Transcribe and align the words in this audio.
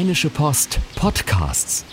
Rheinische 0.00 0.30
Post 0.30 0.78
Podcasts. 0.96 1.84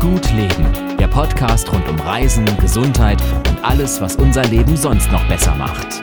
Gut 0.00 0.32
Leben, 0.32 0.96
der 0.98 1.06
Podcast 1.06 1.72
rund 1.72 1.88
um 1.88 2.00
Reisen, 2.00 2.44
Gesundheit 2.58 3.22
und 3.48 3.62
alles, 3.62 4.00
was 4.00 4.16
unser 4.16 4.42
Leben 4.46 4.76
sonst 4.76 5.12
noch 5.12 5.24
besser 5.28 5.54
macht. 5.54 6.02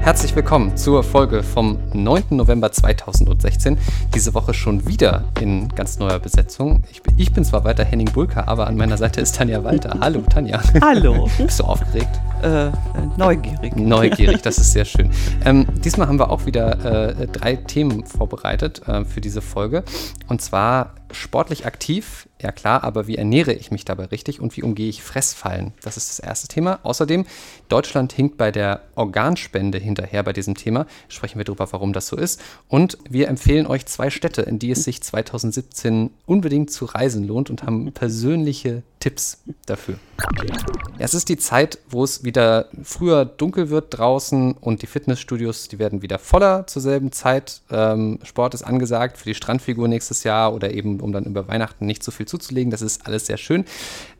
Herzlich 0.00 0.34
willkommen 0.34 0.76
zur 0.76 1.04
Folge 1.04 1.44
vom 1.44 1.78
9. 1.92 2.24
November 2.30 2.72
2016. 2.72 3.78
Diese 4.12 4.34
Woche 4.34 4.54
schon 4.54 4.88
wieder 4.88 5.22
in 5.40 5.68
ganz 5.68 6.00
neuer 6.00 6.18
Besetzung. 6.18 6.82
Ich, 6.90 7.00
ich 7.16 7.32
bin 7.32 7.44
zwar 7.44 7.62
weiter 7.62 7.84
Henning 7.84 8.10
Bulka, 8.10 8.42
aber 8.48 8.66
an 8.66 8.76
meiner 8.76 8.96
Seite 8.96 9.20
ist 9.20 9.36
Tanja 9.36 9.62
Walter. 9.62 9.96
Hallo 10.00 10.22
Tanja. 10.22 10.60
Hallo. 10.80 11.30
Bist 11.38 11.60
du 11.60 11.64
aufgeregt? 11.64 12.18
Äh, 12.42 12.70
neugierig. 13.16 13.76
Neugierig, 13.76 14.42
das 14.42 14.58
ist 14.58 14.72
sehr 14.72 14.84
schön. 14.86 15.10
Ähm, 15.44 15.66
diesmal 15.84 16.08
haben 16.08 16.18
wir 16.18 16.30
auch 16.30 16.46
wieder 16.46 17.18
äh, 17.18 17.26
drei 17.26 17.56
Themen 17.56 18.04
vorbereitet 18.04 18.86
äh, 18.86 19.04
für 19.04 19.20
diese 19.20 19.42
Folge. 19.42 19.82
Und 20.28 20.40
zwar 20.40 20.94
sportlich 21.12 21.66
aktiv, 21.66 22.28
ja 22.40 22.52
klar, 22.52 22.84
aber 22.84 23.06
wie 23.06 23.16
ernähre 23.16 23.52
ich 23.52 23.70
mich 23.70 23.84
dabei 23.84 24.06
richtig 24.06 24.40
und 24.40 24.56
wie 24.56 24.62
umgehe 24.62 24.88
ich 24.88 25.02
Fressfallen? 25.02 25.72
Das 25.82 25.96
ist 25.96 26.08
das 26.08 26.18
erste 26.18 26.48
Thema. 26.48 26.78
Außerdem, 26.82 27.26
Deutschland 27.68 28.12
hinkt 28.12 28.36
bei 28.36 28.50
der 28.50 28.82
Organspende 28.94 29.78
hinterher 29.78 30.22
bei 30.22 30.32
diesem 30.32 30.54
Thema. 30.54 30.86
Sprechen 31.08 31.38
wir 31.38 31.44
darüber, 31.44 31.70
warum 31.72 31.92
das 31.92 32.06
so 32.06 32.16
ist. 32.16 32.40
Und 32.68 32.98
wir 33.08 33.28
empfehlen 33.28 33.66
euch 33.66 33.86
zwei 33.86 34.10
Städte, 34.10 34.42
in 34.42 34.58
die 34.58 34.70
es 34.70 34.84
sich 34.84 35.02
2017 35.02 36.10
unbedingt 36.26 36.70
zu 36.70 36.84
reisen 36.84 37.26
lohnt 37.26 37.50
und 37.50 37.62
haben 37.62 37.92
persönliche 37.92 38.82
Tipps 39.00 39.42
dafür. 39.66 39.98
Es 40.98 41.14
ist 41.14 41.28
die 41.28 41.36
Zeit, 41.36 41.78
wo 41.88 42.02
es 42.02 42.24
wieder 42.24 42.68
früher 42.82 43.24
dunkel 43.24 43.70
wird 43.70 43.96
draußen 43.96 44.52
und 44.52 44.82
die 44.82 44.86
Fitnessstudios, 44.86 45.68
die 45.68 45.78
werden 45.78 46.02
wieder 46.02 46.18
voller 46.18 46.66
zur 46.66 46.82
selben 46.82 47.12
Zeit. 47.12 47.62
Ähm, 47.70 48.18
Sport 48.24 48.54
ist 48.54 48.62
angesagt 48.62 49.16
für 49.16 49.26
die 49.26 49.34
Strandfigur 49.34 49.86
nächstes 49.86 50.24
Jahr 50.24 50.52
oder 50.52 50.72
eben, 50.72 50.97
um 51.00 51.12
dann 51.12 51.24
über 51.24 51.48
Weihnachten 51.48 51.86
nicht 51.86 52.02
so 52.02 52.10
viel 52.10 52.26
zuzulegen. 52.26 52.70
Das 52.70 52.82
ist 52.82 53.06
alles 53.06 53.26
sehr 53.26 53.36
schön. 53.36 53.64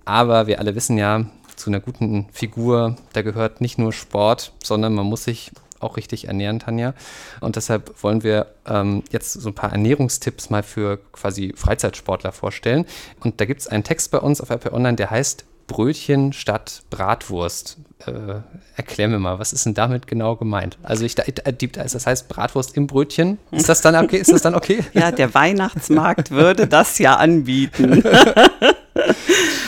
Aber 0.04 0.46
wir 0.46 0.58
alle 0.58 0.74
wissen 0.74 0.98
ja, 0.98 1.26
zu 1.56 1.70
einer 1.70 1.80
guten 1.80 2.26
Figur, 2.32 2.96
da 3.12 3.22
gehört 3.22 3.60
nicht 3.60 3.78
nur 3.78 3.92
Sport, 3.92 4.52
sondern 4.62 4.94
man 4.94 5.06
muss 5.06 5.24
sich 5.24 5.50
auch 5.80 5.96
richtig 5.96 6.26
ernähren, 6.26 6.58
Tanja. 6.58 6.94
Und 7.40 7.56
deshalb 7.56 8.02
wollen 8.02 8.22
wir 8.22 8.46
ähm, 8.66 9.02
jetzt 9.10 9.32
so 9.32 9.50
ein 9.50 9.54
paar 9.54 9.72
Ernährungstipps 9.72 10.50
mal 10.50 10.62
für 10.62 10.98
quasi 11.12 11.52
Freizeitsportler 11.56 12.32
vorstellen. 12.32 12.84
Und 13.20 13.40
da 13.40 13.44
gibt 13.44 13.60
es 13.60 13.68
einen 13.68 13.84
Text 13.84 14.10
bei 14.10 14.18
uns 14.18 14.40
auf 14.40 14.50
RP 14.50 14.72
Online, 14.72 14.96
der 14.96 15.10
heißt 15.10 15.44
Brötchen 15.68 16.32
statt 16.32 16.82
Bratwurst. 16.90 17.76
Äh, 18.04 18.40
erklär 18.76 19.06
mir 19.08 19.20
mal, 19.20 19.38
was 19.38 19.52
ist 19.52 19.66
denn 19.66 19.74
damit 19.74 20.08
genau 20.08 20.34
gemeint? 20.34 20.78
Also 20.82 21.04
ich, 21.04 21.14
das 21.14 22.06
heißt 22.06 22.28
Bratwurst 22.28 22.76
im 22.76 22.88
Brötchen. 22.88 23.38
Ist 23.52 23.68
das 23.68 23.80
dann 23.80 23.94
okay? 23.94 24.16
Ist 24.16 24.32
das 24.32 24.42
dann 24.42 24.56
okay? 24.56 24.80
Ja, 24.94 25.12
der 25.12 25.34
Weihnachtsmarkt 25.34 26.32
würde 26.32 26.66
das 26.66 26.98
ja 26.98 27.16
anbieten. 27.16 28.02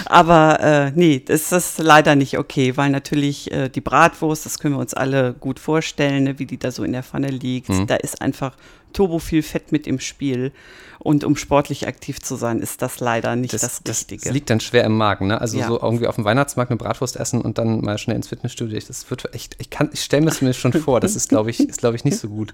Aber 0.06 0.58
äh, 0.60 0.92
nee, 0.96 1.22
das 1.24 1.52
ist 1.52 1.78
leider 1.78 2.16
nicht 2.16 2.36
okay, 2.36 2.76
weil 2.76 2.90
natürlich 2.90 3.52
äh, 3.52 3.68
die 3.68 3.80
Bratwurst, 3.80 4.44
das 4.44 4.58
können 4.58 4.74
wir 4.74 4.80
uns 4.80 4.92
alle 4.92 5.34
gut 5.34 5.60
vorstellen, 5.60 6.24
ne, 6.24 6.38
wie 6.40 6.46
die 6.46 6.58
da 6.58 6.72
so 6.72 6.82
in 6.82 6.92
der 6.92 7.04
Pfanne 7.04 7.28
liegt. 7.28 7.68
Mhm. 7.68 7.86
Da 7.86 7.94
ist 7.94 8.20
einfach 8.20 8.56
turbo 8.92 9.19
viel 9.19 9.42
Fett 9.42 9.72
mit 9.72 9.86
im 9.86 10.00
Spiel. 10.00 10.52
Und 11.02 11.24
um 11.24 11.34
sportlich 11.34 11.88
aktiv 11.88 12.20
zu 12.20 12.36
sein, 12.36 12.60
ist 12.60 12.83
das 12.83 13.00
leider 13.00 13.34
nicht 13.34 13.55
das, 13.55 13.62
das 13.83 14.00
Richtige. 14.00 14.22
Das 14.22 14.33
liegt 14.34 14.50
dann 14.50 14.60
schwer 14.60 14.84
im 14.84 14.98
Magen, 14.98 15.28
ne? 15.28 15.41
Also 15.41 15.58
ja. 15.58 15.66
so 15.66 15.80
irgendwie 15.80 16.06
auf 16.06 16.16
dem 16.16 16.27
Weihnachtsmarkt 16.27 16.70
eine 16.70 16.77
Bratwurst 16.77 17.16
essen 17.16 17.41
und 17.41 17.56
dann 17.56 17.80
mal 17.80 17.96
schnell 17.96 18.16
ins 18.16 18.28
Fitnessstudio. 18.28 18.78
Das 18.86 19.11
wird 19.11 19.34
echt, 19.34 19.56
ich 19.58 19.70
kann, 19.70 19.88
ich 19.94 20.02
stelle 20.02 20.30
mir 20.42 20.52
schon 20.52 20.74
vor, 20.74 21.00
das 21.00 21.16
ist, 21.16 21.30
glaube 21.30 21.48
ich, 21.48 21.61
ist, 21.61 21.78
glaube 21.78 21.96
ich, 21.96 22.05
nicht 22.05 22.18
so 22.18 22.28
gut. 22.28 22.52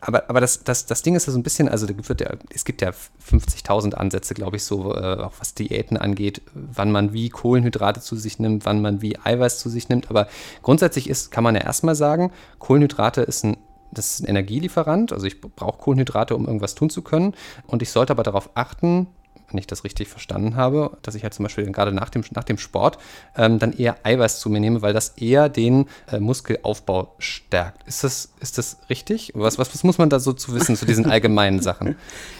Aber, 0.00 0.30
aber 0.30 0.40
das, 0.40 0.62
das, 0.62 0.86
das 0.86 1.02
Ding 1.02 1.16
ist 1.16 1.26
ja 1.26 1.32
so 1.32 1.38
ein 1.40 1.42
bisschen, 1.42 1.68
also 1.68 1.88
wird 1.88 2.20
ja, 2.20 2.30
es 2.54 2.64
gibt 2.64 2.82
ja 2.82 2.90
50.000 2.90 3.94
Ansätze, 3.94 4.34
glaube 4.34 4.56
ich, 4.56 4.62
so, 4.62 4.94
äh, 4.94 5.16
auch 5.16 5.32
was 5.40 5.54
Diäten 5.54 5.96
angeht, 5.96 6.40
wann 6.54 6.92
man 6.92 7.12
wie 7.12 7.30
Kohlenhydrate 7.30 8.00
zu 8.00 8.14
sich 8.14 8.38
nimmt, 8.38 8.64
wann 8.64 8.80
man 8.80 9.02
wie 9.02 9.18
Eiweiß 9.18 9.58
zu 9.58 9.68
sich 9.70 9.88
nimmt. 9.88 10.08
Aber 10.08 10.28
grundsätzlich 10.62 11.10
ist, 11.10 11.32
kann 11.32 11.42
man 11.42 11.56
ja 11.56 11.62
erstmal 11.62 11.96
sagen, 11.96 12.30
Kohlenhydrate 12.60 13.22
ist 13.22 13.44
ein 13.44 13.56
das 13.92 14.12
ist 14.12 14.20
ein 14.20 14.26
Energielieferant, 14.26 15.12
also 15.12 15.26
ich 15.26 15.40
brauche 15.40 15.78
Kohlenhydrate, 15.78 16.36
um 16.36 16.46
irgendwas 16.46 16.74
tun 16.74 16.90
zu 16.90 17.02
können. 17.02 17.34
Und 17.66 17.82
ich 17.82 17.90
sollte 17.90 18.12
aber 18.12 18.22
darauf 18.22 18.50
achten, 18.54 19.08
wenn 19.50 19.58
ich 19.58 19.66
das 19.66 19.84
richtig 19.84 20.08
verstanden 20.08 20.56
habe, 20.56 20.98
dass 21.02 21.14
ich 21.14 21.22
halt 21.22 21.32
zum 21.32 21.44
Beispiel 21.44 21.64
gerade 21.72 21.92
nach 21.92 22.10
dem, 22.10 22.22
nach 22.34 22.44
dem 22.44 22.58
Sport 22.58 22.98
ähm, 23.36 23.58
dann 23.58 23.72
eher 23.72 23.96
Eiweiß 24.02 24.40
zu 24.40 24.50
mir 24.50 24.60
nehme, 24.60 24.82
weil 24.82 24.92
das 24.92 25.10
eher 25.10 25.48
den 25.48 25.86
äh, 26.10 26.20
Muskelaufbau 26.20 27.14
stärkt. 27.18 27.86
Ist 27.88 28.04
das, 28.04 28.30
ist 28.40 28.58
das 28.58 28.78
richtig? 28.90 29.32
Was, 29.34 29.58
was, 29.58 29.72
was 29.72 29.84
muss 29.84 29.98
man 29.98 30.10
da 30.10 30.20
so 30.20 30.32
zu 30.32 30.54
wissen 30.54 30.76
zu 30.76 30.84
diesen 30.84 31.06
allgemeinen 31.10 31.60
Sachen? 31.60 31.96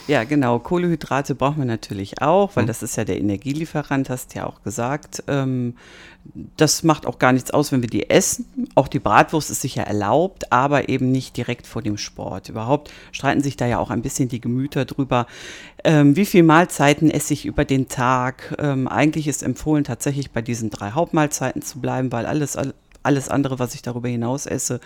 Ja, 0.07 0.25
genau. 0.25 0.59
Kohlehydrate 0.59 1.35
brauchen 1.35 1.59
wir 1.59 1.65
natürlich 1.65 2.21
auch, 2.21 2.57
weil 2.57 2.65
mhm. 2.65 2.69
das 2.69 2.83
ist 2.83 2.97
ja 2.97 3.05
der 3.05 3.19
Energielieferant, 3.19 4.11
hast 4.11 4.35
du 4.35 4.41
ja 4.41 4.47
auch 4.47 4.63
gesagt. 4.63 5.23
Ähm, 5.29 5.77
das 6.57 6.83
macht 6.83 7.07
auch 7.07 7.19
gar 7.19 7.33
nichts 7.33 7.51
aus, 7.51 7.73
wenn 7.73 7.83
wir 7.83 7.89
die 7.89 8.11
essen. 8.11 8.47
Auch 8.75 8.89
die 8.89 8.99
Bratwurst 8.99 9.51
ist 9.51 9.63
sicher 9.63 9.83
erlaubt, 9.83 10.53
aber 10.53 10.89
eben 10.89 11.11
nicht 11.11 11.37
direkt 11.37 11.67
vor 11.67 11.83
dem 11.83 11.97
Sport. 11.97 12.49
Überhaupt 12.49 12.93
streiten 13.13 13.43
sich 13.43 13.57
da 13.57 13.67
ja 13.67 13.79
auch 13.79 13.91
ein 13.91 14.03
bisschen 14.03 14.29
die 14.29 14.41
Gemüter 14.41 14.85
drüber, 14.85 15.27
ähm, 15.85 16.17
wie 16.17 16.27
viele 16.27 16.45
Mahlzeiten 16.45 17.11
esse 17.11 17.33
ich 17.33 17.47
über 17.47 17.65
den 17.65 17.89
Tag. 17.89 18.55
Ähm, 18.59 18.89
eigentlich 18.89 19.27
ist 19.27 19.43
empfohlen, 19.43 19.85
tatsächlich 19.85 20.31
bei 20.31 20.43
diesen 20.43 20.71
drei 20.71 20.91
Hauptmahlzeiten 20.91 21.63
zu 21.63 21.81
bleiben, 21.81 22.13
weil 22.13 22.27
alles, 22.27 22.57
alles 23.03 23.29
andere, 23.29 23.59
was 23.59 23.75
ich 23.75 23.83
darüber 23.83 24.09
hinaus 24.09 24.47
esse, 24.47 24.81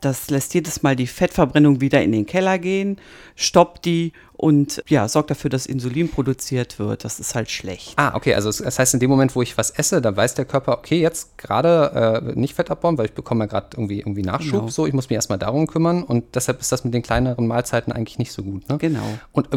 das 0.00 0.30
lässt 0.30 0.54
jedes 0.54 0.82
Mal 0.82 0.96
die 0.96 1.06
Fettverbrennung 1.06 1.80
wieder 1.80 2.02
in 2.02 2.12
den 2.12 2.26
Keller 2.26 2.58
gehen, 2.58 2.96
stoppt 3.36 3.84
die 3.84 4.12
und 4.40 4.82
ja, 4.88 5.06
sorgt 5.06 5.30
dafür, 5.30 5.50
dass 5.50 5.66
Insulin 5.66 6.10
produziert 6.10 6.78
wird. 6.78 7.04
Das 7.04 7.20
ist 7.20 7.34
halt 7.34 7.50
schlecht. 7.50 7.92
Ah, 7.96 8.14
okay, 8.14 8.32
also 8.34 8.50
das 8.50 8.78
heißt, 8.78 8.94
in 8.94 9.00
dem 9.00 9.10
Moment, 9.10 9.36
wo 9.36 9.42
ich 9.42 9.58
was 9.58 9.70
esse, 9.70 10.00
dann 10.00 10.16
weiß 10.16 10.32
der 10.34 10.46
Körper, 10.46 10.78
okay, 10.78 10.98
jetzt 10.98 11.36
gerade 11.36 12.22
äh, 12.24 12.38
nicht 12.38 12.54
Fett 12.54 12.70
abbauen, 12.70 12.96
weil 12.96 13.04
ich 13.04 13.12
bekomme 13.12 13.44
ja 13.44 13.48
gerade 13.48 13.68
irgendwie, 13.74 13.98
irgendwie 13.98 14.22
Nachschub, 14.22 14.60
genau. 14.60 14.68
so, 14.68 14.86
ich 14.86 14.94
muss 14.94 15.10
mich 15.10 15.16
erstmal 15.16 15.38
darum 15.38 15.66
kümmern 15.66 16.02
und 16.02 16.24
deshalb 16.34 16.58
ist 16.58 16.72
das 16.72 16.84
mit 16.84 16.94
den 16.94 17.02
kleineren 17.02 17.46
Mahlzeiten 17.46 17.92
eigentlich 17.92 18.18
nicht 18.18 18.32
so 18.32 18.42
gut. 18.42 18.66
Ne? 18.70 18.78
Genau. 18.78 19.04
Und 19.32 19.48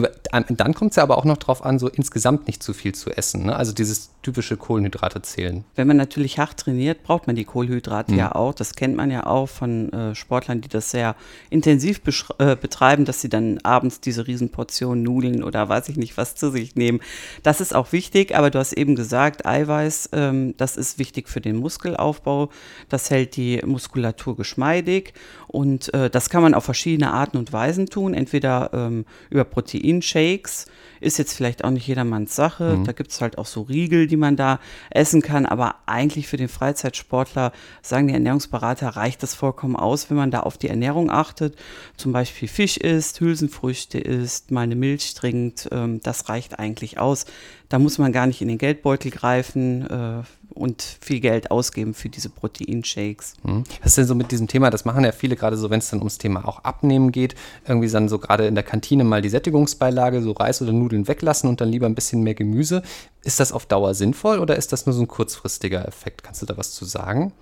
dann 0.50 0.74
kommt 0.74 0.92
es 0.92 0.98
ja 0.98 1.04
aber 1.04 1.18
auch 1.18 1.24
noch 1.24 1.38
darauf 1.38 1.64
an, 1.64 1.80
so 1.80 1.88
insgesamt 1.88 2.48
nicht 2.48 2.62
zu 2.62 2.74
viel 2.74 2.94
zu 2.94 3.10
essen, 3.10 3.46
ne? 3.46 3.56
also 3.56 3.72
dieses 3.72 4.10
typische 4.22 4.58
Kohlenhydrate 4.58 5.22
zählen. 5.22 5.64
Wenn 5.76 5.88
man 5.88 5.96
natürlich 5.96 6.40
hart 6.40 6.60
trainiert, 6.60 7.04
braucht 7.04 7.28
man 7.28 7.38
die 7.38 7.46
Kohlenhydrate 7.46 8.12
mhm. 8.12 8.18
ja 8.18 8.36
auch. 8.36 8.54
Das 8.54 8.76
kennt 8.76 8.98
man 8.98 9.12
ja 9.12 9.26
auch 9.28 9.48
von 9.48 9.94
äh, 9.94 10.14
Sportlern, 10.14 10.60
die 10.60 10.68
das 10.68 10.92
sehr 10.92 11.16
intensiv 11.50 12.02
äh, 12.38 12.58
betreiben, 12.58 13.06
dass 13.06 13.22
sie 13.22 13.30
dann 13.30 13.60
abends 13.64 14.02
diese 14.02 14.28
Riesenportion 14.28 14.73
Portion 14.74 15.04
Nudeln 15.04 15.44
oder 15.44 15.70
weiß 15.70 15.90
ich 15.90 15.98
nicht 15.98 16.18
was 16.18 16.34
zu 16.34 16.50
sich 16.50 16.76
nehmen. 16.76 17.00
Das 17.44 17.62
ist 17.62 17.76
auch 17.76 17.92
wichtig, 17.92 18.36
aber 18.36 18.50
du 18.50 18.58
hast 18.58 18.74
eben 18.74 18.96
gesagt, 18.96 19.46
Eiweiß, 19.46 20.10
ähm, 20.14 20.56
das 20.58 20.78
ist 20.78 20.98
wichtig 20.98 21.30
für 21.30 21.42
den 21.42 21.58
Muskelaufbau. 21.58 22.50
Das 22.90 23.12
hält 23.12 23.36
die 23.36 23.62
Muskulatur 23.64 24.36
geschmeidig 24.36 25.14
und 25.54 25.94
äh, 25.94 26.10
das 26.10 26.32
kann 26.32 26.42
man 26.42 26.56
auf 26.56 26.64
verschiedene 26.64 27.14
Arten 27.14 27.38
und 27.38 27.54
Weisen 27.54 27.86
tun. 27.86 28.16
Entweder 28.16 28.72
ähm, 28.74 29.06
über 29.30 29.44
Proteinshakes, 29.44 30.66
ist 31.04 31.18
jetzt 31.18 31.34
vielleicht 31.34 31.64
auch 31.64 31.70
nicht 31.70 31.88
jedermanns 31.88 32.36
Sache. 32.36 32.78
Mhm. 32.78 32.86
Da 32.86 32.92
gibt 32.94 33.12
es 33.12 33.22
halt 33.22 33.38
auch 33.38 33.46
so 33.46 33.62
Riegel, 33.62 34.08
die 34.08 34.18
man 34.18 34.36
da 34.36 34.60
essen 34.90 35.22
kann. 35.22 35.46
Aber 35.46 35.76
eigentlich 35.86 36.28
für 36.28 36.38
den 36.38 36.48
Freizeitsportler, 36.48 37.52
sagen 37.82 38.08
die 38.08 38.14
Ernährungsberater, 38.14 38.90
reicht 38.90 39.22
das 39.22 39.36
vollkommen 39.36 39.76
aus, 39.76 40.10
wenn 40.10 40.18
man 40.18 40.32
da 40.32 40.40
auf 40.40 40.58
die 40.58 40.70
Ernährung 40.70 41.12
achtet. 41.12 41.56
Zum 41.98 42.14
Beispiel 42.14 42.48
Fisch 42.48 42.78
isst, 42.78 43.20
Hülsenfrüchte 43.20 44.00
isst, 44.00 44.52
mal 44.52 44.62
eine 44.62 44.76
Milch 44.76 45.14
trinkt. 45.14 45.70
Ähm, 45.72 46.00
das 46.02 46.30
reicht 46.30 46.58
eigentlich 46.58 47.00
aus. 47.00 47.26
Da 47.70 47.80
muss 47.80 47.98
man 47.98 48.12
gar 48.12 48.28
nicht 48.28 48.42
in 48.42 48.48
den 48.48 48.58
Geldbeutel 48.58 49.12
greifen. 49.12 49.88
Äh, 49.88 50.24
und 50.54 50.82
viel 50.82 51.20
Geld 51.20 51.52
ausgeben 51.52 51.94
für 51.94 52.10
diese 52.10 52.30
Proteinshakes. 52.30 53.36
Hm. 53.44 53.64
Was 53.82 53.92
ist 53.92 53.98
denn 53.98 54.08
so 54.08 54.16
mit 54.16 54.32
diesem 54.32 54.48
Thema? 54.48 54.70
Das 54.70 54.86
machen 54.86 55.04
ja 55.04 55.12
viele 55.12 55.36
gerade 55.36 55.58
so, 55.58 55.70
wenn 55.70 55.80
es 55.80 55.90
dann 55.90 56.00
ums 56.00 56.18
Thema 56.18 56.48
auch 56.48 56.60
Abnehmen 56.64 57.12
geht. 57.12 57.36
Irgendwie 57.68 57.90
dann 57.90 58.10
so 58.10 58.20
gerade 58.20 58.48
in 58.48 58.56
der 58.56 58.64
Kantine 58.64 59.04
mal 59.04 59.22
die 59.22 59.30
Sättigungsbeilage, 59.30 60.22
so 60.22 60.32
Reis 60.32 60.62
oder 60.62 60.72
Nudeln 60.72 61.08
weglassen 61.08 61.50
und 61.50 61.62
dann 61.62 61.70
lieber 61.70 61.86
ein 61.86 61.96
bisschen 61.96 62.24
mehr 62.24 62.36
Gemüse. 62.36 62.84
Ist 63.24 63.40
das 63.40 63.52
auf 63.52 63.66
Dauer 63.66 63.94
sinnvoll 63.94 64.40
oder 64.40 64.56
ist 64.56 64.72
das 64.72 64.86
nur 64.86 64.94
so 64.94 65.02
ein 65.02 65.08
kurzfristiger 65.08 65.88
Effekt? 65.88 66.24
Kannst 66.24 66.42
du 66.42 66.46
da 66.46 66.58
was 66.58 66.72
zu 66.72 66.86
sagen? 66.86 67.34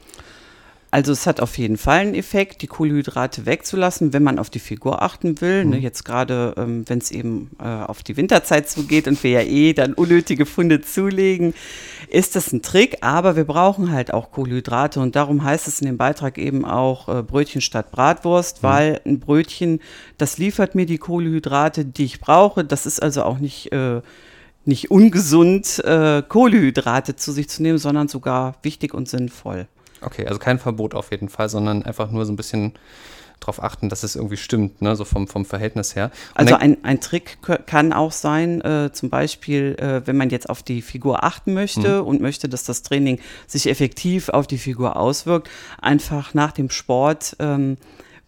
Also 0.93 1.13
es 1.13 1.25
hat 1.25 1.39
auf 1.39 1.57
jeden 1.57 1.77
Fall 1.77 1.99
einen 1.99 2.15
Effekt, 2.15 2.61
die 2.61 2.67
Kohlenhydrate 2.67 3.45
wegzulassen, 3.45 4.11
wenn 4.11 4.23
man 4.23 4.37
auf 4.37 4.49
die 4.49 4.59
Figur 4.59 5.01
achten 5.01 5.39
will. 5.39 5.63
Mhm. 5.63 5.69
Ne, 5.71 5.77
jetzt 5.77 6.03
gerade, 6.03 6.53
ähm, 6.57 6.83
wenn 6.87 6.97
es 6.97 7.11
eben 7.11 7.51
äh, 7.59 7.63
auf 7.63 8.03
die 8.03 8.17
Winterzeit 8.17 8.69
zugeht 8.69 9.07
und 9.07 9.23
wir 9.23 9.31
ja 9.31 9.41
eh 9.41 9.71
dann 9.71 9.93
unnötige 9.93 10.45
Funde 10.45 10.81
zulegen, 10.81 11.53
ist 12.09 12.35
das 12.35 12.51
ein 12.51 12.61
Trick. 12.61 12.97
Aber 12.99 13.37
wir 13.37 13.45
brauchen 13.45 13.89
halt 13.93 14.13
auch 14.13 14.31
Kohlenhydrate 14.31 14.99
und 14.99 15.15
darum 15.15 15.45
heißt 15.45 15.69
es 15.69 15.79
in 15.79 15.87
dem 15.87 15.97
Beitrag 15.97 16.37
eben 16.37 16.65
auch 16.65 17.07
äh, 17.07 17.23
Brötchen 17.23 17.61
statt 17.61 17.91
Bratwurst, 17.91 18.61
mhm. 18.61 18.67
weil 18.67 19.01
ein 19.05 19.21
Brötchen, 19.21 19.79
das 20.17 20.37
liefert 20.37 20.75
mir 20.75 20.85
die 20.85 20.97
Kohlenhydrate, 20.97 21.85
die 21.85 22.03
ich 22.03 22.19
brauche. 22.19 22.65
Das 22.65 22.85
ist 22.85 23.01
also 23.01 23.23
auch 23.23 23.39
nicht... 23.39 23.71
Äh, 23.71 24.01
nicht 24.63 24.91
ungesund, 24.91 25.83
äh, 25.85 26.21
Kohlenhydrate 26.21 27.15
zu 27.15 27.31
sich 27.31 27.49
zu 27.49 27.63
nehmen, 27.63 27.79
sondern 27.79 28.07
sogar 28.07 28.53
wichtig 28.61 28.93
und 28.93 29.09
sinnvoll. 29.09 29.67
Okay, 30.01 30.25
also 30.25 30.39
kein 30.39 30.59
Verbot 30.59 30.95
auf 30.95 31.11
jeden 31.11 31.29
Fall, 31.29 31.49
sondern 31.49 31.83
einfach 31.83 32.11
nur 32.11 32.25
so 32.25 32.33
ein 32.33 32.35
bisschen 32.35 32.73
darauf 33.41 33.61
achten, 33.61 33.89
dass 33.89 34.03
es 34.03 34.15
irgendwie 34.15 34.37
stimmt, 34.37 34.81
ne? 34.81 34.95
so 34.95 35.03
vom, 35.03 35.27
vom 35.27 35.45
Verhältnis 35.45 35.95
her. 35.95 36.11
Und 36.35 36.37
also 36.37 36.55
ein, 36.55 36.83
ein 36.83 37.01
Trick 37.01 37.39
kann 37.65 37.91
auch 37.91 38.11
sein, 38.11 38.61
äh, 38.61 38.91
zum 38.93 39.09
Beispiel, 39.09 39.75
äh, 39.79 40.05
wenn 40.05 40.15
man 40.15 40.29
jetzt 40.29 40.49
auf 40.49 40.63
die 40.63 40.81
Figur 40.81 41.23
achten 41.23 41.53
möchte 41.53 42.01
mhm. 42.01 42.07
und 42.07 42.21
möchte, 42.21 42.47
dass 42.47 42.63
das 42.63 42.83
Training 42.83 43.19
sich 43.47 43.67
effektiv 43.67 44.29
auf 44.29 44.45
die 44.47 44.59
Figur 44.59 44.95
auswirkt, 44.95 45.49
einfach 45.81 46.33
nach 46.33 46.51
dem 46.51 46.69
Sport, 46.69 47.35
ähm, 47.39 47.77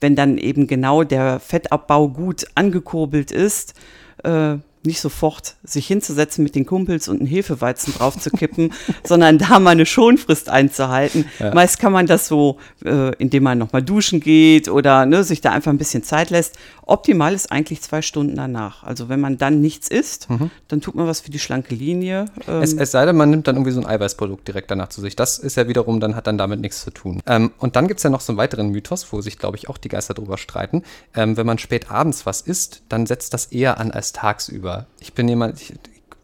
wenn 0.02 0.16
dann 0.16 0.38
eben 0.38 0.68
genau 0.68 1.04
der 1.04 1.40
Fettabbau 1.40 2.10
gut 2.10 2.46
angekurbelt 2.56 3.32
ist, 3.32 3.76
äh, 4.24 4.58
nicht 4.86 5.00
sofort 5.00 5.56
sich 5.64 5.88
hinzusetzen 5.88 6.44
mit 6.44 6.56
den 6.56 6.66
Kumpels 6.66 7.08
und 7.08 7.20
einen 7.20 7.28
Hefeweizen 7.28 7.94
drauf 7.94 8.18
zu 8.18 8.30
kippen, 8.30 8.74
sondern 9.04 9.38
da 9.38 9.60
mal 9.60 9.72
eine 9.72 9.86
Schonfrist 9.86 10.50
einzuhalten. 10.50 11.26
Ja. 11.40 11.54
Meist 11.54 11.80
kann 11.80 11.94
man 11.94 12.06
das 12.06 12.28
so, 12.28 12.58
äh, 12.86 13.16
indem 13.16 13.44
man 13.44 13.58
nochmal 13.58 13.82
duschen 13.82 14.20
geht 14.20 14.68
oder 14.68 15.06
ne, 15.06 15.24
sich 15.24 15.42
da 15.42 15.52
einfach 15.52 15.72
ein 15.72 15.78
bisschen 15.78 16.04
Zeit 16.04 16.30
lässt. 16.30 16.58
Optimal 16.86 17.34
ist 17.34 17.52
eigentlich 17.52 17.82
zwei 17.82 18.02
Stunden 18.02 18.36
danach. 18.36 18.84
Also 18.84 19.10
wenn 19.10 19.20
man 19.20 19.38
dann 19.38 19.62
nichts 19.62 19.88
isst, 19.88 20.30
mhm. 20.30 20.52
dann 20.68 20.82
tut 20.82 20.96
man 20.96 21.08
was 21.08 21.22
für 21.22 21.32
die 21.32 21.40
schlanke 21.40 21.76
Linie. 21.76 22.26
Ähm 22.48 22.62
es, 22.62 22.74
es, 22.74 22.92
sei 22.92 23.06
denn, 23.06 23.16
man 23.16 23.30
nimmt 23.30 23.48
dann 23.48 23.56
irgendwie 23.56 23.72
so 23.72 23.82
ein 23.82 23.86
Eiweißprodukt 23.86 24.48
direkt 24.48 24.72
danach 24.72 24.90
zu 24.90 25.02
sich. 25.02 25.16
Das 25.16 25.40
ist 25.40 25.56
ja 25.56 25.68
wiederum, 25.68 26.00
dann 26.00 26.16
hat 26.16 26.28
dann 26.28 26.38
damit 26.38 26.60
nichts 26.60 26.84
zu 26.84 26.92
tun. 26.92 27.22
Ähm, 27.26 27.52
und 27.60 27.76
dann 27.76 27.88
gibt 27.88 28.00
es 28.00 28.04
ja 28.04 28.10
noch 28.10 28.22
so 28.22 28.32
einen 28.32 28.38
weiteren 28.38 28.70
Mythos, 28.70 29.12
wo 29.12 29.22
sich, 29.22 29.38
glaube 29.38 29.58
ich, 29.58 29.70
auch 29.70 29.78
die 29.78 29.90
Geister 29.90 30.14
drüber 30.14 30.38
streiten. 30.38 30.84
Ähm, 31.16 31.38
wenn 31.38 31.46
man 31.46 31.58
spät 31.58 31.92
abends 31.92 32.26
was 32.26 32.42
isst, 32.42 32.84
dann 32.90 33.06
setzt 33.06 33.34
das 33.34 33.48
eher 33.48 33.80
an 33.80 33.92
als 33.92 34.12
tagsüber. 34.14 34.88
Ich 35.00 35.14
bin 35.14 35.28
jemand, 35.28 35.62
ich, 35.62 35.74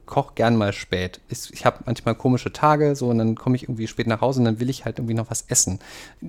koche 0.09 0.33
gern 0.33 0.57
mal 0.57 0.73
spät. 0.73 1.21
Ich 1.29 1.65
habe 1.65 1.83
manchmal 1.85 2.15
komische 2.15 2.51
Tage, 2.51 2.95
so 2.95 3.09
und 3.09 3.19
dann 3.19 3.35
komme 3.35 3.55
ich 3.55 3.63
irgendwie 3.63 3.87
spät 3.87 4.07
nach 4.07 4.21
Hause 4.21 4.39
und 4.39 4.45
dann 4.45 4.59
will 4.59 4.69
ich 4.69 4.83
halt 4.83 4.97
irgendwie 4.97 5.13
noch 5.13 5.29
was 5.29 5.45
essen. 5.47 5.79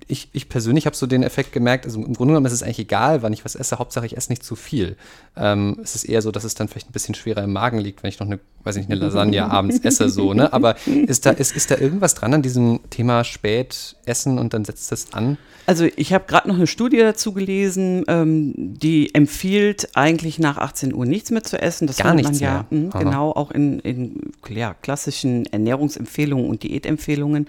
Ich, 0.07 0.29
ich 0.33 0.51
persönlich 0.51 0.85
habe 0.85 0.95
so 0.95 1.07
den 1.07 1.23
Effekt 1.23 1.53
gemerkt, 1.53 1.87
also 1.87 1.99
im 1.99 2.13
Grunde 2.13 2.33
genommen 2.33 2.47
ist 2.47 2.53
es 2.53 2.63
eigentlich 2.63 2.81
egal, 2.81 3.23
wann 3.23 3.33
ich 3.33 3.45
was 3.45 3.55
esse, 3.55 3.79
Hauptsache 3.79 4.05
ich 4.05 4.19
esse 4.19 4.31
nicht 4.31 4.45
zu 4.45 4.55
viel. 4.55 4.97
Ähm, 5.35 5.79
es 5.83 5.95
ist 5.95 6.05
eher 6.05 6.21
so, 6.21 6.31
dass 6.31 6.45
es 6.45 6.55
dann 6.55 6.69
vielleicht 6.69 6.91
ein 6.91 6.93
bisschen 6.93 7.15
schwerer 7.15 7.43
im 7.43 7.55
Magen 7.55 7.79
liegt, 7.79 8.03
wenn 8.03 8.11
ich 8.11 8.21
noch 8.21 8.27
eine, 8.27 8.39
weiß 8.65 8.77
nicht, 8.77 8.91
eine 8.91 9.01
Lasagne 9.01 9.51
abends 9.51 9.79
esse, 9.83 10.09
so, 10.09 10.35
ne? 10.35 10.53
Aber 10.53 10.77
ist 10.87 11.27
da, 11.27 11.31
ist, 11.31 11.57
ist 11.57 11.71
da 11.71 11.79
irgendwas 11.79 12.15
dran 12.15 12.35
an 12.35 12.43
diesem 12.43 12.81
Thema 12.91 13.25
spät 13.25 13.97
essen 14.05 14.39
und 14.39 14.55
dann 14.55 14.65
setzt 14.65 14.93
es 14.93 15.13
an? 15.13 15.39
Also 15.67 15.87
ich 15.97 16.13
habe 16.13 16.25
gerade 16.27 16.49
noch 16.49 16.57
eine 16.57 16.67
Studie 16.67 16.99
dazu 16.99 17.33
gelesen, 17.33 18.05
ähm, 18.09 18.55
die 18.57 19.15
empfiehlt 19.15 19.91
eigentlich 19.95 20.39
nach 20.39 20.59
18 20.59 20.93
Uhr 20.93 21.07
nichts 21.07 21.31
mehr 21.31 21.45
zu 21.45 21.61
essen. 21.61 21.87
Das 21.87 21.99
Gar 21.99 22.15
nichts 22.15 22.41
ja, 22.41 22.67
mh, 22.71 22.99
genau, 22.99 23.31
auch 23.31 23.51
in 23.51 23.79
in, 23.81 24.33
ja, 24.49 24.75
klassischen 24.75 25.47
Ernährungsempfehlungen 25.47 26.49
und 26.49 26.63
Diätempfehlungen. 26.63 27.47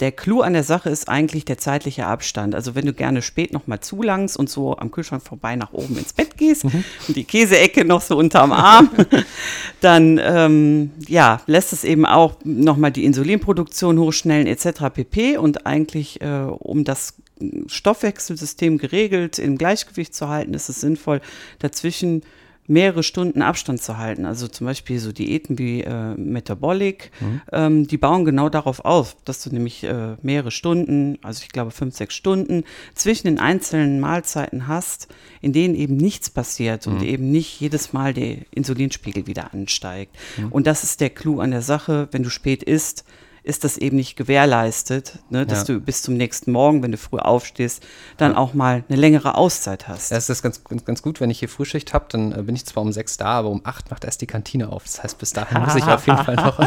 Der 0.00 0.12
Clou 0.12 0.42
an 0.42 0.52
der 0.52 0.62
Sache 0.62 0.90
ist 0.90 1.08
eigentlich 1.08 1.44
der 1.44 1.58
zeitliche 1.58 2.06
Abstand. 2.06 2.54
Also 2.54 2.74
wenn 2.74 2.86
du 2.86 2.92
gerne 2.92 3.20
spät 3.20 3.52
nochmal 3.52 3.80
zulangst 3.80 4.36
und 4.36 4.48
so 4.48 4.76
am 4.76 4.92
Kühlschrank 4.92 5.22
vorbei 5.22 5.56
nach 5.56 5.72
oben 5.72 5.98
ins 5.98 6.12
Bett 6.12 6.36
gehst 6.36 6.64
mhm. 6.64 6.84
und 7.08 7.16
die 7.16 7.24
Käseecke 7.24 7.84
noch 7.84 8.00
so 8.00 8.16
unterm 8.16 8.52
Arm, 8.52 8.90
dann 9.80 10.20
ähm, 10.22 10.92
ja, 11.08 11.40
lässt 11.46 11.72
es 11.72 11.82
eben 11.82 12.06
auch 12.06 12.36
nochmal 12.44 12.92
die 12.92 13.04
Insulinproduktion 13.04 13.98
hochschnellen 13.98 14.46
etc. 14.46 14.84
pp. 14.94 15.36
Und 15.36 15.66
eigentlich, 15.66 16.20
äh, 16.20 16.46
um 16.48 16.84
das 16.84 17.14
Stoffwechselsystem 17.66 18.78
geregelt 18.78 19.38
im 19.38 19.58
Gleichgewicht 19.58 20.14
zu 20.14 20.28
halten, 20.28 20.54
ist 20.54 20.68
es 20.68 20.80
sinnvoll, 20.80 21.20
dazwischen 21.58 22.22
mehrere 22.68 23.02
Stunden 23.02 23.42
Abstand 23.42 23.82
zu 23.82 23.96
halten. 23.96 24.26
Also 24.26 24.46
zum 24.46 24.66
Beispiel 24.66 25.00
so 25.00 25.10
Diäten 25.10 25.58
wie 25.58 25.80
äh, 25.80 26.14
Metabolic, 26.14 27.10
mhm. 27.18 27.40
ähm, 27.50 27.86
die 27.88 27.96
bauen 27.96 28.24
genau 28.24 28.48
darauf 28.50 28.84
auf, 28.84 29.16
dass 29.24 29.42
du 29.42 29.50
nämlich 29.50 29.82
äh, 29.84 30.16
mehrere 30.22 30.50
Stunden, 30.50 31.18
also 31.22 31.42
ich 31.42 31.48
glaube 31.48 31.70
fünf, 31.70 31.96
sechs 31.96 32.14
Stunden 32.14 32.64
zwischen 32.94 33.26
den 33.26 33.40
einzelnen 33.40 34.00
Mahlzeiten 34.00 34.68
hast, 34.68 35.08
in 35.40 35.52
denen 35.52 35.74
eben 35.74 35.96
nichts 35.96 36.28
passiert 36.30 36.86
mhm. 36.86 36.92
und 36.92 37.02
eben 37.02 37.30
nicht 37.30 37.58
jedes 37.60 37.92
Mal 37.94 38.12
der 38.12 38.36
Insulinspiegel 38.50 39.26
wieder 39.26 39.54
ansteigt. 39.54 40.14
Mhm. 40.36 40.52
Und 40.52 40.66
das 40.66 40.84
ist 40.84 41.00
der 41.00 41.10
Clou 41.10 41.40
an 41.40 41.50
der 41.50 41.62
Sache, 41.62 42.08
wenn 42.12 42.22
du 42.22 42.30
spät 42.30 42.62
isst, 42.62 43.04
ist 43.48 43.64
das 43.64 43.78
eben 43.78 43.96
nicht 43.96 44.14
gewährleistet, 44.16 45.20
ne, 45.30 45.46
dass 45.46 45.66
ja. 45.66 45.74
du 45.74 45.80
bis 45.80 46.02
zum 46.02 46.18
nächsten 46.18 46.52
Morgen, 46.52 46.82
wenn 46.82 46.92
du 46.92 46.98
früh 46.98 47.18
aufstehst, 47.18 47.82
dann 48.18 48.32
ja. 48.32 48.38
auch 48.38 48.52
mal 48.52 48.84
eine 48.88 49.00
längere 49.00 49.36
Auszeit 49.36 49.88
hast. 49.88 50.10
Ja, 50.10 50.18
es 50.18 50.28
ist 50.28 50.42
ganz, 50.42 50.62
ganz, 50.64 50.84
ganz 50.84 51.00
gut, 51.00 51.18
wenn 51.20 51.30
ich 51.30 51.38
hier 51.38 51.48
Frühschicht 51.48 51.94
habe, 51.94 52.04
dann 52.10 52.32
äh, 52.32 52.42
bin 52.42 52.54
ich 52.54 52.66
zwar 52.66 52.82
um 52.82 52.92
sechs 52.92 53.16
da, 53.16 53.26
aber 53.26 53.48
um 53.48 53.62
acht 53.64 53.90
macht 53.90 54.04
erst 54.04 54.20
die 54.20 54.26
Kantine 54.26 54.70
auf. 54.70 54.84
Das 54.84 55.02
heißt, 55.02 55.18
bis 55.18 55.32
dahin 55.32 55.62
muss 55.62 55.74
ich 55.74 55.84
auf 55.84 56.06
jeden 56.06 56.22
Fall 56.22 56.36
noch 56.36 56.58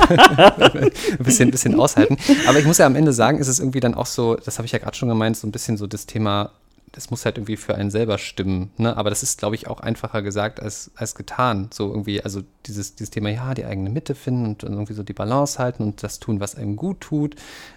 ein 0.72 0.92
bisschen, 1.20 1.52
bisschen 1.52 1.80
aushalten. 1.80 2.18
Aber 2.48 2.58
ich 2.58 2.66
muss 2.66 2.80
ja 2.80 2.88
am 2.88 2.96
Ende 2.96 3.14
sagen, 3.14 3.38
ist 3.38 3.48
es 3.48 3.60
irgendwie 3.60 3.80
dann 3.80 3.94
auch 3.94 4.08
so, 4.08 4.36
das 4.36 4.58
habe 4.58 4.66
ich 4.66 4.72
ja 4.72 4.80
gerade 4.80 4.98
schon 4.98 5.08
gemeint, 5.08 5.38
so 5.38 5.46
ein 5.46 5.52
bisschen 5.52 5.78
so 5.78 5.86
das 5.86 6.08
Thema 6.08 6.50
das 6.92 7.10
muss 7.10 7.24
halt 7.24 7.38
irgendwie 7.38 7.58
für 7.58 7.76
einen 7.76 7.90
selber 7.90 8.18
stimmen. 8.18 8.72
Ne? 8.78 8.96
Aber 8.98 9.10
das 9.10 9.24
ist, 9.24 9.40
glaube 9.40 9.56
ich, 9.56 9.68
auch 9.68 9.80
einfacher 9.80 10.22
gesagt 10.22 10.60
als, 10.60 10.92
als 10.96 11.16
getan. 11.16 11.70
So 11.72 11.90
irgendwie, 11.90 12.22
also 12.22 12.42
dieses, 12.66 12.96
dieses 12.96 13.12
Thema, 13.12 13.30
ja, 13.30 13.54
die 13.54 13.66
eigene 13.66 13.90
Mitte 13.90 14.14
finden 14.14 14.46
und 14.46 14.64
irgendwie 14.64 14.94
so 14.94 15.04
die 15.04 15.14
Balance 15.14 15.58
halten 15.58 15.84
und 15.84 16.04
das 16.04 16.20
tun, 16.20 16.40
was 16.40 16.56
einem 16.56 16.76
gut 16.76 17.02
tut. 17.02 17.36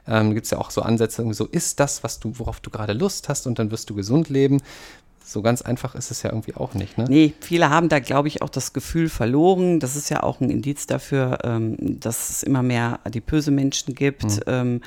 Ähm, 0.09 0.35
Gibt 0.35 0.47
es 0.47 0.51
ja 0.51 0.59
auch 0.59 0.71
so 0.71 0.83
Ansätze, 0.83 1.23
irgendwie 1.23 1.37
so, 1.37 1.47
ist 1.47 1.79
das, 1.79 2.03
was 2.03 2.19
du, 2.19 2.39
worauf 2.39 2.61
du 2.61 2.71
gerade 2.71 2.93
Lust 2.93 3.29
hast 3.29 3.47
und 3.47 3.59
dann 3.59 3.71
wirst 3.71 3.89
du 3.89 3.95
gesund 3.95 4.29
leben 4.29 4.61
so 5.27 5.41
ganz 5.41 5.63
einfach 5.63 5.95
ist 5.95 6.11
es 6.11 6.23
ja 6.23 6.31
irgendwie 6.31 6.55
auch 6.55 6.75
nicht. 6.75 6.99
Ne? 6.99 7.07
Nee, 7.09 7.33
viele 7.41 7.71
haben 7.71 7.89
da, 7.89 7.99
glaube 7.99 8.29
ich, 8.29 8.43
auch 8.43 8.51
das 8.51 8.75
Gefühl 8.75 9.09
verloren. 9.09 9.81
Das 9.81 9.97
ist 9.97 10.11
ja 10.11 10.23
auch 10.23 10.41
ein 10.41 10.51
Indiz 10.51 10.87
dafür, 10.87 11.39
ähm, 11.45 11.77
dass 11.81 12.29
es 12.29 12.43
immer 12.43 12.63
mehr 12.63 13.01
adipöse 13.05 13.51
Menschen 13.51 13.95
gibt, 13.95 14.25
mhm. 14.25 14.41
ähm, 14.47 14.81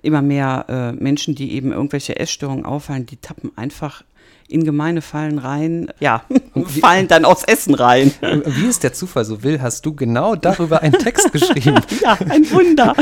immer 0.00 0.22
mehr 0.22 0.66
äh, 0.68 0.92
Menschen, 0.92 1.34
die 1.34 1.52
eben 1.52 1.72
irgendwelche 1.72 2.16
Essstörungen 2.16 2.64
auffallen, 2.64 3.06
die 3.06 3.16
tappen 3.16 3.50
einfach 3.56 4.04
in 4.50 4.64
gemeine 4.64 5.02
Fallen 5.02 5.38
rein, 5.38 5.92
ja, 6.00 6.24
fallen 6.80 7.08
dann 7.08 7.24
aufs 7.24 7.44
Essen 7.44 7.74
rein. 7.74 8.12
Wie 8.20 8.66
es 8.66 8.80
der 8.80 8.92
Zufall 8.92 9.24
so 9.24 9.42
will, 9.42 9.62
hast 9.62 9.86
du 9.86 9.94
genau 9.94 10.34
darüber 10.34 10.82
einen 10.82 10.94
Text 10.94 11.32
geschrieben. 11.32 11.80
ja, 12.02 12.18
ein 12.28 12.50
Wunder. 12.50 12.94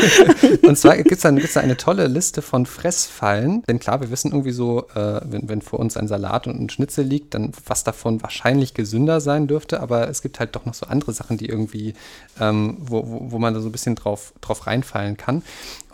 Und 0.62 0.76
zwar 0.76 0.96
gibt 0.96 1.12
es 1.12 1.20
da, 1.20 1.30
gibt's 1.30 1.54
da 1.54 1.60
eine 1.60 1.76
tolle 1.76 2.06
Liste 2.06 2.42
von 2.42 2.66
Fressfallen. 2.66 3.62
Denn 3.68 3.78
klar, 3.78 4.00
wir 4.00 4.10
wissen 4.10 4.32
irgendwie 4.32 4.52
so, 4.52 4.86
äh, 4.94 5.20
wenn, 5.24 5.48
wenn 5.48 5.62
vor 5.62 5.80
uns 5.80 5.96
ein 5.96 6.08
Salat 6.08 6.46
und 6.46 6.60
ein 6.60 6.68
Schnitzel 6.68 7.04
liegt, 7.04 7.34
dann 7.34 7.52
was 7.66 7.84
davon 7.84 8.22
wahrscheinlich 8.22 8.74
gesünder 8.74 9.20
sein 9.20 9.46
dürfte. 9.46 9.80
Aber 9.80 10.08
es 10.08 10.22
gibt 10.22 10.40
halt 10.40 10.54
doch 10.54 10.66
noch 10.66 10.74
so 10.74 10.86
andere 10.86 11.12
Sachen, 11.12 11.38
die 11.38 11.46
irgendwie, 11.46 11.94
ähm, 12.40 12.76
wo, 12.80 13.06
wo, 13.06 13.32
wo 13.32 13.38
man 13.38 13.54
da 13.54 13.60
so 13.60 13.68
ein 13.68 13.72
bisschen 13.72 13.94
drauf, 13.94 14.32
drauf 14.40 14.66
reinfallen 14.66 15.16
kann. 15.16 15.42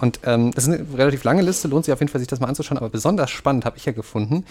Und 0.01 0.21
ähm, 0.25 0.51
das 0.53 0.67
ist 0.67 0.75
eine 0.75 0.87
relativ 0.99 1.25
lange 1.25 1.43
Liste, 1.43 1.69
lohnt 1.69 1.85
sich 1.85 1.93
auf 1.93 2.01
jeden 2.01 2.11
Fall, 2.11 2.19
sich 2.19 2.29
das 2.29 2.41
mal 2.41 2.49
anzuschauen. 2.49 2.79
Aber 2.79 2.91
besonders 2.91 3.31
spannend 3.31 3.65
habe 3.65 3.77
ich 3.77 3.85
ja 3.85 3.93
gefunden, 3.93 4.45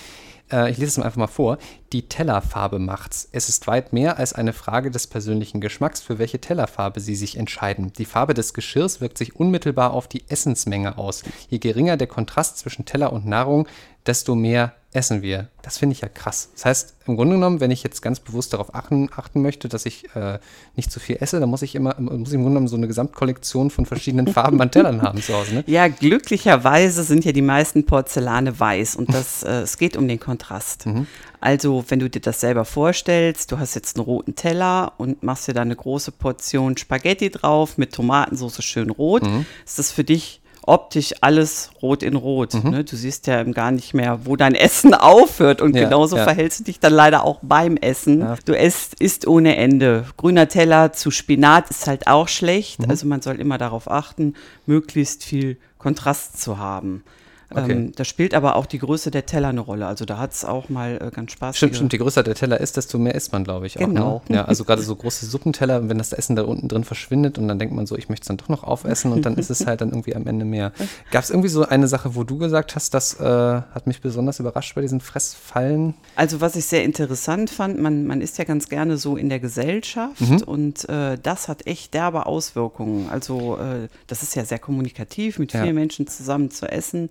äh, 0.51 0.69
ich 0.71 0.77
lese 0.77 0.99
es 0.99 1.05
einfach 1.05 1.17
mal 1.17 1.27
vor. 1.27 1.57
Die 1.91 2.07
Tellerfarbe 2.07 2.79
macht's. 2.79 3.29
Es 3.31 3.49
ist 3.49 3.67
weit 3.67 3.93
mehr 3.93 4.17
als 4.17 4.33
eine 4.33 4.53
Frage 4.53 4.91
des 4.91 5.07
persönlichen 5.07 5.61
Geschmacks, 5.61 6.01
für 6.01 6.19
welche 6.19 6.39
Tellerfarbe 6.39 6.99
Sie 6.99 7.15
sich 7.15 7.37
entscheiden. 7.37 7.93
Die 7.93 8.05
Farbe 8.05 8.33
des 8.33 8.53
Geschirrs 8.53 9.01
wirkt 9.01 9.17
sich 9.17 9.35
unmittelbar 9.35 9.91
auf 9.91 10.07
die 10.07 10.23
Essensmenge 10.29 10.97
aus. 10.97 11.23
Je 11.49 11.59
geringer 11.59 11.97
der 11.97 12.07
Kontrast 12.07 12.57
zwischen 12.57 12.85
Teller 12.85 13.13
und 13.13 13.25
Nahrung, 13.25 13.67
desto 14.05 14.35
mehr 14.35 14.73
essen 14.93 15.21
wir. 15.21 15.47
Das 15.61 15.77
finde 15.77 15.93
ich 15.93 16.01
ja 16.01 16.07
krass. 16.07 16.49
Das 16.53 16.65
heißt, 16.65 16.95
im 17.07 17.15
Grunde 17.15 17.35
genommen, 17.35 17.59
wenn 17.59 17.71
ich 17.71 17.83
jetzt 17.83 18.01
ganz 18.01 18.19
bewusst 18.19 18.53
darauf 18.53 18.75
achten, 18.75 19.09
achten 19.15 19.41
möchte, 19.41 19.67
dass 19.67 19.85
ich 19.85 20.13
äh, 20.15 20.39
nicht 20.75 20.91
zu 20.91 20.99
viel 20.99 21.17
esse, 21.19 21.39
dann 21.39 21.49
muss 21.49 21.61
ich 21.61 21.75
immer, 21.75 21.95
muss 21.99 22.29
ich 22.29 22.35
im 22.35 22.41
Grunde 22.41 22.55
genommen 22.55 22.67
so 22.67 22.75
eine 22.75 22.87
Gesamtkollektion 22.87 23.69
von 23.69 23.85
verschiedenen 23.85 24.27
Farben 24.33 24.61
an 24.61 24.71
Tellern 24.71 25.01
haben 25.01 25.21
zu 25.21 25.33
Hause. 25.33 25.55
Ne? 25.55 25.63
Ja, 25.67 25.87
glücklicherweise 25.87 27.03
sind 27.03 27.25
ja 27.25 27.31
die 27.31 27.41
meisten 27.41 27.85
Porzellane 27.85 28.59
weiß 28.59 28.95
und 28.95 29.13
das, 29.13 29.43
äh, 29.43 29.61
es 29.61 29.77
geht 29.77 29.97
um 29.97 30.07
den 30.07 30.19
Kontrast. 30.19 30.85
Mhm. 30.85 31.07
Also, 31.39 31.83
wenn 31.89 31.99
du 31.99 32.09
dir 32.09 32.21
das 32.21 32.39
selber 32.39 32.63
vorstellst, 32.63 33.51
du 33.51 33.59
hast 33.59 33.75
jetzt 33.75 33.97
einen 33.97 34.05
roten 34.05 34.35
Teller 34.35 34.93
und 34.97 35.23
machst 35.23 35.47
dir 35.47 35.53
da 35.53 35.61
eine 35.61 35.75
große 35.75 36.11
Portion 36.11 36.77
Spaghetti 36.77 37.29
drauf 37.29 37.77
mit 37.77 37.93
Tomatensauce 37.93 38.63
schön 38.63 38.89
rot, 38.89 39.23
mhm. 39.23 39.45
ist 39.65 39.79
das 39.79 39.91
für 39.91 40.03
dich 40.03 40.41
optisch 40.65 41.13
alles 41.21 41.71
rot 41.81 42.03
in 42.03 42.15
rot. 42.15 42.53
Mhm. 42.53 42.69
Ne? 42.69 42.83
Du 42.83 42.95
siehst 42.95 43.27
ja 43.27 43.43
gar 43.43 43.71
nicht 43.71 43.93
mehr, 43.93 44.25
wo 44.25 44.35
dein 44.35 44.55
Essen 44.55 44.93
aufhört. 44.93 45.61
Und 45.61 45.75
ja, 45.75 45.85
genauso 45.85 46.17
ja. 46.17 46.23
verhältst 46.23 46.61
du 46.61 46.63
dich 46.65 46.79
dann 46.79 46.93
leider 46.93 47.23
auch 47.23 47.39
beim 47.41 47.77
Essen. 47.77 48.21
Ja. 48.21 48.35
Du 48.45 48.53
isst, 48.53 48.99
isst 48.99 49.27
ohne 49.27 49.55
Ende. 49.57 50.05
Grüner 50.17 50.47
Teller 50.47 50.93
zu 50.93 51.11
Spinat 51.11 51.69
ist 51.69 51.87
halt 51.87 52.07
auch 52.07 52.27
schlecht. 52.27 52.81
Mhm. 52.81 52.89
Also 52.89 53.07
man 53.07 53.21
soll 53.21 53.39
immer 53.39 53.57
darauf 53.57 53.89
achten, 53.89 54.35
möglichst 54.65 55.23
viel 55.23 55.57
Kontrast 55.77 56.41
zu 56.41 56.57
haben. 56.57 57.03
Okay. 57.49 57.71
Ähm, 57.71 57.91
da 57.95 58.03
spielt 58.03 58.33
aber 58.33 58.55
auch 58.55 58.65
die 58.65 58.79
Größe 58.79 59.11
der 59.11 59.25
Teller 59.25 59.49
eine 59.49 59.61
Rolle. 59.61 59.85
Also 59.87 60.05
da 60.05 60.17
hat 60.17 60.33
es 60.33 60.45
auch 60.45 60.69
mal 60.69 60.99
äh, 61.01 61.11
ganz 61.11 61.31
Spaß. 61.33 61.57
Stimmt, 61.57 61.75
stimmt. 61.75 61.93
Je 61.93 61.99
größer 61.99 62.23
der 62.23 62.35
Teller 62.35 62.59
ist, 62.59 62.77
desto 62.77 62.97
mehr 62.97 63.15
isst 63.15 63.31
man, 63.31 63.43
glaube 63.43 63.67
ich. 63.67 63.75
Genau. 63.75 64.17
Auch, 64.23 64.29
ne? 64.29 64.37
Ja, 64.37 64.45
also 64.45 64.63
gerade 64.63 64.81
so 64.81 64.95
große 64.95 65.25
Suppenteller, 65.25 65.87
wenn 65.89 65.97
das 65.97 66.13
Essen 66.13 66.35
da 66.35 66.43
unten 66.43 66.67
drin 66.67 66.83
verschwindet 66.83 67.37
und 67.37 67.47
dann 67.47 67.59
denkt 67.59 67.75
man 67.75 67.85
so, 67.85 67.97
ich 67.97 68.09
möchte 68.09 68.23
es 68.23 68.27
dann 68.27 68.37
doch 68.37 68.49
noch 68.49 68.63
aufessen 68.63 69.11
und 69.11 69.25
dann 69.25 69.35
ist 69.35 69.49
es 69.49 69.65
halt 69.65 69.81
dann 69.81 69.89
irgendwie 69.89 70.15
am 70.15 70.27
Ende 70.27 70.45
mehr. 70.45 70.71
Gab 71.11 71.23
es 71.23 71.29
irgendwie 71.29 71.49
so 71.49 71.65
eine 71.65 71.87
Sache, 71.87 72.15
wo 72.15 72.23
du 72.23 72.37
gesagt 72.37 72.75
hast, 72.75 72.93
das 72.93 73.19
äh, 73.19 73.23
hat 73.23 73.87
mich 73.87 74.01
besonders 74.01 74.39
überrascht 74.39 74.75
bei 74.75 74.81
diesen 74.81 75.01
Fressfallen? 75.01 75.93
Also 76.15 76.41
was 76.41 76.55
ich 76.55 76.65
sehr 76.65 76.83
interessant 76.83 77.49
fand, 77.49 77.79
man, 77.79 78.05
man 78.05 78.21
ist 78.21 78.37
ja 78.37 78.43
ganz 78.43 78.69
gerne 78.69 78.97
so 78.97 79.17
in 79.17 79.29
der 79.29 79.39
Gesellschaft 79.39 80.21
mhm. 80.21 80.43
und 80.43 80.89
äh, 80.89 81.17
das 81.21 81.47
hat 81.47 81.67
echt 81.67 81.93
derbe 81.93 82.25
Auswirkungen. 82.25 83.09
Also 83.09 83.57
äh, 83.57 83.87
das 84.07 84.23
ist 84.23 84.35
ja 84.35 84.45
sehr 84.45 84.59
kommunikativ, 84.59 85.39
mit 85.39 85.51
vielen 85.51 85.65
ja. 85.65 85.73
Menschen 85.73 86.07
zusammen 86.07 86.49
zu 86.49 86.71
essen. 86.71 87.09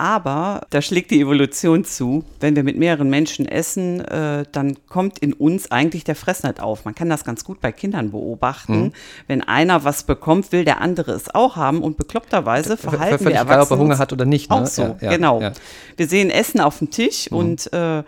Aber 0.00 0.62
da 0.70 0.80
schlägt 0.80 1.10
die 1.10 1.20
Evolution 1.20 1.84
zu. 1.84 2.24
Wenn 2.40 2.56
wir 2.56 2.64
mit 2.64 2.78
mehreren 2.78 3.10
Menschen 3.10 3.44
essen, 3.44 4.00
äh, 4.00 4.44
dann 4.50 4.78
kommt 4.88 5.18
in 5.18 5.34
uns 5.34 5.70
eigentlich 5.70 6.04
der 6.04 6.14
Fressneid 6.16 6.58
auf. 6.58 6.86
Man 6.86 6.94
kann 6.94 7.10
das 7.10 7.22
ganz 7.22 7.44
gut 7.44 7.60
bei 7.60 7.70
Kindern 7.70 8.10
beobachten. 8.10 8.84
Mhm. 8.84 8.92
Wenn 9.26 9.42
einer 9.42 9.84
was 9.84 10.04
bekommt, 10.04 10.52
will 10.52 10.64
der 10.64 10.80
andere 10.80 11.12
es 11.12 11.34
auch 11.34 11.56
haben 11.56 11.82
und 11.82 11.98
bekloppterweise 11.98 12.78
verhalten 12.78 13.26
wir 13.26 13.32
Erwachsene. 13.32 13.42
Egal, 13.42 13.62
ob 13.62 13.70
er 13.70 13.78
Hunger 13.78 13.98
hat 13.98 14.12
oder 14.14 14.24
nicht. 14.24 14.48
Ne? 14.48 14.56
Auch 14.56 14.66
so, 14.66 14.96
ja, 15.02 15.10
genau. 15.10 15.42
Ja. 15.42 15.52
Wir 15.98 16.08
sehen 16.08 16.30
Essen 16.30 16.60
auf 16.60 16.78
dem 16.78 16.90
Tisch 16.90 17.30
mhm. 17.30 17.36
und 17.36 17.72
äh, 17.74 18.02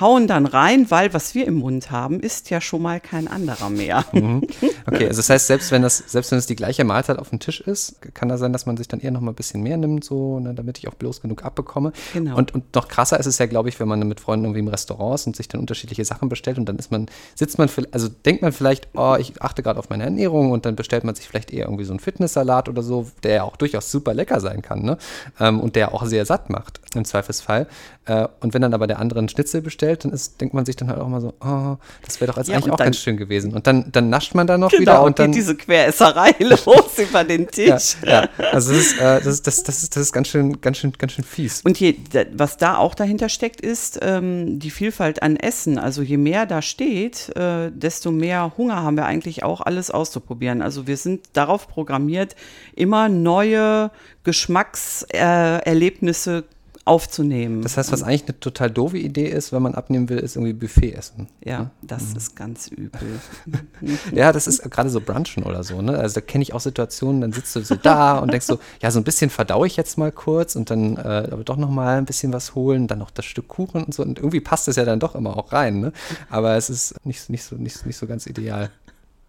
hauen 0.00 0.26
dann 0.26 0.46
rein, 0.46 0.90
weil 0.90 1.12
was 1.14 1.34
wir 1.34 1.46
im 1.46 1.54
Mund 1.54 1.90
haben, 1.90 2.20
ist 2.20 2.50
ja 2.50 2.60
schon 2.60 2.82
mal 2.82 3.00
kein 3.00 3.28
anderer 3.28 3.70
mehr. 3.70 4.04
Mhm. 4.12 4.42
Okay, 4.86 5.06
also 5.06 5.18
das 5.18 5.30
heißt, 5.30 5.46
selbst 5.46 5.70
wenn 5.70 5.82
das, 5.82 5.98
selbst 6.06 6.30
wenn 6.30 6.38
es 6.38 6.46
die 6.46 6.56
gleiche 6.56 6.84
Mahlzeit 6.84 7.18
auf 7.18 7.30
dem 7.30 7.40
Tisch 7.40 7.60
ist, 7.60 8.00
kann 8.14 8.28
da 8.28 8.38
sein, 8.38 8.52
dass 8.52 8.66
man 8.66 8.76
sich 8.76 8.88
dann 8.88 9.00
eher 9.00 9.10
noch 9.10 9.20
mal 9.20 9.32
ein 9.32 9.34
bisschen 9.34 9.62
mehr 9.62 9.76
nimmt, 9.76 10.04
so, 10.04 10.40
ne, 10.40 10.54
damit 10.54 10.78
ich 10.78 10.88
auch 10.88 10.94
bloß 10.94 11.20
genug 11.20 11.44
abbekomme. 11.44 11.92
Genau. 12.12 12.36
Und, 12.36 12.54
und 12.54 12.74
noch 12.74 12.88
krasser 12.88 13.18
ist 13.18 13.26
es 13.26 13.38
ja, 13.38 13.46
glaube 13.46 13.68
ich, 13.68 13.78
wenn 13.80 13.88
man 13.88 14.06
mit 14.06 14.20
Freunden 14.20 14.46
irgendwie 14.46 14.60
im 14.60 14.68
Restaurant 14.68 15.16
ist 15.16 15.26
und 15.26 15.36
sich 15.36 15.48
dann 15.48 15.60
unterschiedliche 15.60 16.04
Sachen 16.04 16.28
bestellt 16.28 16.58
und 16.58 16.68
dann 16.68 16.76
ist 16.76 16.90
man, 16.90 17.06
sitzt 17.34 17.58
man, 17.58 17.68
also 17.92 18.08
denkt 18.08 18.42
man 18.42 18.52
vielleicht, 18.52 18.88
oh, 18.94 19.16
ich 19.18 19.42
achte 19.42 19.62
gerade 19.62 19.78
auf 19.78 19.90
meine 19.90 20.04
Ernährung 20.04 20.50
und 20.52 20.64
dann 20.64 20.76
bestellt 20.76 21.04
man 21.04 21.14
sich 21.14 21.28
vielleicht 21.28 21.52
eher 21.52 21.66
irgendwie 21.66 21.84
so 21.84 21.92
einen 21.92 22.00
Fitnesssalat 22.00 22.68
oder 22.68 22.82
so, 22.82 23.06
der 23.22 23.34
ja 23.34 23.42
auch 23.42 23.56
durchaus 23.56 23.90
super 23.90 24.14
lecker 24.14 24.40
sein 24.40 24.62
kann, 24.62 24.82
ne? 24.82 24.98
Ähm, 25.38 25.60
und 25.60 25.76
der 25.76 25.94
auch 25.94 26.06
sehr 26.06 26.24
satt 26.24 26.50
macht, 26.50 26.80
im 26.94 27.04
Zweifelsfall. 27.04 27.66
Äh, 28.04 28.28
und 28.40 28.54
wenn 28.54 28.62
dann 28.62 28.74
aber 28.74 28.86
der 28.86 28.98
andere 28.98 29.18
einen 29.18 29.28
Schnitzel 29.28 29.60
bestellt, 29.60 29.87
dann 29.96 30.12
ist, 30.12 30.40
denkt 30.40 30.54
man 30.54 30.66
sich 30.66 30.76
dann 30.76 30.88
halt 30.88 31.00
auch 31.00 31.08
mal 31.08 31.20
so, 31.20 31.34
oh, 31.40 31.76
das 32.04 32.20
wäre 32.20 32.30
doch 32.30 32.38
jetzt 32.38 32.48
ja, 32.48 32.56
eigentlich 32.56 32.72
auch 32.72 32.76
dann, 32.76 32.86
ganz 32.86 32.98
schön 32.98 33.16
gewesen. 33.16 33.54
Und 33.54 33.66
dann, 33.66 33.90
dann 33.92 34.10
nascht 34.10 34.34
man 34.34 34.46
da 34.46 34.58
noch 34.58 34.70
genau, 34.70 34.80
wieder 34.80 35.02
und 35.02 35.18
dann. 35.18 35.32
diese 35.32 35.56
Queresserei 35.56 36.34
los 36.40 36.98
über 36.98 37.24
den 37.24 37.48
Tisch. 37.48 37.96
Ja, 38.04 38.22
ja. 38.22 38.28
also 38.52 38.72
das 38.72 38.80
ist, 38.80 39.00
äh, 39.00 39.20
das, 39.20 39.26
ist, 39.26 39.46
das, 39.46 39.62
das, 39.62 39.82
ist, 39.82 39.96
das 39.96 40.02
ist 40.04 40.12
ganz 40.12 40.28
schön, 40.28 40.60
ganz 40.60 40.78
schön, 40.78 40.92
ganz 40.92 41.12
schön 41.12 41.24
fies. 41.24 41.62
Und 41.62 41.80
je, 41.80 41.96
was 42.32 42.56
da 42.56 42.76
auch 42.76 42.94
dahinter 42.94 43.28
steckt, 43.28 43.60
ist 43.60 43.98
ähm, 44.02 44.58
die 44.58 44.70
Vielfalt 44.70 45.22
an 45.22 45.36
Essen. 45.36 45.78
Also 45.78 46.02
je 46.02 46.16
mehr 46.16 46.46
da 46.46 46.62
steht, 46.62 47.36
äh, 47.36 47.70
desto 47.70 48.10
mehr 48.10 48.52
Hunger 48.56 48.82
haben 48.82 48.96
wir 48.96 49.04
eigentlich 49.06 49.42
auch, 49.42 49.60
alles 49.60 49.90
auszuprobieren. 49.90 50.62
Also 50.62 50.86
wir 50.86 50.96
sind 50.96 51.26
darauf 51.32 51.66
programmiert, 51.68 52.36
immer 52.74 53.08
neue 53.08 53.90
Geschmackserlebnisse 54.24 56.44
aufzunehmen. 56.88 57.62
Das 57.62 57.76
heißt, 57.76 57.92
was 57.92 58.02
eigentlich 58.02 58.24
eine 58.24 58.40
total 58.40 58.70
doofe 58.70 58.98
Idee 58.98 59.28
ist, 59.28 59.52
wenn 59.52 59.62
man 59.62 59.74
abnehmen 59.74 60.08
will, 60.08 60.18
ist 60.18 60.36
irgendwie 60.36 60.54
Buffet 60.54 60.92
essen. 60.92 61.28
Ja, 61.44 61.58
ne? 61.60 61.70
das 61.82 62.10
mhm. 62.10 62.16
ist 62.16 62.36
ganz 62.36 62.68
übel. 62.68 63.20
ja, 64.12 64.32
das 64.32 64.46
ist 64.46 64.62
gerade 64.70 64.88
so 64.88 65.00
Brunchen 65.00 65.42
oder 65.42 65.62
so. 65.62 65.82
Ne? 65.82 65.98
Also 65.98 66.16
da 66.16 66.20
kenne 66.22 66.42
ich 66.42 66.54
auch 66.54 66.60
Situationen, 66.60 67.20
dann 67.20 67.32
sitzt 67.32 67.54
du 67.54 67.60
so 67.60 67.74
da 67.74 68.18
und 68.20 68.32
denkst 68.32 68.46
so, 68.46 68.58
ja, 68.80 68.90
so 68.90 68.98
ein 68.98 69.04
bisschen 69.04 69.30
verdaue 69.30 69.66
ich 69.66 69.76
jetzt 69.76 69.98
mal 69.98 70.10
kurz 70.10 70.56
und 70.56 70.70
dann 70.70 70.96
äh, 70.96 71.28
aber 71.30 71.44
doch 71.44 71.56
noch 71.56 71.70
mal 71.70 71.98
ein 71.98 72.06
bisschen 72.06 72.32
was 72.32 72.54
holen, 72.54 72.86
dann 72.86 72.98
noch 72.98 73.10
das 73.10 73.26
Stück 73.26 73.48
Kuchen 73.48 73.84
und 73.84 73.92
so. 73.94 74.02
Und 74.02 74.18
irgendwie 74.18 74.40
passt 74.40 74.66
es 74.68 74.76
ja 74.76 74.84
dann 74.84 74.98
doch 74.98 75.14
immer 75.14 75.36
auch 75.36 75.52
rein. 75.52 75.80
Ne? 75.80 75.92
Aber 76.30 76.56
es 76.56 76.70
ist 76.70 76.94
nicht, 77.04 77.28
nicht, 77.28 77.44
so, 77.44 77.56
nicht, 77.56 77.84
nicht 77.84 77.96
so 77.96 78.06
ganz 78.06 78.26
ideal. 78.26 78.70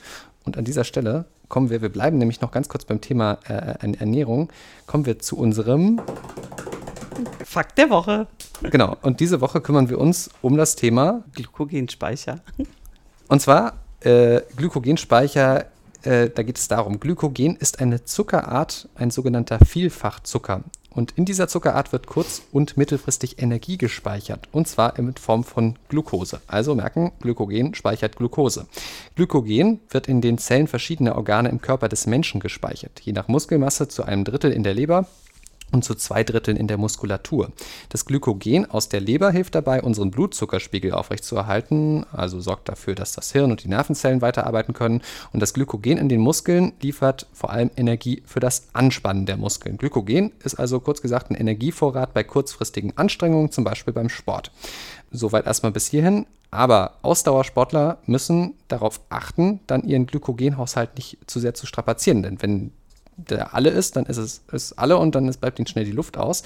Und 0.44 0.56
an 0.56 0.64
dieser 0.64 0.84
Stelle 0.84 1.26
kommen 1.48 1.70
wir, 1.70 1.82
wir 1.82 1.88
bleiben 1.88 2.18
nämlich 2.18 2.40
noch 2.40 2.50
ganz 2.50 2.68
kurz 2.68 2.84
beim 2.84 3.00
Thema 3.00 3.38
äh, 3.48 3.94
Ernährung, 3.96 4.50
kommen 4.86 5.06
wir 5.06 5.18
zu 5.18 5.38
unserem 5.38 6.00
Fakt 7.44 7.78
der 7.78 7.90
Woche. 7.90 8.26
Genau, 8.62 8.96
und 9.02 9.20
diese 9.20 9.40
Woche 9.40 9.60
kümmern 9.60 9.88
wir 9.88 9.98
uns 9.98 10.30
um 10.42 10.56
das 10.56 10.76
Thema 10.76 11.22
Glykogenspeicher. 11.34 12.40
Und 13.28 13.40
zwar 13.40 13.74
äh, 14.00 14.40
Glykogenspeicher 14.56 15.66
äh, 16.04 16.30
da 16.30 16.42
geht 16.42 16.58
es 16.58 16.68
darum, 16.68 17.00
Glykogen 17.00 17.56
ist 17.56 17.80
eine 17.80 18.04
Zuckerart, 18.04 18.88
ein 18.94 19.10
sogenannter 19.10 19.58
Vielfachzucker. 19.64 20.62
Und 20.90 21.12
in 21.16 21.24
dieser 21.24 21.48
Zuckerart 21.48 21.92
wird 21.92 22.06
kurz- 22.06 22.42
und 22.52 22.76
mittelfristig 22.76 23.42
Energie 23.42 23.76
gespeichert. 23.76 24.48
Und 24.52 24.68
zwar 24.68 24.96
in 24.96 25.12
Form 25.16 25.42
von 25.42 25.76
Glucose. 25.88 26.40
Also 26.46 26.76
merken, 26.76 27.10
Glykogen 27.20 27.74
speichert 27.74 28.16
Glucose. 28.16 28.66
Glykogen 29.16 29.80
wird 29.90 30.06
in 30.06 30.20
den 30.20 30.38
Zellen 30.38 30.68
verschiedener 30.68 31.16
Organe 31.16 31.48
im 31.48 31.60
Körper 31.60 31.88
des 31.88 32.06
Menschen 32.06 32.38
gespeichert. 32.38 33.00
Je 33.00 33.12
nach 33.12 33.26
Muskelmasse 33.26 33.88
zu 33.88 34.04
einem 34.04 34.24
Drittel 34.24 34.52
in 34.52 34.62
der 34.62 34.74
Leber, 34.74 35.08
und 35.72 35.84
zu 35.84 35.94
zwei 35.94 36.24
Dritteln 36.24 36.56
in 36.56 36.68
der 36.68 36.78
Muskulatur. 36.78 37.50
Das 37.88 38.04
Glykogen 38.04 38.70
aus 38.70 38.88
der 38.88 39.00
Leber 39.00 39.30
hilft 39.30 39.54
dabei, 39.54 39.82
unseren 39.82 40.10
Blutzuckerspiegel 40.10 40.92
aufrechtzuerhalten, 40.92 42.06
also 42.12 42.40
sorgt 42.40 42.68
dafür, 42.68 42.94
dass 42.94 43.12
das 43.12 43.32
Hirn 43.32 43.50
und 43.50 43.64
die 43.64 43.68
Nervenzellen 43.68 44.22
weiterarbeiten 44.22 44.74
können. 44.74 45.02
Und 45.32 45.40
das 45.40 45.52
Glykogen 45.52 45.98
in 45.98 46.08
den 46.08 46.20
Muskeln 46.20 46.72
liefert 46.80 47.26
vor 47.32 47.50
allem 47.50 47.70
Energie 47.76 48.22
für 48.24 48.40
das 48.40 48.68
Anspannen 48.72 49.26
der 49.26 49.36
Muskeln. 49.36 49.76
Glykogen 49.76 50.32
ist 50.44 50.54
also 50.54 50.80
kurz 50.80 51.02
gesagt 51.02 51.30
ein 51.30 51.36
Energievorrat 51.36 52.14
bei 52.14 52.22
kurzfristigen 52.22 52.96
Anstrengungen, 52.96 53.50
zum 53.50 53.64
Beispiel 53.64 53.92
beim 53.92 54.08
Sport. 54.08 54.52
Soweit 55.10 55.46
erstmal 55.46 55.72
bis 55.72 55.86
hierhin. 55.86 56.26
Aber 56.50 56.98
Ausdauersportler 57.02 57.98
müssen 58.06 58.54
darauf 58.68 59.00
achten, 59.08 59.58
dann 59.66 59.82
ihren 59.82 60.06
Glykogenhaushalt 60.06 60.94
nicht 60.94 61.18
zu 61.26 61.40
sehr 61.40 61.54
zu 61.54 61.66
strapazieren. 61.66 62.22
Denn 62.22 62.40
wenn 62.40 62.70
der 63.16 63.54
alle 63.54 63.70
ist, 63.70 63.96
dann 63.96 64.06
ist 64.06 64.18
es 64.18 64.42
ist 64.52 64.72
alle 64.78 64.96
und 64.96 65.14
dann 65.14 65.28
ist, 65.28 65.40
bleibt 65.40 65.58
ihnen 65.58 65.66
schnell 65.66 65.84
die 65.84 65.92
Luft 65.92 66.16
aus. 66.16 66.42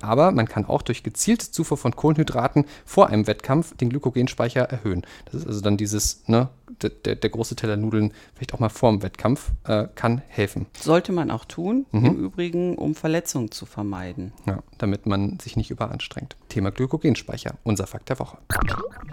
Aber 0.00 0.30
man 0.32 0.48
kann 0.48 0.64
auch 0.64 0.82
durch 0.82 1.02
gezielte 1.02 1.50
Zufuhr 1.50 1.76
von 1.76 1.94
Kohlenhydraten 1.94 2.64
vor 2.84 3.08
einem 3.08 3.26
Wettkampf 3.26 3.76
den 3.76 3.90
Glykogenspeicher 3.90 4.62
erhöhen. 4.62 5.02
Das 5.26 5.34
ist 5.34 5.46
also 5.46 5.60
dann 5.60 5.76
dieses, 5.76 6.22
ne, 6.26 6.48
der, 6.82 6.90
der, 6.90 7.16
der 7.16 7.30
große 7.30 7.56
Teller 7.56 7.76
Nudeln 7.76 8.12
vielleicht 8.34 8.54
auch 8.54 8.58
mal 8.58 8.68
vor 8.68 8.90
dem 8.90 9.02
Wettkampf 9.02 9.50
äh, 9.64 9.86
kann 9.94 10.22
helfen. 10.28 10.66
Sollte 10.78 11.12
man 11.12 11.30
auch 11.30 11.44
tun, 11.44 11.86
mhm. 11.92 12.06
im 12.06 12.16
Übrigen, 12.16 12.76
um 12.76 12.94
Verletzungen 12.94 13.50
zu 13.50 13.66
vermeiden. 13.66 14.32
Ja, 14.46 14.60
damit 14.78 15.06
man 15.06 15.38
sich 15.40 15.56
nicht 15.56 15.70
überanstrengt. 15.70 16.36
Thema 16.48 16.70
Glykogenspeicher, 16.70 17.54
unser 17.64 17.86
Fakt 17.86 18.08
der 18.08 18.18
Woche. 18.18 18.38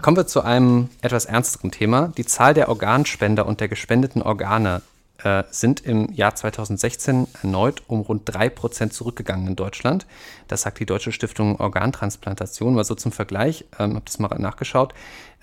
Kommen 0.02 0.16
wir 0.16 0.26
zu 0.26 0.42
einem 0.42 0.88
etwas 1.00 1.24
ernsteren 1.24 1.70
Thema. 1.70 2.12
Die 2.16 2.26
Zahl 2.26 2.54
der 2.54 2.68
Organspender 2.68 3.46
und 3.46 3.60
der 3.60 3.68
gespendeten 3.68 4.22
Organe 4.22 4.82
äh, 5.26 5.44
sind 5.50 5.80
im 5.80 6.12
Jahr 6.12 6.36
2016 6.36 7.26
erneut 7.42 7.82
um 7.88 8.00
rund 8.00 8.30
3% 8.30 8.90
zurückgegangen 8.90 9.48
in 9.48 9.56
Deutschland. 9.56 10.06
Das 10.46 10.62
sagt 10.62 10.78
die 10.78 10.86
Deutsche 10.86 11.10
Stiftung 11.10 11.58
Organtransplantation. 11.58 12.74
Mal 12.74 12.84
so 12.84 12.94
zum 12.94 13.10
Vergleich, 13.10 13.64
ähm, 13.78 13.94
habe 13.94 14.04
das 14.04 14.20
mal 14.20 14.28
nachgeschaut. 14.38 14.94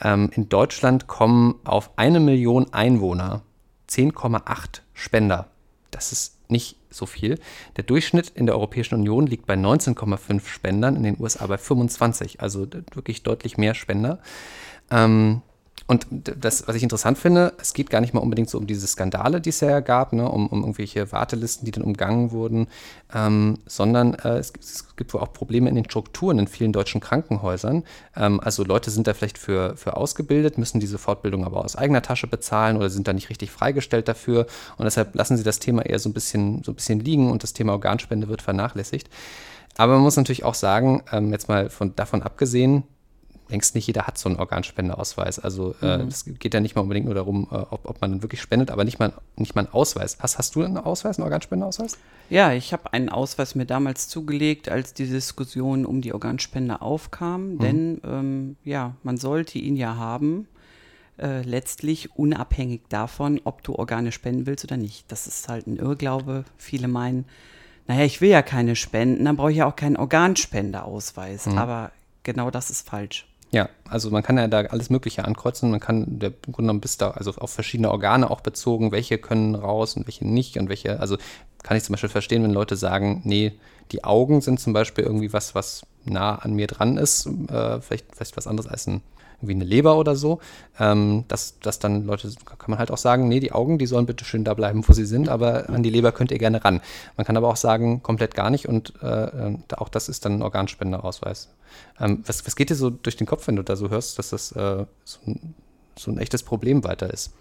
Ähm, 0.02 0.30
in 0.34 0.48
Deutschland 0.48 1.08
kommen 1.08 1.56
auf 1.66 1.92
eine 1.98 2.22
Million 2.22 2.74
Einwohner 2.74 3.42
10,8 3.90 4.82
Spender. 4.94 5.50
Das 5.92 6.14
ist 6.14 6.50
nicht 6.50 6.78
so 6.90 7.06
viel. 7.06 7.38
Der 7.76 7.84
Durchschnitt 7.84 8.30
in 8.30 8.46
der 8.46 8.56
Europäischen 8.56 8.96
Union 8.96 9.28
liegt 9.28 9.48
bei 9.48 9.56
19,5 9.56 10.48
Spendern, 10.48 10.96
in 10.96 11.04
den 11.04 11.18
USA 11.20 11.46
bei 11.48 11.58
25, 11.58 12.40
also 12.40 12.68
wirklich 12.94 13.24
deutlich 13.24 13.58
mehr 13.58 13.74
Spender. 13.74 14.20
Ähm, 14.90 15.42
und 15.86 16.08
das, 16.10 16.68
was 16.68 16.76
ich 16.78 16.84
interessant 16.84 17.18
finde, 17.18 17.54
es 17.60 17.74
geht 17.74 17.90
gar 17.90 18.00
nicht 18.00 18.14
mal 18.14 18.22
unbedingt 18.22 18.50
so 18.50 18.58
um 18.58 18.68
diese 18.68 18.88
Skandale, 18.88 19.42
die 19.42 19.50
es 19.50 19.60
ja 19.60 19.82
gab, 19.82 20.14
ne, 20.14 20.30
um, 20.30 20.48
um 20.48 20.62
irgendwelche 20.62 21.12
Wartelisten, 21.12 21.66
die 21.66 21.72
dann 21.72 21.84
umgangen 21.84 22.32
wurden, 22.32 22.68
ähm, 23.14 23.60
sondern 23.66 24.14
äh, 24.14 24.38
es, 24.38 24.54
es, 24.62 24.96
gibt 24.96 25.14
wohl 25.14 25.22
auch 25.22 25.34
Probleme 25.34 25.68
in 25.68 25.76
den 25.76 25.84
Strukturen 25.84 26.40
in 26.40 26.48
vielen 26.48 26.72
deutschen 26.72 27.02
Krankenhäusern. 27.02 27.84
Ähm, 28.16 28.40
also 28.40 28.64
Leute 28.64 28.92
sind 28.92 29.08
da 29.08 29.14
vielleicht 29.14 29.38
für, 29.38 29.76
für 29.76 29.98
ausgebildet, 29.98 30.58
müssen 30.58 30.80
diese 30.80 30.98
Fortbildung 30.98 31.44
aber 31.44 31.66
aus 31.66 31.76
eigener 31.76 32.02
Tasche 32.02 32.28
bezahlen 32.28 32.78
oder 32.78 32.90
sind 32.90 33.08
da 33.08 33.12
nicht 33.14 33.30
richtig 33.30 33.52
freigestellt 33.52 34.08
dafür. 34.08 34.48
Und 34.78 34.86
deshalb 34.86 35.16
lassen 35.16 35.36
sie 35.36 35.44
das 35.44 35.60
Thema 35.60 35.86
eher 35.86 36.00
so 36.00 36.08
ein 36.08 36.14
bisschen, 36.14 36.64
so 36.64 36.72
ein 36.72 36.76
bisschen 36.76 37.02
liegen 37.02 37.30
und 37.30 37.44
das 37.44 37.52
Thema 37.52 37.74
Organspende 37.74 38.30
wird 38.30 38.42
vernachlässigt. 38.42 39.10
Aber 39.78 39.94
man 39.94 40.04
muss 40.04 40.16
natürlich 40.16 40.44
auch 40.46 40.54
sagen, 40.54 41.04
ähm, 41.12 41.32
jetzt 41.32 41.50
mal 41.50 41.70
von, 41.70 41.96
davon 41.96 42.22
abgesehen, 42.22 42.84
längst 43.54 43.76
nicht 43.76 43.88
jeder 43.88 44.08
hat 44.08 44.18
so 44.18 44.28
einen 44.28 44.40
Organspendeausweis. 44.40 45.40
Also 45.40 45.76
äh, 45.82 46.00
mhm. 46.00 46.08
es 46.08 46.26
geht 46.26 46.54
ja 46.54 46.60
nicht 46.60 46.76
mal 46.76 46.82
unbedingt 46.82 47.06
nur 47.06 47.16
darum, 47.16 47.48
äh, 47.52 47.56
ob, 47.56 47.86
ob 47.86 48.02
man 48.02 48.22
wirklich 48.22 48.42
spendet, 48.42 48.72
aber 48.72 48.84
nicht 48.84 49.00
mal, 49.00 49.14
nicht 49.38 49.56
mal 49.56 49.62
einen 49.62 49.74
Ausweis. 49.74 50.18
Hast, 50.20 50.38
hast 50.38 50.56
du 50.56 50.64
einen 50.64 50.78
Ausweis, 50.78 51.18
einen 51.18 51.24
Organspendeausweis? 51.24 51.98
Ja, 52.30 52.52
ich 52.52 52.74
habe 52.74 52.92
einen 52.92 53.10
Ausweis 53.10 53.56
mir 53.56 53.66
damals 53.66 54.10
zugelegt, 54.10 54.70
als 54.70 54.94
die 54.94 55.08
Diskussion 55.08 55.86
um 55.86 56.02
die 56.02 56.14
Organspende 56.14 56.82
aufkam. 56.82 57.54
Mhm. 57.54 57.60
Denn 57.60 58.02
ähm, 58.04 58.56
ja, 58.64 58.96
man 59.04 59.18
sollte 59.18 59.60
ihn 59.60 59.78
ja 59.78 59.96
haben. 59.96 60.48
Äh, 61.20 61.44
letztlich 61.44 62.16
unabhängig 62.18 62.82
davon, 62.90 63.40
ob 63.44 63.62
du 63.62 63.76
Organe 63.76 64.12
spenden 64.12 64.48
willst 64.48 64.66
oder 64.66 64.78
nicht. 64.78 65.12
Das 65.12 65.28
ist 65.28 65.48
halt 65.48 65.68
ein 65.68 65.78
Irrglaube. 65.78 66.44
Viele 66.58 66.88
meinen, 66.88 67.26
naja, 67.88 68.04
ich 68.04 68.20
will 68.20 68.30
ja 68.30 68.42
keine 68.42 68.76
spenden, 68.76 69.26
dann 69.26 69.38
brauche 69.38 69.52
ich 69.52 69.58
ja 69.58 69.68
auch 69.68 69.76
keinen 69.76 69.96
Organspendeausweis. 69.96 71.46
Mhm. 71.46 71.58
Aber 71.60 71.92
genau 72.24 72.50
das 72.50 72.72
ist 72.72 72.90
falsch. 72.90 73.28
Ja, 73.54 73.70
also 73.88 74.10
man 74.10 74.24
kann 74.24 74.40
ja 74.40 74.48
da 74.48 74.62
alles 74.62 74.90
Mögliche 74.90 75.26
ankreuzen. 75.26 75.70
Man 75.70 75.80
kann, 75.80 76.18
der, 76.18 76.30
im 76.30 76.36
Grunde 76.42 76.64
genommen 76.64 76.82
bist 76.82 77.04
da 77.04 77.12
also 77.12 77.34
auf 77.36 77.52
verschiedene 77.52 77.92
Organe 77.92 78.32
auch 78.32 78.42
bezogen, 78.42 78.92
welche 78.92 79.20
können 79.20 79.54
raus 79.54 79.96
und 79.96 80.08
welche 80.08 80.28
nicht 80.28 80.58
und 80.58 80.70
welche, 80.70 81.00
also 81.00 81.18
kann 81.62 81.78
ich 81.78 81.84
zum 81.84 81.94
Beispiel 81.94 82.10
verstehen, 82.10 82.42
wenn 82.42 82.52
Leute 82.52 82.76
sagen, 82.76 83.22
nee, 83.26 83.54
die 83.92 84.04
Augen 84.04 84.42
sind 84.42 84.60
zum 84.60 84.74
Beispiel 84.74 85.04
irgendwie 85.04 85.34
was, 85.34 85.54
was 85.54 85.86
nah 86.04 86.34
an 86.36 86.54
mir 86.56 86.66
dran 86.66 86.98
ist, 86.98 87.28
äh, 87.28 87.80
vielleicht, 87.80 88.16
vielleicht 88.16 88.36
was 88.38 88.48
anderes 88.48 88.68
als 88.68 88.88
ein 88.88 89.02
wie 89.42 89.54
eine 89.54 89.64
Leber 89.64 89.98
oder 89.98 90.16
so, 90.16 90.40
ähm, 90.80 91.26
dass, 91.28 91.60
dass 91.60 91.80
dann 91.80 92.06
Leute, 92.06 92.32
kann 92.46 92.70
man 92.70 92.80
halt 92.80 92.92
auch 92.92 92.98
sagen, 92.98 93.28
nee, 93.28 93.40
die 93.40 93.52
Augen, 93.52 93.78
die 93.78 93.86
sollen 93.86 94.06
bitte 94.06 94.26
schön 94.26 94.44
da 94.44 94.54
bleiben, 94.54 94.88
wo 94.88 94.94
sie 94.94 95.06
sind, 95.06 95.30
aber 95.30 95.70
an 95.70 95.84
die 95.84 95.90
Leber 95.90 96.12
könnt 96.12 96.32
ihr 96.32 96.40
gerne 96.40 96.64
ran. 96.64 96.82
Man 97.18 97.26
kann 97.26 97.38
aber 97.38 97.50
auch 97.50 97.58
sagen, 97.58 98.04
komplett 98.04 98.36
gar 98.36 98.50
nicht 98.50 98.68
und 98.68 98.94
äh, 99.02 99.08
äh 99.08 99.58
auch 99.78 99.90
das 99.90 100.10
ist 100.10 100.26
dann 100.26 100.40
ein 100.40 100.42
Organspenderausweis. 100.42 101.50
Ähm, 102.00 102.24
was, 102.26 102.46
was 102.46 102.56
geht 102.56 102.70
dir 102.70 102.76
so 102.76 102.90
durch 102.90 103.18
den 103.18 103.28
Kopf, 103.28 103.48
wenn 103.48 103.56
du 103.56 103.64
da 103.64 103.76
so 103.76 103.90
hörst, 103.90 104.20
dass 104.20 104.30
das 104.30 104.52
äh, 104.52 104.86
so, 105.04 105.20
ein, 105.26 105.56
so 105.98 106.12
ein 106.12 106.18
echtes 106.18 106.44
Problem 106.44 106.84
weiter 106.84 107.12
ist? 107.12 107.34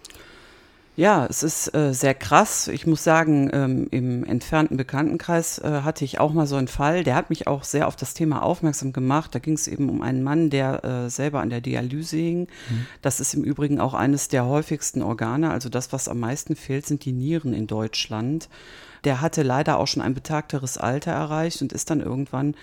Ja, 0.95 1.25
es 1.27 1.41
ist 1.41 1.73
äh, 1.73 1.91
sehr 1.91 2.13
krass. 2.13 2.67
Ich 2.67 2.85
muss 2.85 3.03
sagen, 3.03 3.49
ähm, 3.51 3.87
im 3.89 4.23
entfernten 4.23 4.77
Bekanntenkreis 4.77 5.57
äh, 5.57 5.81
hatte 5.83 6.05
ich 6.05 6.19
auch 6.19 6.33
mal 6.33 6.45
so 6.45 6.55
einen 6.55 6.67
Fall, 6.67 7.03
der 7.03 7.15
hat 7.15 7.31
mich 7.31 7.47
auch 7.47 7.63
sehr 7.63 7.87
auf 7.87 7.95
das 7.95 8.13
Thema 8.13 8.43
aufmerksam 8.43 8.93
gemacht. 8.93 9.33
Da 9.33 9.39
ging 9.39 9.55
es 9.55 9.67
eben 9.67 9.89
um 9.89 10.03
einen 10.03 10.21
Mann, 10.21 10.51
der 10.51 10.83
äh, 10.83 11.09
selber 11.09 11.41
an 11.41 11.49
der 11.49 11.61
Dialyse 11.61 12.17
hing. 12.17 12.41
Mhm. 12.41 12.85
Das 13.01 13.19
ist 13.19 13.33
im 13.33 13.43
Übrigen 13.43 13.79
auch 13.79 13.95
eines 13.95 14.27
der 14.27 14.45
häufigsten 14.45 15.01
Organe. 15.01 15.49
Also 15.49 15.67
das, 15.67 15.91
was 15.91 16.07
am 16.07 16.19
meisten 16.19 16.55
fehlt, 16.55 16.85
sind 16.85 17.05
die 17.05 17.13
Nieren 17.13 17.53
in 17.53 17.65
Deutschland. 17.65 18.47
Der 19.03 19.19
hatte 19.19 19.41
leider 19.41 19.79
auch 19.79 19.87
schon 19.87 20.03
ein 20.03 20.13
betagteres 20.13 20.77
Alter 20.77 21.11
erreicht 21.11 21.63
und 21.63 21.73
ist 21.73 21.89
dann 21.89 22.01
irgendwann 22.01 22.53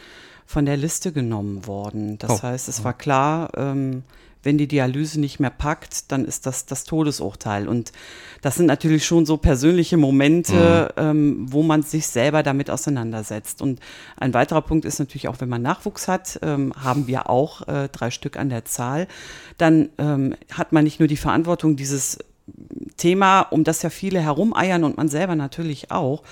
von 0.47 0.67
der 0.67 0.77
Liste 0.77 1.13
genommen 1.13 1.67
worden. 1.67 2.17
Das 2.19 2.31
oh. 2.31 2.43
heißt, 2.45 2.69
es 2.69 2.85
war 2.85 2.93
klar, 2.93 3.51
ähm, 3.57 4.05
wenn 4.43 4.59
die 4.59 4.69
Dialyse 4.69 5.21
nicht 5.21 5.41
mehr 5.41 5.51
packt, 5.51 6.11
dann 6.13 6.25
ist 6.25 6.47
das 6.47 6.67
das 6.67 6.85
Todesurteil. 6.85 7.69
Und 7.69 7.93
das 8.43 8.57
sind 8.57 8.67
natürlich 8.67 9.05
schon 9.05 9.27
so 9.27 9.37
persönliche 9.37 9.97
Momente, 9.97 10.93
mhm. 10.97 11.03
ähm, 11.03 11.47
wo 11.51 11.63
man 11.63 11.83
sich 11.83 12.07
selber 12.07 12.43
damit 12.43 12.71
auseinandersetzt. 12.71 13.61
Und 13.61 13.81
ein 14.17 14.33
weiterer 14.35 14.63
Punkt 14.63 14.85
ist 14.85 14.99
natürlich 14.99 15.29
auch, 15.29 15.41
wenn 15.41 15.49
man 15.49 15.63
Nachwuchs 15.63 16.09
hat, 16.09 16.39
ähm, 16.43 16.73
haben 16.77 17.07
wir 17.07 17.29
auch 17.29 17.67
äh, 17.69 17.89
drei 17.89 18.11
Stück 18.11 18.39
an 18.39 18.49
der 18.49 18.65
Zahl, 18.65 19.09
dann 19.59 19.91
ähm, 19.99 20.35
hat 20.53 20.73
man 20.73 20.85
nicht 20.85 21.01
nur 21.01 21.09
die 21.09 21.17
Verantwortung, 21.17 21.77
dieses 21.77 22.19
Thema, 22.97 23.43
um 23.43 23.65
das 23.65 23.83
ja 23.83 23.91
viele 23.91 24.21
herumeiern 24.21 24.85
und 24.85 24.97
man 24.97 25.09
selber 25.09 25.35
natürlich 25.35 25.91
auch, 25.91 26.23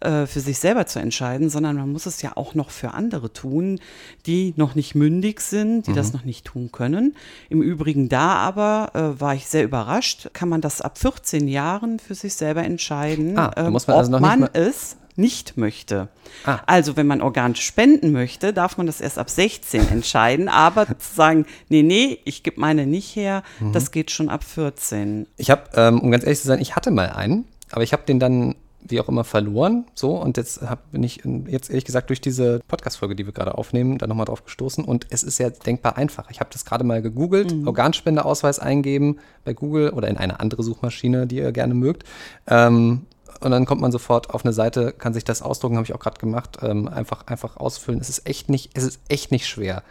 äh, 0.00 0.26
für 0.26 0.40
sich 0.40 0.58
selber 0.58 0.86
zu 0.86 0.98
entscheiden, 0.98 1.50
sondern 1.50 1.76
man 1.76 1.90
muss 1.90 2.06
es 2.06 2.22
ja 2.22 2.32
auch 2.36 2.54
noch 2.54 2.70
für 2.70 2.92
andere 2.94 3.32
tun, 3.32 3.80
die 4.26 4.54
noch 4.56 4.74
nicht 4.74 4.94
mündig 4.94 5.40
sind, 5.40 5.86
die 5.86 5.90
mhm. 5.92 5.96
das 5.96 6.12
noch 6.12 6.24
nicht 6.24 6.46
tun 6.46 6.72
können. 6.72 7.14
Im 7.48 7.62
Übrigen 7.62 8.08
da 8.08 8.34
aber 8.34 8.90
äh, 8.94 9.20
war 9.20 9.34
ich 9.34 9.46
sehr 9.46 9.64
überrascht, 9.64 10.30
kann 10.32 10.48
man 10.48 10.60
das 10.60 10.80
ab 10.80 10.98
14 10.98 11.48
Jahren 11.48 11.98
für 11.98 12.14
sich 12.14 12.34
selber 12.34 12.64
entscheiden, 12.64 13.38
ah, 13.38 13.52
äh, 13.56 13.70
muss 13.70 13.86
man 13.86 13.96
also 13.96 14.14
ob 14.14 14.20
man 14.20 14.48
es 14.52 14.96
nicht 15.20 15.56
möchte. 15.56 16.08
Ah. 16.44 16.60
Also 16.66 16.96
wenn 16.96 17.06
man 17.06 17.20
Organe 17.20 17.56
spenden 17.56 18.12
möchte, 18.12 18.52
darf 18.52 18.76
man 18.76 18.86
das 18.86 19.00
erst 19.00 19.18
ab 19.18 19.30
16 19.30 19.88
entscheiden, 19.88 20.48
aber 20.48 20.86
zu 20.98 21.14
sagen, 21.14 21.46
nee, 21.68 21.82
nee, 21.82 22.18
ich 22.24 22.42
gebe 22.42 22.60
meine 22.60 22.86
nicht 22.86 23.14
her, 23.14 23.42
mhm. 23.60 23.72
das 23.72 23.90
geht 23.90 24.10
schon 24.10 24.28
ab 24.28 24.44
14. 24.44 25.26
Ich 25.36 25.50
habe, 25.50 25.62
ähm, 25.74 26.00
um 26.00 26.10
ganz 26.10 26.24
ehrlich 26.24 26.40
zu 26.40 26.48
sein, 26.48 26.60
ich 26.60 26.76
hatte 26.76 26.90
mal 26.90 27.10
einen, 27.10 27.44
aber 27.70 27.82
ich 27.82 27.92
habe 27.92 28.02
den 28.04 28.18
dann 28.18 28.54
wie 28.82 29.00
auch 29.00 29.08
immer 29.08 29.24
verloren. 29.24 29.84
So, 29.94 30.16
und 30.16 30.36
jetzt 30.36 30.62
hab, 30.62 30.90
bin 30.92 31.02
ich 31.02 31.22
jetzt 31.46 31.70
ehrlich 31.70 31.84
gesagt 31.84 32.08
durch 32.08 32.20
diese 32.20 32.60
Podcast-Folge, 32.68 33.14
die 33.14 33.26
wir 33.26 33.32
gerade 33.32 33.56
aufnehmen, 33.56 33.98
da 33.98 34.06
nochmal 34.06 34.26
drauf 34.26 34.44
gestoßen. 34.44 34.84
Und 34.84 35.06
es 35.10 35.22
ist 35.22 35.38
ja 35.38 35.50
denkbar 35.50 35.96
einfach. 35.96 36.30
Ich 36.30 36.40
habe 36.40 36.50
das 36.52 36.64
gerade 36.64 36.84
mal 36.84 37.02
gegoogelt, 37.02 37.54
mhm. 37.54 37.66
Organspendeausweis 37.66 38.58
eingeben 38.58 39.18
bei 39.44 39.52
Google 39.52 39.90
oder 39.90 40.08
in 40.08 40.16
eine 40.16 40.40
andere 40.40 40.62
Suchmaschine, 40.62 41.26
die 41.26 41.36
ihr 41.36 41.52
gerne 41.52 41.74
mögt. 41.74 42.04
Ähm, 42.46 43.06
und 43.40 43.50
dann 43.50 43.64
kommt 43.64 43.80
man 43.80 43.92
sofort 43.92 44.30
auf 44.30 44.44
eine 44.44 44.52
Seite, 44.52 44.92
kann 44.92 45.14
sich 45.14 45.24
das 45.24 45.42
ausdrucken, 45.42 45.76
habe 45.76 45.86
ich 45.86 45.94
auch 45.94 46.00
gerade 46.00 46.18
gemacht, 46.18 46.58
ähm, 46.62 46.88
einfach, 46.88 47.26
einfach 47.26 47.56
ausfüllen. 47.56 48.00
Es 48.00 48.08
ist 48.08 48.26
echt 48.26 48.48
nicht, 48.48 48.70
es 48.74 48.84
ist 48.84 49.00
echt 49.08 49.32
nicht 49.32 49.48
schwer. 49.48 49.82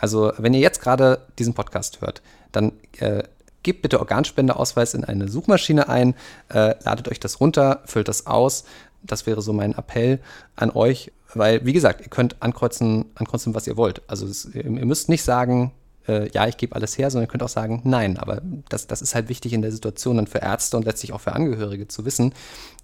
Also, 0.00 0.32
wenn 0.38 0.54
ihr 0.54 0.60
jetzt 0.60 0.80
gerade 0.80 1.26
diesen 1.38 1.54
Podcast 1.54 2.00
hört, 2.00 2.22
dann 2.52 2.72
äh, 2.98 3.22
gebt 3.62 3.82
bitte 3.82 4.00
Organspendeausweis 4.00 4.94
in 4.94 5.04
eine 5.04 5.28
Suchmaschine 5.28 5.88
ein, 5.88 6.14
äh, 6.48 6.74
ladet 6.84 7.08
euch 7.08 7.20
das 7.20 7.40
runter, 7.40 7.82
füllt 7.84 8.08
das 8.08 8.26
aus. 8.26 8.64
Das 9.02 9.26
wäre 9.26 9.42
so 9.42 9.52
mein 9.52 9.74
Appell 9.76 10.20
an 10.54 10.70
euch, 10.70 11.12
weil, 11.34 11.64
wie 11.64 11.72
gesagt, 11.72 12.00
ihr 12.00 12.08
könnt 12.08 12.36
ankreuzen, 12.40 13.06
ankreuzen 13.14 13.54
was 13.54 13.66
ihr 13.66 13.76
wollt. 13.76 14.02
Also, 14.06 14.26
es, 14.26 14.46
ihr 14.54 14.64
müsst 14.64 15.08
nicht 15.08 15.22
sagen, 15.22 15.72
äh, 16.08 16.28
ja, 16.30 16.46
ich 16.46 16.56
gebe 16.56 16.74
alles 16.74 16.96
her, 16.98 17.10
sondern 17.10 17.26
ihr 17.26 17.30
könnt 17.30 17.42
auch 17.42 17.48
sagen, 17.48 17.80
nein. 17.84 18.18
Aber 18.18 18.40
das, 18.68 18.86
das 18.86 19.02
ist 19.02 19.14
halt 19.14 19.28
wichtig 19.28 19.52
in 19.52 19.62
der 19.62 19.72
Situation 19.72 20.16
dann 20.16 20.26
für 20.26 20.38
Ärzte 20.38 20.76
und 20.76 20.84
letztlich 20.84 21.12
auch 21.12 21.20
für 21.20 21.32
Angehörige 21.32 21.88
zu 21.88 22.04
wissen, 22.04 22.32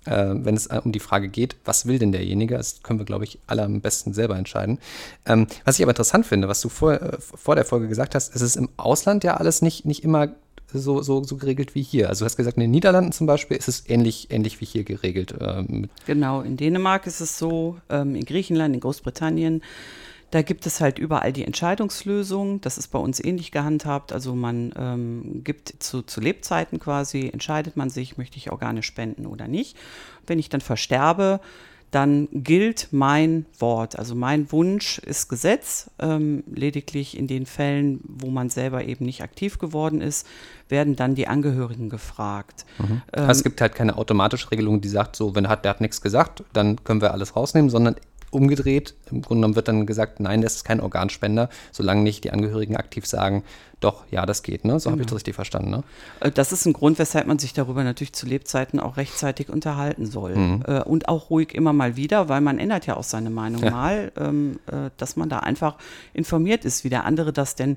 äh, 0.04 0.28
wenn 0.32 0.56
es 0.56 0.66
um 0.66 0.92
die 0.92 1.00
Frage 1.00 1.28
geht, 1.28 1.56
was 1.64 1.86
will 1.86 1.98
denn 1.98 2.12
derjenige? 2.12 2.56
Das 2.56 2.82
können 2.82 2.98
wir, 2.98 3.06
glaube 3.06 3.24
ich, 3.24 3.38
alle 3.46 3.62
am 3.62 3.80
besten 3.80 4.14
selber 4.14 4.36
entscheiden. 4.36 4.78
Ähm, 5.26 5.46
was 5.64 5.78
ich 5.78 5.84
aber 5.84 5.92
interessant 5.92 6.26
finde, 6.26 6.48
was 6.48 6.60
du 6.60 6.68
vor, 6.68 6.94
äh, 6.94 7.18
vor 7.18 7.54
der 7.54 7.64
Folge 7.64 7.88
gesagt 7.88 8.14
hast, 8.14 8.34
ist 8.34 8.42
es 8.42 8.56
im 8.56 8.68
Ausland 8.76 9.24
ja 9.24 9.36
alles 9.36 9.62
nicht, 9.62 9.84
nicht 9.84 10.04
immer 10.04 10.28
so, 10.72 11.02
so, 11.02 11.22
so 11.22 11.36
geregelt 11.36 11.74
wie 11.74 11.82
hier. 11.82 12.08
Also 12.08 12.20
du 12.20 12.26
hast 12.26 12.36
gesagt, 12.36 12.56
in 12.56 12.62
den 12.62 12.70
Niederlanden 12.70 13.12
zum 13.12 13.26
Beispiel 13.26 13.56
ist 13.56 13.68
es 13.68 13.88
ähnlich, 13.88 14.28
ähnlich 14.30 14.60
wie 14.60 14.64
hier 14.64 14.84
geregelt. 14.84 15.34
Ähm, 15.38 15.88
genau, 16.06 16.40
in 16.40 16.56
Dänemark 16.56 17.06
ist 17.06 17.20
es 17.20 17.38
so, 17.38 17.76
ähm, 17.90 18.14
in 18.14 18.24
Griechenland, 18.24 18.74
in 18.74 18.80
Großbritannien 18.80 19.62
da 20.32 20.40
gibt 20.40 20.64
es 20.66 20.80
halt 20.80 20.98
überall 20.98 21.30
die 21.30 21.44
Entscheidungslösung. 21.44 22.62
Das 22.62 22.78
ist 22.78 22.88
bei 22.88 22.98
uns 22.98 23.22
ähnlich 23.22 23.52
gehandhabt. 23.52 24.14
Also 24.14 24.34
man 24.34 24.72
ähm, 24.78 25.44
gibt 25.44 25.74
zu, 25.78 26.00
zu 26.00 26.22
Lebzeiten 26.22 26.80
quasi, 26.80 27.28
entscheidet 27.30 27.76
man 27.76 27.90
sich, 27.90 28.16
möchte 28.16 28.38
ich 28.38 28.50
Organe 28.50 28.82
spenden 28.82 29.26
oder 29.26 29.46
nicht. 29.46 29.76
Wenn 30.26 30.38
ich 30.38 30.48
dann 30.48 30.62
versterbe, 30.62 31.38
dann 31.90 32.28
gilt 32.32 32.88
mein 32.92 33.44
Wort. 33.58 33.98
Also 33.98 34.14
mein 34.14 34.50
Wunsch 34.50 34.98
ist 35.00 35.28
Gesetz. 35.28 35.90
Ähm, 35.98 36.44
lediglich 36.50 37.18
in 37.18 37.26
den 37.26 37.44
Fällen, 37.44 38.00
wo 38.02 38.30
man 38.30 38.48
selber 38.48 38.84
eben 38.86 39.04
nicht 39.04 39.22
aktiv 39.22 39.58
geworden 39.58 40.00
ist, 40.00 40.26
werden 40.70 40.96
dann 40.96 41.14
die 41.14 41.28
Angehörigen 41.28 41.90
gefragt. 41.90 42.64
Mhm. 42.78 43.02
Ähm, 43.12 43.24
also 43.24 43.40
es 43.40 43.44
gibt 43.44 43.60
halt 43.60 43.74
keine 43.74 43.98
automatische 43.98 44.50
Regelung, 44.50 44.80
die 44.80 44.88
sagt, 44.88 45.14
so, 45.14 45.34
wenn 45.34 45.50
hat, 45.50 45.66
der 45.66 45.70
hat 45.72 45.82
nichts 45.82 46.00
gesagt, 46.00 46.42
dann 46.54 46.82
können 46.82 47.02
wir 47.02 47.12
alles 47.12 47.36
rausnehmen, 47.36 47.68
sondern 47.68 47.96
umgedreht. 48.32 48.94
Im 49.10 49.22
Grunde 49.22 49.40
genommen 49.40 49.56
wird 49.56 49.68
dann 49.68 49.86
gesagt, 49.86 50.20
nein, 50.20 50.42
das 50.42 50.56
ist 50.56 50.64
kein 50.64 50.80
Organspender, 50.80 51.48
solange 51.70 52.02
nicht 52.02 52.24
die 52.24 52.32
Angehörigen 52.32 52.76
aktiv 52.76 53.06
sagen, 53.06 53.44
doch, 53.80 54.04
ja, 54.10 54.26
das 54.26 54.42
geht. 54.42 54.64
Ne? 54.64 54.78
So 54.78 54.88
genau. 54.88 54.92
habe 54.92 55.02
ich 55.02 55.06
das 55.08 55.16
richtig 55.16 55.34
verstanden. 55.34 55.70
Ne? 55.70 55.84
Äh, 56.20 56.30
das 56.30 56.52
ist 56.52 56.66
ein 56.66 56.72
Grund, 56.72 56.98
weshalb 56.98 57.26
man 57.26 57.38
sich 57.38 57.52
darüber 57.52 57.84
natürlich 57.84 58.12
zu 58.12 58.26
Lebzeiten 58.26 58.80
auch 58.80 58.96
rechtzeitig 58.96 59.48
unterhalten 59.48 60.06
soll. 60.06 60.36
Mhm. 60.36 60.62
Äh, 60.66 60.82
und 60.82 61.08
auch 61.08 61.30
ruhig 61.30 61.54
immer 61.54 61.72
mal 61.72 61.96
wieder, 61.96 62.28
weil 62.28 62.40
man 62.40 62.58
ändert 62.58 62.86
ja 62.86 62.96
auch 62.96 63.04
seine 63.04 63.30
Meinung 63.30 63.62
ja. 63.62 63.70
mal, 63.70 64.12
ähm, 64.16 64.58
äh, 64.66 64.90
dass 64.96 65.16
man 65.16 65.28
da 65.28 65.40
einfach 65.40 65.76
informiert 66.14 66.64
ist, 66.64 66.84
wie 66.84 66.90
der 66.90 67.04
andere 67.04 67.32
das 67.32 67.56
denn 67.56 67.76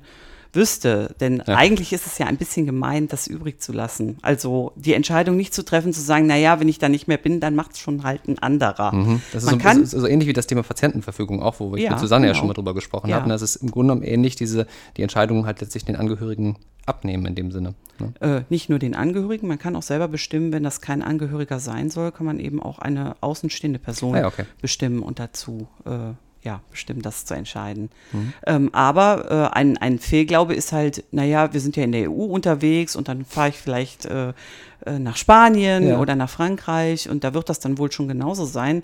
wüsste. 0.56 1.14
Denn 1.20 1.42
ja. 1.46 1.54
eigentlich 1.54 1.92
ist 1.92 2.06
es 2.06 2.18
ja 2.18 2.26
ein 2.26 2.36
bisschen 2.36 2.66
gemein, 2.66 3.06
das 3.08 3.26
übrig 3.26 3.60
zu 3.60 3.72
lassen. 3.72 4.18
Also 4.22 4.72
die 4.74 4.94
Entscheidung 4.94 5.36
nicht 5.36 5.54
zu 5.54 5.64
treffen, 5.64 5.92
zu 5.92 6.00
sagen, 6.00 6.26
naja, 6.26 6.58
wenn 6.58 6.68
ich 6.68 6.78
da 6.78 6.88
nicht 6.88 7.06
mehr 7.06 7.18
bin, 7.18 7.38
dann 7.40 7.54
macht 7.54 7.72
es 7.72 7.78
schon 7.78 8.02
halt 8.02 8.26
ein 8.26 8.38
anderer. 8.38 8.94
Mhm. 8.94 9.22
Das 9.32 9.44
ist, 9.44 9.50
Man 9.50 9.60
so, 9.60 9.62
kann, 9.62 9.82
ist 9.82 9.90
so 9.92 10.06
ähnlich 10.06 10.28
wie 10.28 10.32
das 10.32 10.46
Thema 10.46 10.62
Patientenverfügung 10.62 11.42
auch, 11.42 11.60
wo 11.60 11.76
ich 11.76 11.84
ja, 11.84 11.90
mit 11.90 12.00
Susanne 12.00 12.26
genau. 12.26 12.34
ja 12.34 12.38
schon 12.38 12.48
mal 12.48 12.54
drüber 12.54 12.74
gesprochen 12.74 13.10
ja. 13.10 13.16
habe. 13.16 13.28
Das 13.28 13.42
ist 13.42 13.56
im 13.56 13.70
Grunde 13.70 13.94
genommen 13.94 14.06
ähnlich, 14.06 14.34
diese, 14.34 14.66
die 14.96 15.02
Entscheidung 15.02 15.46
halt 15.46 15.60
letztlich 15.60 15.84
den 15.84 15.96
Angehörigen 15.96 16.56
abnehmen 16.86 17.26
in 17.26 17.34
dem 17.34 17.50
Sinne. 17.50 17.74
Ne? 17.98 18.12
Äh, 18.20 18.42
nicht 18.48 18.70
nur 18.70 18.78
den 18.78 18.94
Angehörigen, 18.94 19.48
man 19.48 19.58
kann 19.58 19.76
auch 19.76 19.82
selber 19.82 20.08
bestimmen, 20.08 20.52
wenn 20.52 20.62
das 20.62 20.80
kein 20.80 21.02
Angehöriger 21.02 21.58
sein 21.58 21.90
soll, 21.90 22.12
kann 22.12 22.26
man 22.26 22.38
eben 22.38 22.62
auch 22.62 22.78
eine 22.78 23.16
außenstehende 23.20 23.78
Person 23.78 24.14
ah, 24.14 24.20
ja, 24.20 24.26
okay. 24.28 24.44
bestimmen 24.60 25.02
und 25.02 25.18
dazu 25.18 25.68
äh, 25.84 26.12
ja, 26.46 26.60
bestimmt 26.70 27.04
das 27.04 27.24
zu 27.24 27.34
entscheiden. 27.34 27.90
Mhm. 28.12 28.32
Ähm, 28.46 28.70
aber 28.72 29.50
äh, 29.52 29.56
ein, 29.56 29.76
ein 29.78 29.98
Fehlglaube 29.98 30.54
ist 30.54 30.72
halt, 30.72 31.04
naja, 31.10 31.52
wir 31.52 31.60
sind 31.60 31.76
ja 31.76 31.82
in 31.82 31.90
der 31.90 32.08
EU 32.08 32.24
unterwegs 32.24 32.94
und 32.94 33.08
dann 33.08 33.24
fahre 33.24 33.48
ich 33.48 33.56
vielleicht 33.56 34.06
äh, 34.06 34.32
nach 34.98 35.16
Spanien 35.16 35.88
ja. 35.88 35.98
oder 35.98 36.14
nach 36.16 36.30
Frankreich 36.30 37.08
und 37.08 37.24
da 37.24 37.34
wird 37.34 37.48
das 37.48 37.60
dann 37.60 37.78
wohl 37.78 37.90
schon 37.92 38.08
genauso 38.08 38.44
sein. 38.44 38.82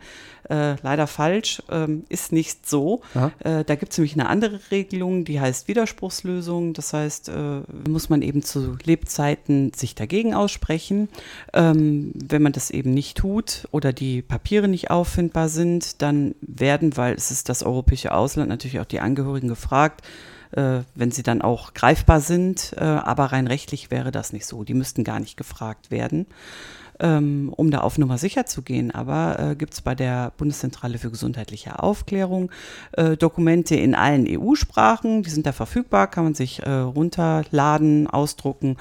Äh, 0.48 0.74
leider 0.82 1.06
falsch, 1.06 1.62
ähm, 1.70 2.04
ist 2.08 2.32
nicht 2.32 2.68
so. 2.68 3.02
Äh, 3.38 3.64
da 3.64 3.74
gibt 3.76 3.92
es 3.92 3.98
nämlich 3.98 4.14
eine 4.14 4.28
andere 4.28 4.58
Regelung, 4.70 5.24
die 5.24 5.40
heißt 5.40 5.68
Widerspruchslösung. 5.68 6.74
Das 6.74 6.92
heißt, 6.92 7.28
äh, 7.28 7.60
muss 7.88 8.08
man 8.08 8.22
eben 8.22 8.42
zu 8.42 8.76
Lebzeiten 8.82 9.72
sich 9.72 9.94
dagegen 9.94 10.34
aussprechen. 10.34 11.08
Ähm, 11.52 12.12
wenn 12.14 12.42
man 12.42 12.52
das 12.52 12.70
eben 12.70 12.92
nicht 12.92 13.18
tut 13.18 13.68
oder 13.70 13.92
die 13.92 14.20
Papiere 14.20 14.66
nicht 14.66 14.90
auffindbar 14.90 15.48
sind, 15.48 16.02
dann 16.02 16.34
werden, 16.40 16.96
weil 16.96 17.14
es 17.14 17.30
ist 17.30 17.48
das 17.48 17.62
europäische 17.62 18.12
Ausland, 18.12 18.48
natürlich 18.48 18.80
auch 18.80 18.84
die 18.84 19.00
Angehörigen 19.00 19.48
gefragt, 19.48 20.02
äh, 20.52 20.80
wenn 20.94 21.10
sie 21.10 21.22
dann 21.22 21.42
auch 21.42 21.74
greifbar 21.74 22.20
sind. 22.20 22.74
Äh, 22.76 22.84
aber 22.84 23.26
rein 23.26 23.46
rechtlich 23.46 23.90
wäre 23.90 24.10
das 24.10 24.32
nicht 24.32 24.46
so. 24.46 24.64
Die 24.64 24.74
müssten 24.74 25.04
gar 25.04 25.20
nicht 25.20 25.36
gefragt 25.36 25.90
werden. 25.90 26.26
ähm, 27.02 27.52
um 27.56 27.70
da 27.70 27.80
auf 27.80 27.98
Nummer 27.98 28.16
sicher 28.16 28.46
zu 28.46 28.62
gehen. 28.62 28.90
Aber 28.90 29.38
äh, 29.38 29.56
gibt 29.56 29.74
es 29.74 29.80
bei 29.80 29.94
der 29.94 30.32
Bundeszentrale 30.36 30.98
für 30.98 31.10
gesundheitliche 31.10 31.82
Aufklärung 31.82 32.50
äh, 32.92 33.16
Dokumente 33.16 33.74
in 33.74 33.94
allen 33.94 34.26
EU-Sprachen. 34.28 35.22
Die 35.22 35.30
sind 35.30 35.46
da 35.46 35.52
verfügbar, 35.52 36.06
kann 36.06 36.24
man 36.24 36.34
sich 36.34 36.62
äh, 36.62 36.70
runterladen, 36.70 38.06
ausdrucken 38.06 38.76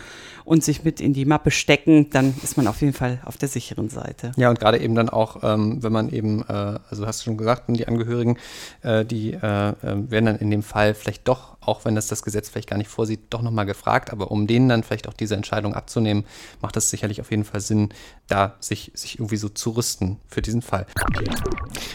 und 0.45 0.63
sich 0.63 0.83
mit 0.83 1.01
in 1.01 1.13
die 1.13 1.25
Mappe 1.25 1.51
stecken. 1.51 2.09
Dann 2.11 2.33
ist 2.43 2.57
man 2.57 2.67
auf 2.67 2.81
jeden 2.81 2.93
Fall 2.93 3.19
auf 3.25 3.37
der 3.37 3.49
sicheren 3.49 3.89
Seite. 3.89 4.31
Ja, 4.37 4.49
und 4.49 4.59
gerade 4.59 4.79
eben 4.79 4.95
dann 4.95 5.09
auch, 5.09 5.43
ähm, 5.43 5.81
wenn 5.81 5.91
man 5.91 6.09
eben, 6.09 6.43
äh, 6.47 6.79
also 6.89 7.07
hast 7.07 7.21
du 7.21 7.25
schon 7.25 7.37
gesagt, 7.37 7.63
die 7.67 7.87
Angehörigen, 7.87 8.37
die 8.83 9.33
werden 9.33 10.25
dann 10.25 10.37
in 10.37 10.51
dem 10.51 10.63
Fall 10.63 10.93
vielleicht 10.93 11.27
doch, 11.27 11.57
auch 11.61 11.85
wenn 11.85 11.95
das 11.95 12.07
das 12.07 12.23
Gesetz 12.23 12.49
vielleicht 12.49 12.69
gar 12.69 12.77
nicht 12.77 12.89
vorsieht, 12.89 13.21
doch 13.29 13.41
nochmal 13.41 13.65
gefragt. 13.65 14.11
Aber 14.11 14.31
um 14.31 14.47
denen 14.47 14.67
dann 14.67 14.83
vielleicht 14.83 15.07
auch 15.07 15.13
diese 15.13 15.35
Entscheidung 15.35 15.75
abzunehmen, 15.75 16.25
macht 16.59 16.75
es 16.75 16.89
sicherlich 16.89 17.21
auf 17.21 17.29
jeden 17.29 17.45
Fall 17.45 17.61
Sinn, 17.61 17.89
da 18.27 18.55
sich, 18.59 18.91
sich 18.95 19.19
irgendwie 19.19 19.37
so 19.37 19.47
zu 19.47 19.71
rüsten 19.71 20.19
für 20.27 20.41
diesen 20.41 20.61
Fall. 20.61 20.87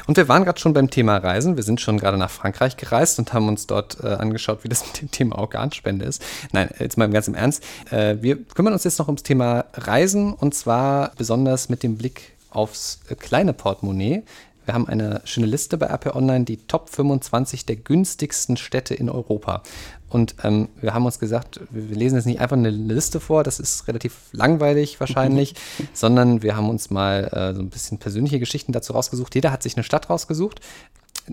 Und 0.07 0.17
wir 0.17 0.29
waren 0.29 0.45
gerade 0.45 0.61
schon 0.61 0.73
beim 0.73 0.89
Thema 0.91 1.17
Reisen. 1.17 1.57
Wir 1.57 1.65
sind 1.65 1.81
schon 1.81 1.99
gerade 1.99 2.17
nach 2.17 2.31
Frankreich 2.31 2.77
gereist 2.77 3.19
und 3.19 3.33
haben 3.33 3.49
uns 3.49 3.67
dort 3.67 3.99
äh, 4.03 4.07
angeschaut, 4.07 4.63
wie 4.63 4.69
das 4.69 4.87
mit 4.87 5.01
dem 5.01 5.11
Thema 5.11 5.37
Organspende 5.39 6.05
ist. 6.05 6.23
Nein, 6.53 6.71
jetzt 6.79 6.97
mal 6.97 7.11
ganz 7.11 7.27
im 7.27 7.35
Ernst. 7.35 7.65
Äh, 7.91 8.17
wir 8.21 8.45
kümmern 8.45 8.73
uns 8.73 8.85
jetzt 8.85 8.99
noch 8.99 9.09
ums 9.09 9.25
Thema 9.25 9.65
Reisen 9.75 10.33
und 10.33 10.55
zwar 10.55 11.13
besonders 11.17 11.69
mit 11.69 11.83
dem 11.83 11.97
Blick 11.97 12.37
aufs 12.51 13.01
äh, 13.09 13.17
kleine 13.17 13.53
Portemonnaie. 13.53 14.23
Wir 14.67 14.75
haben 14.75 14.89
eine 14.89 15.23
schöne 15.25 15.47
Liste 15.47 15.79
bei 15.79 15.87
RP 15.87 16.15
Online, 16.15 16.45
die 16.45 16.57
Top 16.57 16.91
25 16.91 17.67
der 17.67 17.77
günstigsten 17.77 18.57
Städte 18.57 18.95
in 18.95 19.09
Europa. 19.09 19.63
Und 20.09 20.35
ähm, 20.43 20.69
wir 20.81 20.93
haben 20.93 21.07
uns 21.07 21.19
gesagt, 21.19 21.61
wir 21.71 21.97
lesen 21.97 22.17
jetzt 22.17 22.27
nicht 22.27 22.41
einfach 22.41 22.57
eine 22.57 22.71
Liste 22.71 23.21
vor, 23.21 23.45
das 23.45 23.61
ist 23.61 23.87
relativ 23.89 24.15
langweilig 24.33 25.01
wahrscheinlich, 25.01 25.55
sondern 25.93 26.43
wir 26.43 26.57
haben 26.57 26.69
uns 26.69 26.91
mal 26.91 27.25
äh, 27.33 27.55
so 27.55 27.61
ein 27.61 27.71
bisschen 27.71 27.99
persönliche 27.99 28.41
Geschichten 28.41 28.73
dazu 28.73 28.93
rausgesucht. 28.93 29.35
Jeder 29.35 29.53
hat 29.53 29.63
sich 29.63 29.77
eine 29.77 29.85
Stadt 29.85 30.11
rausgesucht 30.11 30.61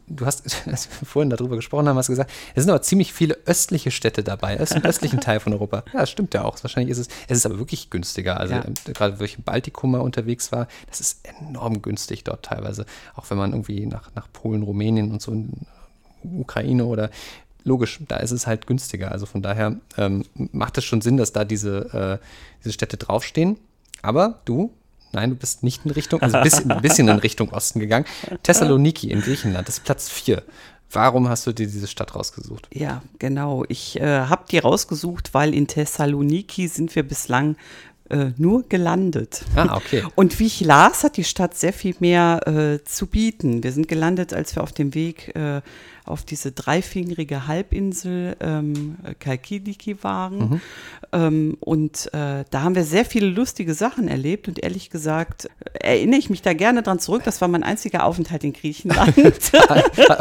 du 0.07 0.25
hast, 0.25 0.43
als 0.67 0.89
wir 0.89 1.07
vorhin 1.07 1.29
darüber 1.29 1.55
gesprochen 1.55 1.87
haben, 1.87 1.97
hast 1.97 2.07
gesagt, 2.07 2.31
es 2.55 2.63
sind 2.63 2.69
aber 2.71 2.81
ziemlich 2.81 3.13
viele 3.13 3.37
östliche 3.45 3.91
Städte 3.91 4.23
dabei, 4.23 4.55
im 4.55 4.83
östlichen 4.83 5.19
Teil 5.19 5.39
von 5.39 5.53
Europa. 5.53 5.83
Ja, 5.93 6.01
das 6.01 6.11
stimmt 6.11 6.33
ja 6.33 6.43
auch. 6.43 6.61
Wahrscheinlich 6.63 6.91
ist 6.91 6.99
es, 6.99 7.07
es 7.27 7.37
ist 7.37 7.45
aber 7.45 7.59
wirklich 7.59 7.89
günstiger. 7.89 8.39
Also 8.39 8.55
ja. 8.55 8.65
Ähm, 8.65 8.73
gerade 8.93 9.19
wo 9.19 9.23
ich 9.23 9.37
im 9.37 9.43
Baltikum 9.43 9.91
mal 9.91 10.01
unterwegs 10.01 10.51
war, 10.51 10.67
das 10.87 10.99
ist 10.99 11.27
enorm 11.47 11.81
günstig 11.81 12.23
dort 12.23 12.45
teilweise. 12.45 12.85
Auch 13.15 13.29
wenn 13.29 13.37
man 13.37 13.51
irgendwie 13.51 13.85
nach, 13.85 14.11
nach 14.15 14.27
Polen, 14.31 14.63
Rumänien 14.63 15.11
und 15.11 15.21
so 15.21 15.31
in 15.31 15.51
Ukraine 16.23 16.85
oder 16.85 17.09
logisch, 17.63 17.99
da 18.07 18.17
ist 18.17 18.31
es 18.31 18.47
halt 18.47 18.67
günstiger. 18.67 19.11
Also 19.11 19.25
von 19.25 19.41
daher 19.41 19.77
ähm, 19.97 20.25
macht 20.35 20.77
es 20.77 20.83
schon 20.83 21.01
Sinn, 21.01 21.17
dass 21.17 21.33
da 21.33 21.45
diese, 21.45 22.19
äh, 22.21 22.25
diese 22.63 22.73
Städte 22.73 22.97
draufstehen. 22.97 23.57
Aber 24.01 24.41
du, 24.45 24.71
Nein, 25.13 25.29
du 25.29 25.35
bist 25.35 25.63
nicht 25.63 25.85
in 25.85 25.91
Richtung, 25.91 26.21
also 26.21 26.37
ein 26.37 26.43
bisschen, 26.43 26.71
ein 26.71 26.81
bisschen 26.81 27.07
in 27.07 27.19
Richtung 27.19 27.49
Osten 27.51 27.79
gegangen. 27.79 28.05
Thessaloniki 28.41 29.11
in 29.11 29.21
Griechenland, 29.21 29.67
das 29.67 29.77
ist 29.77 29.83
Platz 29.83 30.09
4. 30.09 30.43
Warum 30.91 31.29
hast 31.29 31.47
du 31.47 31.53
dir 31.53 31.67
diese 31.67 31.87
Stadt 31.87 32.15
rausgesucht? 32.15 32.67
Ja, 32.71 33.01
genau. 33.19 33.63
Ich 33.67 33.99
äh, 33.99 34.25
habe 34.25 34.45
die 34.49 34.59
rausgesucht, 34.59 35.33
weil 35.33 35.53
in 35.53 35.67
Thessaloniki 35.67 36.67
sind 36.67 36.95
wir 36.95 37.03
bislang 37.03 37.55
äh, 38.09 38.31
nur 38.37 38.67
gelandet. 38.69 39.43
Ah, 39.55 39.75
okay. 39.75 40.03
Und 40.15 40.39
wie 40.39 40.45
ich 40.45 40.61
las, 40.61 41.03
hat 41.03 41.17
die 41.17 41.23
Stadt 41.23 41.55
sehr 41.55 41.73
viel 41.73 41.95
mehr 41.99 42.47
äh, 42.47 42.83
zu 42.83 43.07
bieten. 43.07 43.63
Wir 43.63 43.71
sind 43.71 43.87
gelandet, 43.87 44.33
als 44.33 44.55
wir 44.55 44.63
auf 44.63 44.71
dem 44.71 44.93
Weg 44.93 45.35
äh, 45.35 45.61
auf 46.05 46.23
diese 46.23 46.51
dreifingerige 46.51 47.47
Halbinsel 47.47 48.35
ähm, 48.39 48.97
Kalkidiki 49.19 50.03
waren. 50.03 50.37
Mhm. 50.37 50.61
Ähm, 51.11 51.57
und 51.59 52.13
äh, 52.13 52.43
da 52.49 52.61
haben 52.61 52.75
wir 52.75 52.83
sehr 52.83 53.05
viele 53.05 53.27
lustige 53.27 53.73
Sachen 53.73 54.07
erlebt. 54.07 54.47
Und 54.47 54.61
ehrlich 54.61 54.89
gesagt, 54.89 55.49
erinnere 55.73 56.19
ich 56.19 56.29
mich 56.29 56.41
da 56.41 56.53
gerne 56.53 56.83
dran 56.83 56.99
zurück. 56.99 57.23
Das 57.23 57.41
war 57.41 57.47
mein 57.47 57.63
einziger 57.63 58.05
Aufenthalt 58.05 58.43
in 58.43 58.53
Griechenland. 58.53 59.15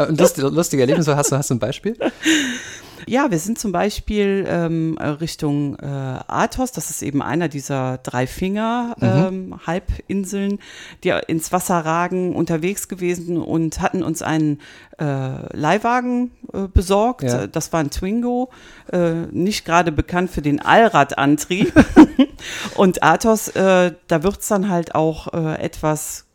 lustige, 0.09 0.47
lustige 0.47 0.83
Erlebnisse, 0.83 1.15
hast 1.15 1.31
du, 1.31 1.37
hast 1.37 1.49
du 1.49 1.55
ein 1.55 1.59
Beispiel? 1.59 1.97
Ja, 3.07 3.31
wir 3.31 3.39
sind 3.39 3.57
zum 3.59 3.71
Beispiel 3.71 4.45
ähm, 4.47 4.97
Richtung 4.97 5.77
äh, 5.79 5.85
Athos, 5.85 6.71
das 6.71 6.89
ist 6.89 7.01
eben 7.01 7.21
einer 7.21 7.49
dieser 7.49 7.97
drei 7.99 8.27
Finger-Halbinseln, 8.27 10.51
mhm. 10.51 10.57
ähm, 10.57 10.59
die 11.03 11.13
ins 11.27 11.51
Wasser 11.51 11.79
ragen, 11.79 12.35
unterwegs 12.35 12.87
gewesen 12.87 13.37
und 13.37 13.81
hatten 13.81 14.03
uns 14.03 14.21
einen 14.21 14.61
äh, 14.99 15.55
Leihwagen 15.55 16.31
äh, 16.53 16.67
besorgt. 16.67 17.23
Ja. 17.23 17.47
Das 17.47 17.73
war 17.73 17.79
ein 17.79 17.89
Twingo, 17.89 18.51
äh, 18.91 19.25
nicht 19.31 19.65
gerade 19.65 19.91
bekannt 19.91 20.29
für 20.31 20.41
den 20.41 20.61
Allradantrieb. 20.61 21.73
und 22.75 23.03
Athos, 23.03 23.49
äh, 23.49 23.91
da 24.07 24.23
wird 24.23 24.39
es 24.39 24.47
dann 24.47 24.69
halt 24.69 24.95
auch 24.95 25.33
äh, 25.33 25.61
etwas 25.61 26.25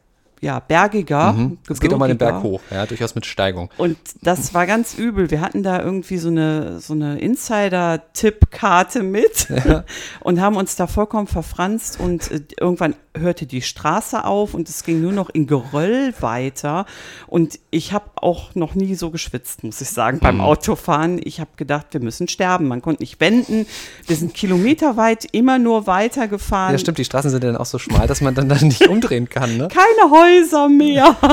ja, 0.40 0.61
bergiger. 0.61 1.33
Mhm. 1.33 1.59
Es 1.68 1.81
geht 1.81 1.92
auch 1.92 1.98
mal 1.98 2.09
den 2.09 2.18
Berg 2.18 2.42
hoch, 2.42 2.61
ja, 2.70 2.87
durchaus 2.87 3.14
mit 3.14 3.27
Steigung. 3.27 3.70
Und 3.77 3.98
das 4.22 4.55
war 4.55 4.66
ganz 4.66 4.94
übel. 4.94 5.31
Wir 5.31 5.40
hatten 5.40 5.62
da 5.62 5.83
irgendwie 5.83 6.18
so 6.18 6.29
eine, 6.29 6.81
so 6.81 6.94
eine 6.94 7.18
Insider-Tipp-Karte 7.18 9.03
mit 9.03 9.48
ja. 9.64 9.85
und 10.20 10.40
haben 10.40 10.57
uns 10.57 10.77
da 10.77 10.87
vollkommen 10.87 11.27
verfranst 11.27 11.98
und 12.01 12.31
äh, 12.31 12.40
irgendwann 12.59 12.94
hörte 13.20 13.46
die 13.46 13.62
Straße 13.62 14.24
auf 14.24 14.55
und 14.55 14.68
es 14.68 14.85
ging 14.85 15.01
nur 15.01 15.12
noch 15.12 15.31
in 15.31 15.46
Geröll 15.46 16.14
weiter. 16.20 16.87
Und 17.27 17.59
ich 17.70 17.92
habe 17.92 18.11
auch 18.16 18.55
noch 18.55 18.74
nie 18.74 18.94
so 18.94 19.11
geschwitzt, 19.11 19.64
muss 19.64 19.81
ich 19.81 19.90
sagen, 19.90 20.20
beim 20.20 20.37
mhm. 20.37 20.42
Autofahren. 20.42 21.20
Ich 21.22 21.40
habe 21.40 21.51
gedacht, 21.57 21.88
wir 21.90 22.01
müssen 22.01 22.29
sterben. 22.29 22.68
Man 22.68 22.83
konnte 22.83 23.03
nicht 23.03 23.20
wenden. 23.20 23.66
Wir 24.07 24.16
sind 24.16 24.35
kilometerweit 24.35 25.27
immer 25.33 25.59
nur 25.59 25.87
weitergefahren. 25.87 26.72
Ja, 26.72 26.79
stimmt. 26.79 26.98
Die 26.98 27.05
Straßen 27.05 27.31
sind 27.31 27.44
dann 27.44 27.57
auch 27.57 27.66
so 27.66 27.79
schmal, 27.79 28.07
dass 28.07 28.20
man 28.20 28.35
dann, 28.35 28.48
dann 28.48 28.66
nicht 28.68 28.87
umdrehen 28.88 29.29
kann. 29.29 29.57
Ne? 29.57 29.68
Keine 29.68 30.11
Häuser 30.29 30.69
mehr. 30.69 31.17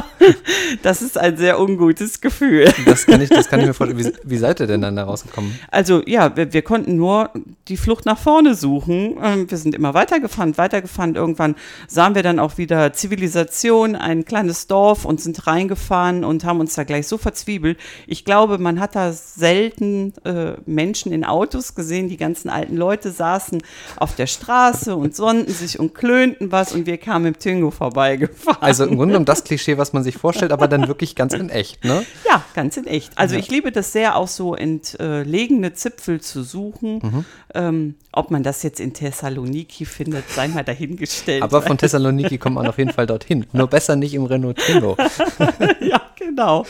Das 0.81 1.01
ist 1.01 1.17
ein 1.17 1.37
sehr 1.37 1.59
ungutes 1.59 2.21
Gefühl. 2.21 2.71
Das 2.85 3.05
kann 3.05 3.21
ich, 3.21 3.29
das 3.29 3.47
kann 3.47 3.59
ich 3.59 3.67
mir 3.67 3.73
vorstellen. 3.73 4.13
Wie, 4.23 4.31
wie 4.31 4.37
seid 4.37 4.59
ihr 4.59 4.67
denn 4.67 4.81
dann 4.81 4.95
da 4.95 5.03
rausgekommen? 5.03 5.59
Also, 5.69 6.01
ja, 6.05 6.35
wir, 6.35 6.51
wir 6.53 6.61
konnten 6.61 6.95
nur 6.95 7.29
die 7.67 7.77
Flucht 7.77 8.05
nach 8.05 8.17
vorne 8.17 8.55
suchen. 8.55 9.17
Ähm, 9.21 9.49
wir 9.49 9.57
sind 9.57 9.75
immer 9.75 9.93
weitergefahren, 9.93 10.57
weitergefahren. 10.57 11.15
Irgendwann 11.15 11.55
sahen 11.87 12.15
wir 12.15 12.23
dann 12.23 12.39
auch 12.39 12.57
wieder 12.57 12.93
Zivilisation, 12.93 13.95
ein 13.95 14.25
kleines 14.25 14.67
Dorf 14.67 15.05
und 15.05 15.21
sind 15.21 15.45
reingefahren 15.47 16.23
und 16.23 16.43
haben 16.43 16.59
uns 16.59 16.75
da 16.75 16.83
gleich 16.83 17.07
so 17.07 17.17
verzwiebelt. 17.17 17.77
Ich 18.07 18.25
glaube, 18.25 18.57
man 18.57 18.79
hat 18.79 18.95
da 18.95 19.11
selten 19.13 20.13
äh, 20.23 20.53
Menschen 20.65 21.11
in 21.11 21.23
Autos 21.23 21.75
gesehen. 21.75 22.09
Die 22.09 22.17
ganzen 22.17 22.49
alten 22.49 22.77
Leute 22.77 23.11
saßen 23.11 23.61
auf 23.97 24.15
der 24.15 24.27
Straße 24.27 24.95
und 24.95 25.15
sonnten 25.15 25.51
sich 25.51 25.79
und 25.79 25.93
klönten 25.93 26.51
was 26.51 26.73
und 26.73 26.85
wir 26.85 26.97
kamen 26.97 27.27
im 27.27 27.37
Tingo 27.37 27.71
vorbeigefahren. 27.71 28.61
Also 28.61 28.84
im 28.85 28.97
Grunde 28.97 29.13
genommen 29.13 29.25
das 29.25 29.43
Klischee, 29.43 29.77
was 29.77 29.93
man 29.93 30.03
sich 30.03 30.17
vorstellt, 30.17 30.51
aber 30.51 30.67
dann 30.67 30.87
wirklich 30.87 31.15
ganz 31.15 31.33
in 31.33 31.49
echt, 31.49 31.83
ne? 31.83 32.05
Ja, 32.27 32.43
ganz 32.53 32.77
in 32.77 32.87
echt. 32.87 33.17
Also 33.17 33.35
ja. 33.35 33.39
ich 33.39 33.49
liebe 33.49 33.71
das 33.71 33.91
sehr, 33.91 34.15
auch 34.15 34.27
so 34.27 34.55
entlegene 34.55 35.73
Zipfel 35.73 36.21
zu 36.21 36.43
suchen. 36.43 36.99
Mhm. 37.01 37.25
Ähm, 37.53 37.95
ob 38.11 38.31
man 38.31 38.43
das 38.43 38.63
jetzt 38.63 38.79
in 38.79 38.93
Thessaloniki 38.93 39.85
findet, 39.85 40.29
sei 40.29 40.47
mal 40.47 40.63
dahingestellt. 40.63 41.43
Aber 41.43 41.61
von 41.61 41.77
Thessaloniki 41.79 42.37
kommt 42.37 42.55
man 42.55 42.67
auf 42.67 42.77
jeden 42.77 42.91
Fall 42.91 43.07
dorthin. 43.07 43.45
Nur 43.51 43.67
besser 43.67 43.95
nicht 43.95 44.13
im 44.13 44.25
Renault 44.25 44.57
Twingo. 44.57 44.97
ja, 45.81 46.01
genau. 46.17 46.65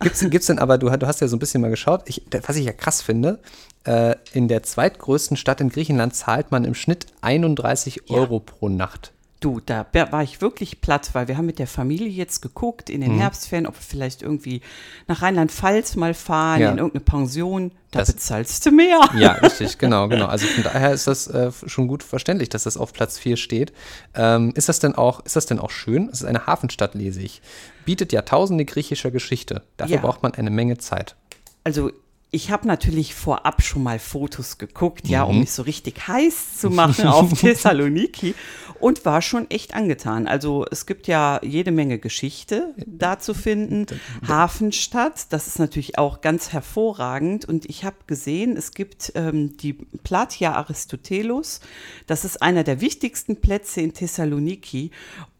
Gibt 0.00 0.16
es 0.16 0.46
denn 0.46 0.58
aber, 0.58 0.78
du, 0.78 0.90
du, 0.90 1.06
hast 1.06 1.20
ja 1.20 1.28
so 1.28 1.36
ein 1.36 1.38
bisschen 1.38 1.60
mal 1.60 1.70
geschaut, 1.70 2.02
ich, 2.06 2.22
was 2.46 2.56
ich 2.56 2.66
ja 2.66 2.72
krass 2.72 3.02
finde, 3.02 3.40
äh, 3.84 4.16
in 4.32 4.48
der 4.48 4.62
zweitgrößten 4.62 5.36
Stadt 5.36 5.60
in 5.60 5.68
Griechenland 5.68 6.14
zahlt 6.14 6.50
man 6.50 6.64
im 6.64 6.74
Schnitt 6.74 7.06
31 7.20 8.02
ja. 8.06 8.16
Euro 8.16 8.40
pro 8.40 8.68
Nacht. 8.68 9.13
Du, 9.44 9.60
da 9.60 9.84
war 9.92 10.22
ich 10.22 10.40
wirklich 10.40 10.80
platt, 10.80 11.10
weil 11.12 11.28
wir 11.28 11.36
haben 11.36 11.44
mit 11.44 11.58
der 11.58 11.66
Familie 11.66 12.08
jetzt 12.08 12.40
geguckt 12.40 12.88
in 12.88 13.02
den 13.02 13.16
mhm. 13.16 13.18
Herbstferien, 13.18 13.66
ob 13.66 13.74
wir 13.74 13.82
vielleicht 13.82 14.22
irgendwie 14.22 14.62
nach 15.06 15.20
Rheinland-Pfalz 15.20 15.96
mal 15.96 16.14
fahren, 16.14 16.62
ja. 16.62 16.70
in 16.70 16.78
irgendeine 16.78 17.04
Pension. 17.04 17.70
Da 17.90 17.98
das, 17.98 18.14
bezahlst 18.14 18.64
du 18.64 18.70
mehr. 18.70 19.00
Ja, 19.18 19.32
richtig, 19.32 19.76
genau, 19.76 20.08
genau. 20.08 20.24
Also 20.28 20.46
von 20.46 20.64
daher 20.64 20.92
ist 20.94 21.06
das 21.06 21.26
äh, 21.26 21.52
schon 21.66 21.88
gut 21.88 22.02
verständlich, 22.02 22.48
dass 22.48 22.62
das 22.62 22.78
auf 22.78 22.94
Platz 22.94 23.18
4 23.18 23.36
steht. 23.36 23.74
Ähm, 24.14 24.54
ist 24.56 24.70
das 24.70 24.78
denn 24.78 24.94
auch, 24.94 25.22
ist 25.26 25.36
das 25.36 25.44
denn 25.44 25.58
auch 25.58 25.70
schön? 25.70 26.08
Es 26.08 26.22
ist 26.22 26.26
eine 26.26 26.46
Hafenstadt, 26.46 26.94
lese 26.94 27.20
ich. 27.20 27.42
Bietet 27.84 28.14
Jahrtausende 28.14 28.64
griechischer 28.64 29.10
Geschichte. 29.10 29.60
Dafür 29.76 29.96
ja. 29.96 30.00
braucht 30.00 30.22
man 30.22 30.32
eine 30.32 30.50
Menge 30.50 30.78
Zeit. 30.78 31.16
Also 31.64 31.90
ich 32.34 32.50
habe 32.50 32.66
natürlich 32.66 33.14
vorab 33.14 33.62
schon 33.62 33.84
mal 33.84 34.00
Fotos 34.00 34.58
geguckt, 34.58 35.06
ja, 35.06 35.22
um 35.22 35.36
mhm. 35.36 35.40
mich 35.42 35.52
so 35.52 35.62
richtig 35.62 36.08
heiß 36.08 36.58
zu 36.58 36.68
machen 36.68 37.06
auf 37.06 37.32
Thessaloniki 37.40 38.34
und 38.80 39.04
war 39.04 39.22
schon 39.22 39.48
echt 39.52 39.72
angetan. 39.72 40.26
Also 40.26 40.66
es 40.68 40.84
gibt 40.84 41.06
ja 41.06 41.38
jede 41.44 41.70
Menge 41.70 42.00
Geschichte 42.00 42.74
da 42.86 43.20
zu 43.20 43.34
finden. 43.34 43.86
Hafenstadt, 44.26 45.32
das 45.32 45.46
ist 45.46 45.60
natürlich 45.60 45.96
auch 45.96 46.22
ganz 46.22 46.52
hervorragend. 46.52 47.44
Und 47.44 47.66
ich 47.70 47.84
habe 47.84 47.96
gesehen, 48.08 48.56
es 48.56 48.72
gibt 48.72 49.12
ähm, 49.14 49.56
die 49.56 49.74
Platia 50.02 50.54
Aristotelos. 50.54 51.60
Das 52.08 52.24
ist 52.24 52.42
einer 52.42 52.64
der 52.64 52.80
wichtigsten 52.80 53.36
Plätze 53.36 53.80
in 53.80 53.94
Thessaloniki. 53.94 54.90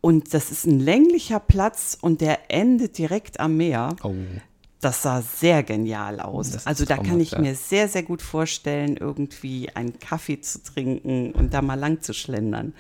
Und 0.01 0.33
das 0.33 0.53
ist 0.53 0.65
ein 0.65 0.79
länglicher 0.79 1.41
Platz 1.41 1.99
und 2.01 2.21
der 2.21 2.53
endet 2.53 2.99
direkt 2.99 3.41
am 3.41 3.57
Meer. 3.57 3.97
Oh 4.05 4.15
das 4.85 5.03
sah 5.03 5.23
sehr 5.23 5.63
genial 5.63 6.21
aus. 6.21 6.67
Also 6.67 6.85
da 6.85 6.97
kann 6.99 7.19
ich 7.21 7.33
ja. 7.33 7.41
mir 7.41 7.55
sehr, 7.55 7.89
sehr 7.89 8.03
gut 8.03 8.21
vorstellen, 8.21 8.97
irgendwie 8.97 9.71
einen 9.75 9.99
Kaffee 9.99 10.41
zu 10.41 10.63
trinken 10.63 11.33
und 11.33 11.55
da 11.55 11.63
mal 11.63 11.79
lang 11.79 12.03
zu 12.03 12.13
schlendern. 12.13 12.75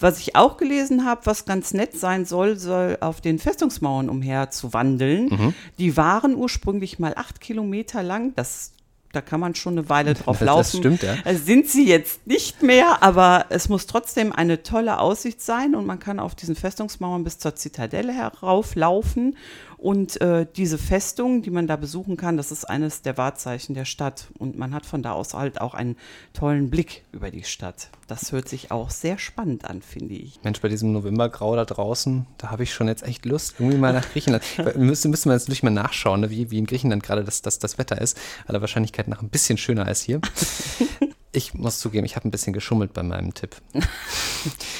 Was 0.00 0.18
ich 0.18 0.34
auch 0.36 0.56
gelesen 0.56 1.04
habe, 1.04 1.26
was 1.26 1.44
ganz 1.44 1.72
nett 1.72 1.98
sein 1.98 2.24
soll, 2.24 2.56
soll 2.56 2.98
auf 3.00 3.20
den 3.20 3.38
Festungsmauern 3.38 4.08
umher 4.08 4.50
zu 4.50 4.72
wandeln. 4.72 5.26
Mhm. 5.26 5.54
Die 5.78 5.96
waren 5.96 6.34
ursprünglich 6.34 6.98
mal 6.98 7.14
acht 7.16 7.40
Kilometer 7.40 8.02
lang. 8.02 8.34
Das 8.34 8.74
da 9.14 9.20
kann 9.20 9.40
man 9.40 9.54
schon 9.54 9.78
eine 9.78 9.88
Weile 9.88 10.14
drauf 10.14 10.40
laufen. 10.40 10.82
Das 10.82 10.98
stimmt, 10.98 11.02
ja. 11.02 11.14
Äh, 11.24 11.36
sind 11.36 11.68
sie 11.68 11.86
jetzt 11.86 12.26
nicht 12.26 12.62
mehr, 12.62 13.02
aber 13.02 13.46
es 13.48 13.68
muss 13.68 13.86
trotzdem 13.86 14.32
eine 14.32 14.62
tolle 14.62 14.98
Aussicht 14.98 15.40
sein 15.40 15.74
und 15.74 15.86
man 15.86 15.98
kann 15.98 16.18
auf 16.18 16.34
diesen 16.34 16.56
Festungsmauern 16.56 17.24
bis 17.24 17.38
zur 17.38 17.54
Zitadelle 17.54 18.12
herauflaufen 18.12 19.36
und 19.84 20.18
äh, 20.22 20.46
diese 20.56 20.78
Festung, 20.78 21.42
die 21.42 21.50
man 21.50 21.66
da 21.66 21.76
besuchen 21.76 22.16
kann, 22.16 22.38
das 22.38 22.50
ist 22.50 22.64
eines 22.64 23.02
der 23.02 23.18
Wahrzeichen 23.18 23.74
der 23.74 23.84
Stadt. 23.84 24.28
Und 24.38 24.56
man 24.56 24.72
hat 24.72 24.86
von 24.86 25.02
da 25.02 25.12
aus 25.12 25.34
halt 25.34 25.60
auch 25.60 25.74
einen 25.74 25.96
tollen 26.32 26.70
Blick 26.70 27.04
über 27.12 27.30
die 27.30 27.44
Stadt. 27.44 27.90
Das 28.06 28.32
hört 28.32 28.48
sich 28.48 28.70
auch 28.70 28.88
sehr 28.88 29.18
spannend 29.18 29.66
an, 29.66 29.82
finde 29.82 30.14
ich. 30.14 30.40
Mensch, 30.42 30.62
bei 30.62 30.68
diesem 30.70 30.92
Novembergrau 30.92 31.54
da 31.54 31.66
draußen, 31.66 32.24
da 32.38 32.50
habe 32.50 32.62
ich 32.62 32.72
schon 32.72 32.88
jetzt 32.88 33.02
echt 33.02 33.26
Lust, 33.26 33.56
irgendwie 33.58 33.76
mal 33.76 33.92
nach 33.92 34.08
Griechenland. 34.10 34.42
müssen, 34.76 35.10
müssen 35.10 35.28
wir 35.28 35.34
jetzt 35.34 35.48
natürlich 35.48 35.62
mal 35.62 35.68
nachschauen, 35.68 36.22
ne, 36.22 36.30
wie, 36.30 36.50
wie 36.50 36.56
in 36.56 36.64
Griechenland 36.64 37.02
gerade 37.02 37.22
das, 37.22 37.42
das, 37.42 37.58
das 37.58 37.76
Wetter 37.76 38.00
ist. 38.00 38.18
Aller 38.46 38.62
Wahrscheinlichkeit 38.62 39.06
nach 39.06 39.20
ein 39.20 39.28
bisschen 39.28 39.58
schöner 39.58 39.84
als 39.84 40.00
hier. 40.00 40.22
Ich 41.34 41.52
muss 41.52 41.80
zugeben, 41.80 42.06
ich 42.06 42.14
habe 42.14 42.28
ein 42.28 42.30
bisschen 42.30 42.52
geschummelt 42.52 42.92
bei 42.94 43.02
meinem 43.02 43.34
Tipp. 43.34 43.56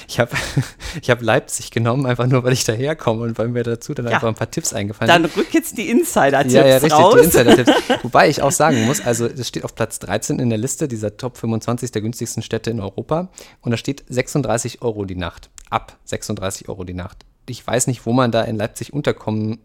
ich 0.08 0.20
habe 0.20 0.30
ich 1.02 1.10
hab 1.10 1.20
Leipzig 1.20 1.72
genommen, 1.72 2.06
einfach 2.06 2.28
nur, 2.28 2.44
weil 2.44 2.52
ich 2.52 2.62
daherkomme 2.64 3.22
und 3.22 3.38
weil 3.38 3.48
mir 3.48 3.64
dazu 3.64 3.92
dann 3.92 4.06
ja, 4.06 4.12
einfach 4.12 4.28
ein 4.28 4.36
paar 4.36 4.50
Tipps 4.50 4.72
eingefallen 4.72 5.12
sind. 5.12 5.22
Dann 5.24 5.30
rück 5.32 5.52
jetzt 5.52 5.76
die 5.76 5.90
Insider-Tipps 5.90 6.54
Ja, 6.54 6.64
ja, 6.64 6.76
richtig, 6.76 6.92
raus. 6.92 7.14
die 7.14 7.24
Insider-Tipps. 7.24 7.72
Wobei 8.04 8.28
ich 8.28 8.40
auch 8.40 8.52
sagen 8.52 8.84
muss, 8.84 9.00
also 9.00 9.28
das 9.28 9.48
steht 9.48 9.64
auf 9.64 9.74
Platz 9.74 9.98
13 9.98 10.38
in 10.38 10.48
der 10.48 10.58
Liste 10.58 10.86
dieser 10.86 11.16
Top 11.16 11.36
25 11.38 11.90
der 11.90 12.02
günstigsten 12.02 12.42
Städte 12.42 12.70
in 12.70 12.80
Europa 12.80 13.30
und 13.60 13.72
da 13.72 13.76
steht 13.76 14.04
36 14.08 14.80
Euro 14.82 15.04
die 15.04 15.16
Nacht. 15.16 15.50
Ab 15.70 15.98
36 16.04 16.68
Euro 16.68 16.84
die 16.84 16.94
Nacht. 16.94 17.24
Ich 17.48 17.66
weiß 17.66 17.88
nicht, 17.88 18.06
wo 18.06 18.12
man 18.12 18.30
da 18.30 18.42
in 18.42 18.56
Leipzig 18.56 18.92
unterkommen 18.92 19.58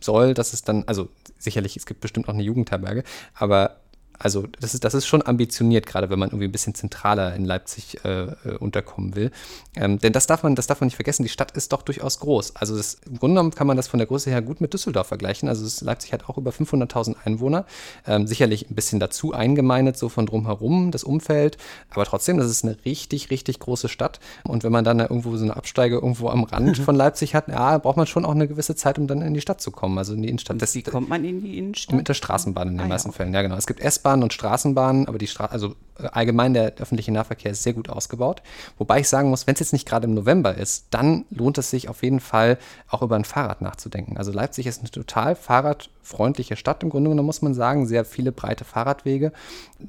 soll, 0.00 0.34
dass 0.34 0.52
es 0.52 0.62
dann, 0.62 0.84
also 0.86 1.08
sicherlich, 1.38 1.76
es 1.76 1.86
gibt 1.86 2.00
bestimmt 2.00 2.28
auch 2.28 2.34
eine 2.34 2.42
Jugendherberge, 2.42 3.04
aber 3.34 3.80
also 4.18 4.46
das 4.60 4.74
ist, 4.74 4.84
das 4.84 4.94
ist 4.94 5.06
schon 5.06 5.26
ambitioniert, 5.26 5.86
gerade 5.86 6.08
wenn 6.10 6.18
man 6.18 6.28
irgendwie 6.28 6.46
ein 6.46 6.52
bisschen 6.52 6.74
zentraler 6.74 7.34
in 7.34 7.44
Leipzig 7.44 8.04
äh, 8.04 8.22
äh, 8.22 8.56
unterkommen 8.58 9.16
will. 9.16 9.30
Ähm, 9.76 9.98
denn 9.98 10.12
das 10.12 10.26
darf, 10.26 10.42
man, 10.42 10.54
das 10.54 10.66
darf 10.66 10.80
man 10.80 10.86
nicht 10.86 10.96
vergessen, 10.96 11.24
die 11.24 11.28
Stadt 11.28 11.52
ist 11.52 11.72
doch 11.72 11.82
durchaus 11.82 12.20
groß. 12.20 12.56
Also 12.56 12.76
das, 12.76 12.98
im 13.06 13.18
Grunde 13.18 13.34
genommen 13.34 13.50
kann 13.50 13.66
man 13.66 13.76
das 13.76 13.88
von 13.88 13.98
der 13.98 14.06
Größe 14.06 14.30
her 14.30 14.40
gut 14.42 14.60
mit 14.60 14.72
Düsseldorf 14.72 15.08
vergleichen. 15.08 15.48
Also 15.48 15.64
das, 15.64 15.80
Leipzig 15.80 16.12
hat 16.12 16.28
auch 16.28 16.38
über 16.38 16.52
500.000 16.52 17.16
Einwohner. 17.24 17.64
Ähm, 18.06 18.26
sicherlich 18.26 18.70
ein 18.70 18.74
bisschen 18.74 19.00
dazu 19.00 19.32
eingemeindet, 19.32 19.96
so 19.96 20.08
von 20.08 20.26
drumherum, 20.26 20.90
das 20.90 21.02
Umfeld. 21.02 21.58
Aber 21.90 22.04
trotzdem, 22.04 22.38
das 22.38 22.48
ist 22.48 22.64
eine 22.64 22.76
richtig, 22.84 23.30
richtig 23.30 23.58
große 23.58 23.88
Stadt. 23.88 24.20
Und 24.44 24.62
wenn 24.62 24.72
man 24.72 24.84
dann 24.84 24.98
da 24.98 25.04
irgendwo 25.04 25.36
so 25.36 25.44
eine 25.44 25.56
Absteige 25.56 25.96
irgendwo 25.96 26.28
am 26.28 26.44
Rand 26.44 26.78
von 26.84 26.94
Leipzig 26.94 27.34
hat, 27.34 27.48
ja, 27.48 27.78
braucht 27.78 27.96
man 27.96 28.06
schon 28.06 28.24
auch 28.24 28.32
eine 28.32 28.46
gewisse 28.46 28.76
Zeit, 28.76 28.98
um 28.98 29.06
dann 29.06 29.22
in 29.22 29.34
die 29.34 29.40
Stadt 29.40 29.60
zu 29.60 29.72
kommen, 29.72 29.98
also 29.98 30.14
in 30.14 30.22
die 30.22 30.28
Innenstadt. 30.28 30.62
Das, 30.62 30.74
Wie 30.74 30.82
kommt 30.82 31.08
man 31.08 31.24
in 31.24 31.42
die 31.42 31.58
Innenstadt? 31.58 31.96
Mit 31.96 32.08
der 32.08 32.14
Straßenbahn 32.14 32.68
in 32.68 32.74
den 32.78 32.86
ah, 32.86 32.88
meisten 32.88 33.08
ja. 33.08 33.12
Fällen, 33.12 33.34
ja 33.34 33.42
genau. 33.42 33.56
Es 33.56 33.66
gibt 33.66 33.80
s 33.80 34.03
S-Bahnen 34.04 34.22
und 34.22 34.34
Straßenbahnen, 34.34 35.08
aber 35.08 35.16
die 35.16 35.26
Stra 35.26 35.46
also 35.46 35.74
äh, 35.98 36.08
allgemein 36.12 36.52
der 36.52 36.74
öffentliche 36.76 37.10
Nahverkehr 37.10 37.52
ist 37.52 37.62
sehr 37.62 37.72
gut 37.72 37.88
ausgebaut. 37.88 38.42
Wobei 38.76 39.00
ich 39.00 39.08
sagen 39.08 39.30
muss, 39.30 39.46
wenn 39.46 39.54
es 39.54 39.60
jetzt 39.60 39.72
nicht 39.72 39.88
gerade 39.88 40.06
im 40.06 40.14
November 40.14 40.54
ist, 40.54 40.88
dann 40.90 41.24
lohnt 41.30 41.56
es 41.56 41.70
sich 41.70 41.88
auf 41.88 42.02
jeden 42.02 42.20
Fall 42.20 42.58
auch 42.88 43.00
über 43.00 43.16
ein 43.16 43.24
Fahrrad 43.24 43.62
nachzudenken. 43.62 44.18
Also 44.18 44.30
Leipzig 44.30 44.66
ist 44.66 44.80
eine 44.80 44.90
total 44.90 45.34
fahrradfreundliche 45.34 46.56
Stadt 46.56 46.82
im 46.82 46.90
Grunde 46.90 47.10
genommen, 47.10 47.26
muss 47.26 47.40
man 47.40 47.54
sagen. 47.54 47.86
Sehr 47.86 48.04
viele 48.04 48.30
breite 48.30 48.64
Fahrradwege. 48.64 49.32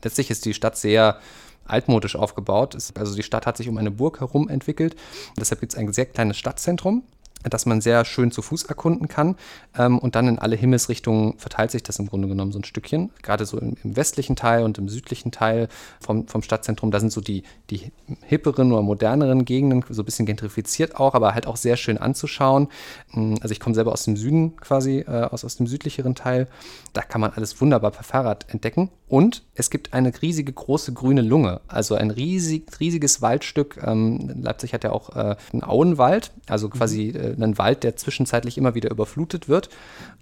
Letztlich 0.01 0.31
ist 0.31 0.45
die 0.45 0.53
Stadt 0.53 0.77
sehr 0.77 1.19
altmodisch 1.65 2.15
aufgebaut. 2.15 2.77
Also 2.95 3.15
die 3.15 3.23
Stadt 3.23 3.45
hat 3.45 3.57
sich 3.57 3.67
um 3.67 3.77
eine 3.77 3.91
Burg 3.91 4.21
herum 4.21 4.47
entwickelt. 4.47 4.95
Deshalb 5.37 5.59
gibt 5.59 5.73
es 5.73 5.79
ein 5.79 5.91
sehr 5.91 6.05
kleines 6.05 6.37
Stadtzentrum 6.37 7.03
dass 7.49 7.65
man 7.65 7.81
sehr 7.81 8.05
schön 8.05 8.31
zu 8.31 8.41
Fuß 8.41 8.63
erkunden 8.63 9.07
kann. 9.07 9.35
Ähm, 9.77 9.99
und 9.99 10.15
dann 10.15 10.27
in 10.27 10.39
alle 10.39 10.55
Himmelsrichtungen 10.55 11.37
verteilt 11.37 11.71
sich 11.71 11.83
das 11.83 11.99
im 11.99 12.07
Grunde 12.07 12.27
genommen 12.27 12.51
so 12.51 12.59
ein 12.59 12.63
Stückchen. 12.63 13.11
Gerade 13.21 13.45
so 13.45 13.57
im, 13.59 13.75
im 13.83 13.95
westlichen 13.95 14.35
Teil 14.35 14.63
und 14.63 14.77
im 14.77 14.89
südlichen 14.89 15.31
Teil 15.31 15.67
vom, 15.99 16.27
vom 16.27 16.41
Stadtzentrum, 16.41 16.91
da 16.91 16.99
sind 16.99 17.11
so 17.11 17.21
die, 17.21 17.43
die 17.69 17.91
hipperen 18.23 18.71
oder 18.71 18.81
moderneren 18.81 19.45
Gegenden, 19.45 19.83
so 19.89 20.01
ein 20.01 20.05
bisschen 20.05 20.25
gentrifiziert 20.25 20.95
auch, 20.95 21.13
aber 21.13 21.33
halt 21.33 21.47
auch 21.47 21.57
sehr 21.57 21.77
schön 21.77 21.97
anzuschauen. 21.97 22.67
Mm, 23.11 23.35
also 23.41 23.51
ich 23.51 23.59
komme 23.59 23.75
selber 23.75 23.91
aus 23.91 24.03
dem 24.03 24.17
Süden 24.17 24.55
quasi, 24.57 24.99
äh, 24.99 25.27
aus, 25.31 25.45
aus 25.45 25.57
dem 25.57 25.67
südlicheren 25.67 26.15
Teil. 26.15 26.47
Da 26.93 27.01
kann 27.01 27.21
man 27.21 27.31
alles 27.31 27.59
wunderbar 27.61 27.91
per 27.91 28.03
Fahrrad 28.03 28.49
entdecken. 28.49 28.89
Und 29.15 29.43
es 29.53 29.69
gibt 29.69 29.93
eine 29.93 30.11
riesige 30.21 30.51
große 30.51 30.91
grüne 30.91 31.21
Lunge, 31.21 31.61
also 31.69 31.95
ein 31.95 32.11
riesig, 32.11 32.67
riesiges 32.81 33.21
Waldstück. 33.21 33.79
Ähm, 33.81 34.41
Leipzig 34.41 34.73
hat 34.73 34.83
ja 34.83 34.91
auch 34.91 35.15
äh, 35.15 35.37
einen 35.53 35.63
Auenwald, 35.63 36.33
also 36.49 36.67
quasi 36.67 37.13
mhm. 37.15 37.21
äh, 37.21 37.33
einen 37.41 37.57
Wald, 37.57 37.85
der 37.85 37.95
zwischenzeitlich 37.95 38.57
immer 38.57 38.75
wieder 38.75 38.91
überflutet 38.91 39.47
wird. 39.47 39.69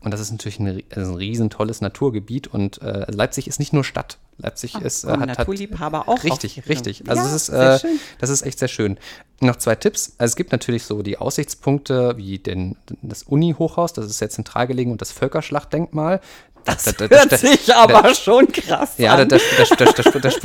Und 0.01 0.11
das 0.11 0.19
ist 0.19 0.29
natürlich 0.29 0.59
ein, 0.59 0.83
also 0.93 1.13
ein 1.13 1.17
riesen 1.17 1.49
tolles 1.49 1.81
Naturgebiet. 1.81 2.45
Und 2.45 2.83
äh, 2.83 3.11
Leipzig 3.11 3.47
ist 3.47 3.57
nicht 3.57 3.73
nur 3.73 3.83
Stadt. 3.83 4.19
Leipzig 4.37 4.75
Ach, 4.75 4.81
ist, 4.81 5.05
äh, 5.05 5.07
hat, 5.07 5.25
Naturliebhaber 5.25 6.07
auch. 6.07 6.23
Richtig, 6.23 6.69
richtig. 6.69 7.09
Also 7.09 7.23
ja, 7.23 7.31
das, 7.31 7.49
ist, 7.49 7.49
äh, 7.49 7.89
das 8.19 8.29
ist 8.29 8.43
echt 8.43 8.59
sehr 8.59 8.67
schön. 8.67 8.99
Noch 9.39 9.55
zwei 9.55 9.73
Tipps. 9.73 10.13
Also 10.19 10.33
es 10.33 10.35
gibt 10.35 10.51
natürlich 10.51 10.83
so 10.83 11.01
die 11.01 11.17
Aussichtspunkte 11.17 12.15
wie 12.17 12.37
den, 12.37 12.77
das 13.01 13.23
Uni-Hochhaus, 13.23 13.93
das 13.93 14.05
ist 14.05 14.19
sehr 14.19 14.29
zentral 14.29 14.67
gelegen, 14.67 14.91
und 14.91 15.01
das 15.01 15.11
Völkerschlachtdenkmal. 15.11 16.21
Das 16.65 16.83
da, 16.85 16.91
da, 17.07 17.15
hört 17.15 17.31
da, 17.31 17.37
sich 17.37 17.73
aber 17.75 18.13
schon 18.15 18.47
krass 18.47 18.93
ja, 18.97 19.13
an. 19.13 19.19
Ja, 19.19 19.25
da, 19.25 19.37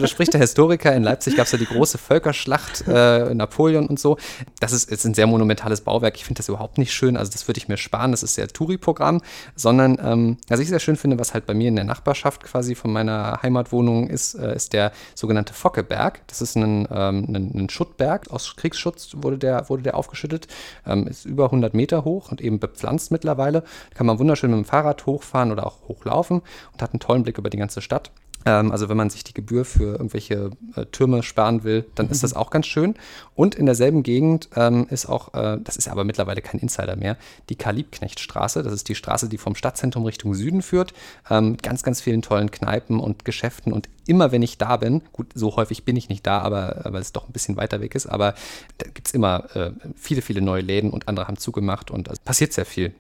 spricht 0.07 0.35
der 0.35 0.41
Historiker. 0.41 0.95
In 0.95 1.03
Leipzig 1.03 1.37
gab 1.37 1.47
es 1.47 1.53
ja 1.53 1.59
die 1.59 1.67
große 1.67 1.99
Völkerschlacht, 1.99 2.85
äh, 2.89 3.33
Napoleon 3.35 3.87
und 3.87 4.01
so. 4.01 4.17
Das 4.59 4.73
ist, 4.73 4.91
ist 4.91 5.05
ein 5.05 5.15
sehr 5.15 5.27
monumentales 5.27 5.81
Bauwerk. 5.83 6.17
Ich 6.17 6.25
finde 6.25 6.39
das 6.39 6.49
überhaupt 6.49 6.79
nicht 6.79 6.93
schön. 6.93 7.17
Also 7.17 7.31
das 7.31 7.47
würde 7.47 7.59
ich 7.59 7.69
mir 7.69 7.77
sparen. 7.77 8.11
Das 8.11 8.23
ist 8.23 8.35
sehr 8.35 8.49
Touri-Programm. 8.49 9.21
Sondern, 9.55 9.99
ähm, 10.03 10.39
was 10.49 10.61
ich 10.61 10.69
sehr 10.69 10.81
schön 10.81 10.97
finde, 10.97 11.19
was 11.19 11.35
halt 11.35 11.47
bei 11.47 11.55
mir 11.55 11.69
in 11.69 11.77
der 11.77 11.85
Nachbarschaft 11.85 12.45
quasi 12.45 12.75
von 12.75 12.93
meiner 12.93 13.41
Heimatwohnung 13.43 14.09
ist, 14.09 14.35
äh, 14.35 14.55
ist 14.55 14.73
der 14.73 14.93
sogenannte 15.15 15.55
Fockeberg. 15.55 16.27
Das 16.27 16.43
ist 16.43 16.57
ein, 16.57 16.89
ähm, 16.91 17.27
ein, 17.29 17.53
ein, 17.55 17.71
Schuttberg. 17.71 18.31
Aus 18.31 18.57
Kriegsschutz 18.57 19.11
wurde 19.17 19.39
der, 19.39 19.69
wurde 19.69 19.83
der 19.85 19.97
aufgeschüttet. 19.97 20.49
Ähm, 20.87 21.07
ist 21.07 21.27
über 21.27 21.45
100 21.45 21.75
Meter 21.75 22.05
hoch 22.05 22.31
und 22.33 22.41
eben 22.41 22.59
bepflanzt 22.59 23.13
mittlerweile. 23.13 23.61
Da 23.61 23.97
kann 23.97 24.07
man 24.07 24.19
wunderschön 24.19 24.51
mit 24.51 24.59
dem 24.59 24.65
Fahrrad 24.65 25.07
hochfahren 25.07 25.53
oder 25.53 25.67
auch 25.67 25.89
hochlaufen 25.89 26.08
laufen 26.09 26.43
und 26.73 26.83
hat 26.83 26.93
einen 26.93 27.01
tollen 27.01 27.23
Blick 27.23 27.39
über 27.39 27.51
die 27.51 27.59
ganze 27.59 27.81
Stadt. 27.81 28.11
Ähm, 28.45 28.73
also 28.73 28.89
wenn 28.89 28.97
man 28.97 29.11
sich 29.11 29.25
die 29.25 29.35
Gebühr 29.35 29.65
für 29.65 29.93
irgendwelche 29.93 30.51
äh, 30.77 30.87
Türme 30.87 31.23
sparen 31.23 31.65
will, 31.65 31.87
dann 31.95 32.07
mhm. 32.07 32.13
ist 32.13 32.23
das 32.23 32.35
auch 32.35 32.51
ganz 32.51 32.67
schön. 32.67 32.95
Und 33.35 33.55
in 33.55 33.67
derselben 33.67 34.03
Gegend 34.03 34.49
ähm, 34.57 34.87
ist 34.91 35.07
auch, 35.07 35.35
äh, 35.35 35.59
das 35.63 35.77
ist 35.77 35.89
aber 35.89 36.05
mittlerweile 36.05 36.41
kein 36.41 36.61
Insider 36.61 36.97
mehr, 36.97 37.17
die 37.49 37.57
Karl-Liebknecht-Straße. 37.57 38.63
Das 38.63 38.73
ist 38.73 38.89
die 38.89 38.95
Straße, 38.95 39.29
die 39.29 39.39
vom 39.39 39.55
Stadtzentrum 39.55 40.05
Richtung 40.05 40.35
Süden 40.35 40.63
führt. 40.63 40.93
Ähm, 41.31 41.53
mit 41.53 41.63
ganz, 41.63 41.83
ganz 41.83 42.01
vielen 42.01 42.23
tollen 42.23 42.51
Kneipen 42.51 43.01
und 43.01 43.25
Geschäften. 43.25 43.73
Und 43.73 43.89
immer 44.07 44.33
wenn 44.33 44.43
ich 44.43 44.59
da 44.59 44.77
bin, 44.77 45.03
gut, 45.13 45.27
so 45.35 45.57
häufig 45.57 45.85
bin 45.85 45.97
ich 45.97 46.09
nicht 46.09 46.27
da, 46.27 46.41
aber 46.41 46.81
weil 46.85 47.03
es 47.03 47.13
doch 47.13 47.29
ein 47.29 47.33
bisschen 47.33 47.57
weiter 47.57 47.81
weg 47.81 47.95
ist, 47.95 48.07
aber 48.07 48.35
da 48.79 48.89
gibt 48.89 49.09
es 49.09 49.15
immer 49.15 49.55
äh, 49.55 49.73
viele, 49.97 50.23
viele 50.23 50.41
neue 50.41 50.63
Läden 50.63 50.91
und 50.91 51.09
andere 51.09 51.29
haben 51.29 51.37
zugemacht 51.37 51.91
und 51.91 52.07
es 52.09 52.13
also 52.13 52.23
passiert 52.25 52.53
sehr 52.53 52.65
viel. 52.65 52.95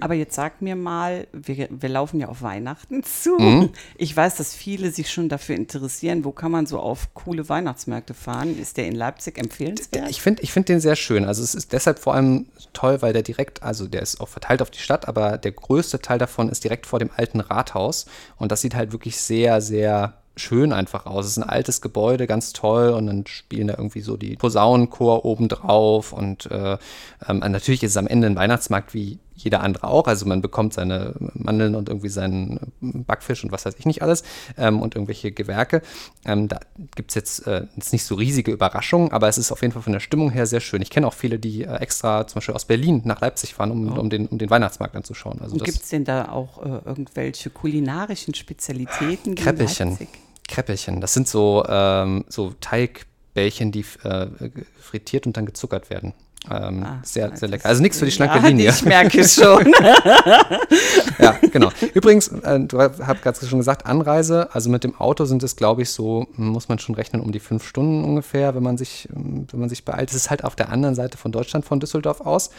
Aber 0.00 0.14
jetzt 0.14 0.34
sag 0.34 0.62
mir 0.62 0.76
mal, 0.76 1.26
wir, 1.32 1.68
wir 1.70 1.88
laufen 1.88 2.20
ja 2.20 2.28
auf 2.28 2.42
Weihnachten 2.42 3.02
zu. 3.02 3.38
Mhm. 3.38 3.70
Ich 3.96 4.16
weiß, 4.16 4.36
dass 4.36 4.54
viele 4.54 4.90
sich 4.90 5.10
schon 5.10 5.28
dafür 5.28 5.56
interessieren. 5.56 6.24
Wo 6.24 6.32
kann 6.32 6.50
man 6.50 6.66
so 6.66 6.78
auf 6.78 7.14
coole 7.14 7.48
Weihnachtsmärkte 7.48 8.14
fahren? 8.14 8.58
Ist 8.58 8.76
der 8.76 8.86
in 8.86 8.94
Leipzig 8.94 9.38
empfehlenswert? 9.38 10.10
Ich 10.10 10.22
finde 10.22 10.42
ich 10.42 10.52
find 10.52 10.68
den 10.68 10.80
sehr 10.80 10.96
schön. 10.96 11.24
Also 11.24 11.42
es 11.42 11.54
ist 11.54 11.72
deshalb 11.72 11.98
vor 11.98 12.14
allem 12.14 12.46
toll, 12.72 13.02
weil 13.02 13.12
der 13.12 13.22
direkt, 13.22 13.62
also 13.62 13.86
der 13.86 14.02
ist 14.02 14.20
auch 14.20 14.28
verteilt 14.28 14.62
auf 14.62 14.70
die 14.70 14.80
Stadt, 14.80 15.08
aber 15.08 15.38
der 15.38 15.52
größte 15.52 16.00
Teil 16.00 16.18
davon 16.18 16.48
ist 16.48 16.64
direkt 16.64 16.86
vor 16.86 16.98
dem 16.98 17.10
alten 17.16 17.40
Rathaus. 17.40 18.06
Und 18.36 18.52
das 18.52 18.60
sieht 18.60 18.74
halt 18.74 18.92
wirklich 18.92 19.16
sehr, 19.16 19.60
sehr 19.60 20.14
schön 20.36 20.72
einfach 20.72 21.06
aus. 21.06 21.26
Es 21.26 21.32
ist 21.32 21.38
ein 21.38 21.48
altes 21.48 21.80
Gebäude, 21.80 22.26
ganz 22.26 22.52
toll 22.52 22.90
und 22.90 23.06
dann 23.06 23.26
spielen 23.26 23.68
da 23.68 23.74
irgendwie 23.76 24.00
so 24.00 24.16
die 24.16 24.36
Posaunenchor 24.36 25.24
oben 25.24 25.48
drauf 25.48 26.12
und 26.12 26.50
äh, 26.50 26.78
ähm, 27.28 27.38
natürlich 27.38 27.82
ist 27.82 27.92
es 27.92 27.96
am 27.96 28.06
Ende 28.06 28.26
ein 28.26 28.36
Weihnachtsmarkt 28.36 28.94
wie 28.94 29.18
jeder 29.44 29.62
andere 29.62 29.88
auch. 29.88 30.06
Also 30.06 30.26
man 30.26 30.40
bekommt 30.40 30.74
seine 30.74 31.14
Mandeln 31.34 31.74
und 31.74 31.88
irgendwie 31.88 32.08
seinen 32.08 32.72
Backfisch 32.80 33.44
und 33.44 33.52
was 33.52 33.64
weiß 33.64 33.74
ich 33.78 33.86
nicht 33.86 34.02
alles 34.02 34.22
ähm, 34.56 34.80
und 34.80 34.94
irgendwelche 34.94 35.32
Gewerke. 35.32 35.82
Ähm, 36.24 36.48
da 36.48 36.60
gibt 36.94 37.10
es 37.10 37.14
jetzt, 37.14 37.46
äh, 37.46 37.66
jetzt 37.76 37.92
nicht 37.92 38.04
so 38.04 38.14
riesige 38.14 38.50
Überraschungen, 38.52 39.12
aber 39.12 39.28
es 39.28 39.38
ist 39.38 39.52
auf 39.52 39.62
jeden 39.62 39.72
Fall 39.72 39.82
von 39.82 39.92
der 39.92 40.00
Stimmung 40.00 40.30
her 40.30 40.46
sehr 40.46 40.60
schön. 40.60 40.82
Ich 40.82 40.90
kenne 40.90 41.06
auch 41.06 41.14
viele, 41.14 41.38
die 41.38 41.64
äh, 41.64 41.76
extra 41.76 42.26
zum 42.26 42.36
Beispiel 42.36 42.54
aus 42.54 42.64
Berlin 42.64 43.02
nach 43.04 43.20
Leipzig 43.20 43.54
fahren, 43.54 43.70
um, 43.70 43.96
oh. 43.96 44.00
um, 44.00 44.10
den, 44.10 44.26
um 44.26 44.38
den 44.38 44.50
Weihnachtsmarkt 44.50 44.96
anzuschauen. 44.96 45.40
Also 45.40 45.56
gibt 45.56 45.82
es 45.82 45.88
denn 45.88 46.04
da 46.04 46.30
auch 46.30 46.62
äh, 46.64 46.80
irgendwelche 46.84 47.50
kulinarischen 47.50 48.34
Spezialitäten? 48.34 49.34
Kräppelchen. 49.34 49.98
Kräppelchen. 50.48 51.00
Das 51.00 51.14
sind 51.14 51.28
so, 51.28 51.64
ähm, 51.68 52.24
so 52.28 52.52
Teigbällchen, 52.60 53.72
die 53.72 53.84
äh, 54.02 54.26
frittiert 54.78 55.26
und 55.26 55.36
dann 55.36 55.46
gezuckert 55.46 55.90
werden. 55.90 56.12
Ähm, 56.50 56.82
Ah, 56.82 57.00
sehr, 57.02 57.36
sehr 57.36 57.48
lecker. 57.48 57.68
Also 57.68 57.82
nichts 57.82 57.98
für 57.98 58.06
die 58.06 58.10
schlanke 58.10 58.38
ja, 58.38 58.46
Linie. 58.46 58.70
Ich 58.70 58.82
merke 58.84 59.20
es 59.20 59.34
schon. 59.34 59.72
ja, 61.18 61.38
genau. 61.52 61.70
Übrigens, 61.92 62.28
äh, 62.28 62.60
du 62.60 62.80
hast 62.80 63.22
gerade 63.22 63.46
schon 63.46 63.58
gesagt, 63.58 63.84
Anreise, 63.84 64.48
also 64.54 64.70
mit 64.70 64.82
dem 64.82 64.98
Auto 64.98 65.26
sind 65.26 65.42
es, 65.42 65.56
glaube 65.56 65.82
ich, 65.82 65.90
so, 65.90 66.26
muss 66.36 66.68
man 66.68 66.78
schon 66.78 66.94
rechnen, 66.94 67.20
um 67.20 67.30
die 67.30 67.40
fünf 67.40 67.66
Stunden 67.66 68.04
ungefähr, 68.04 68.54
wenn 68.54 68.62
man 68.62 68.78
sich, 68.78 69.08
ähm, 69.14 69.46
wenn 69.50 69.60
man 69.60 69.68
sich 69.68 69.84
beeilt. 69.84 70.10
Es 70.10 70.16
ist 70.16 70.30
halt 70.30 70.42
auf 70.44 70.56
der 70.56 70.70
anderen 70.70 70.94
Seite 70.94 71.18
von 71.18 71.30
Deutschland, 71.30 71.66
von 71.66 71.78
Düsseldorf 71.78 72.22
aus. 72.22 72.50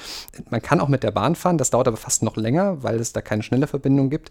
Man 0.52 0.62
kann 0.62 0.80
auch 0.80 0.88
mit 0.88 1.02
der 1.02 1.12
Bahn 1.12 1.34
fahren, 1.36 1.58
das 1.58 1.72
dauert 1.72 1.88
aber 1.88 1.98
fast 1.98 2.22
noch 2.22 2.38
länger, 2.38 2.84
weil 2.84 3.00
es 3.00 3.14
da 3.14 3.22
keine 3.22 3.42
schnelle 3.42 3.66
Verbindung 3.66 4.12
gibt. 4.12 4.30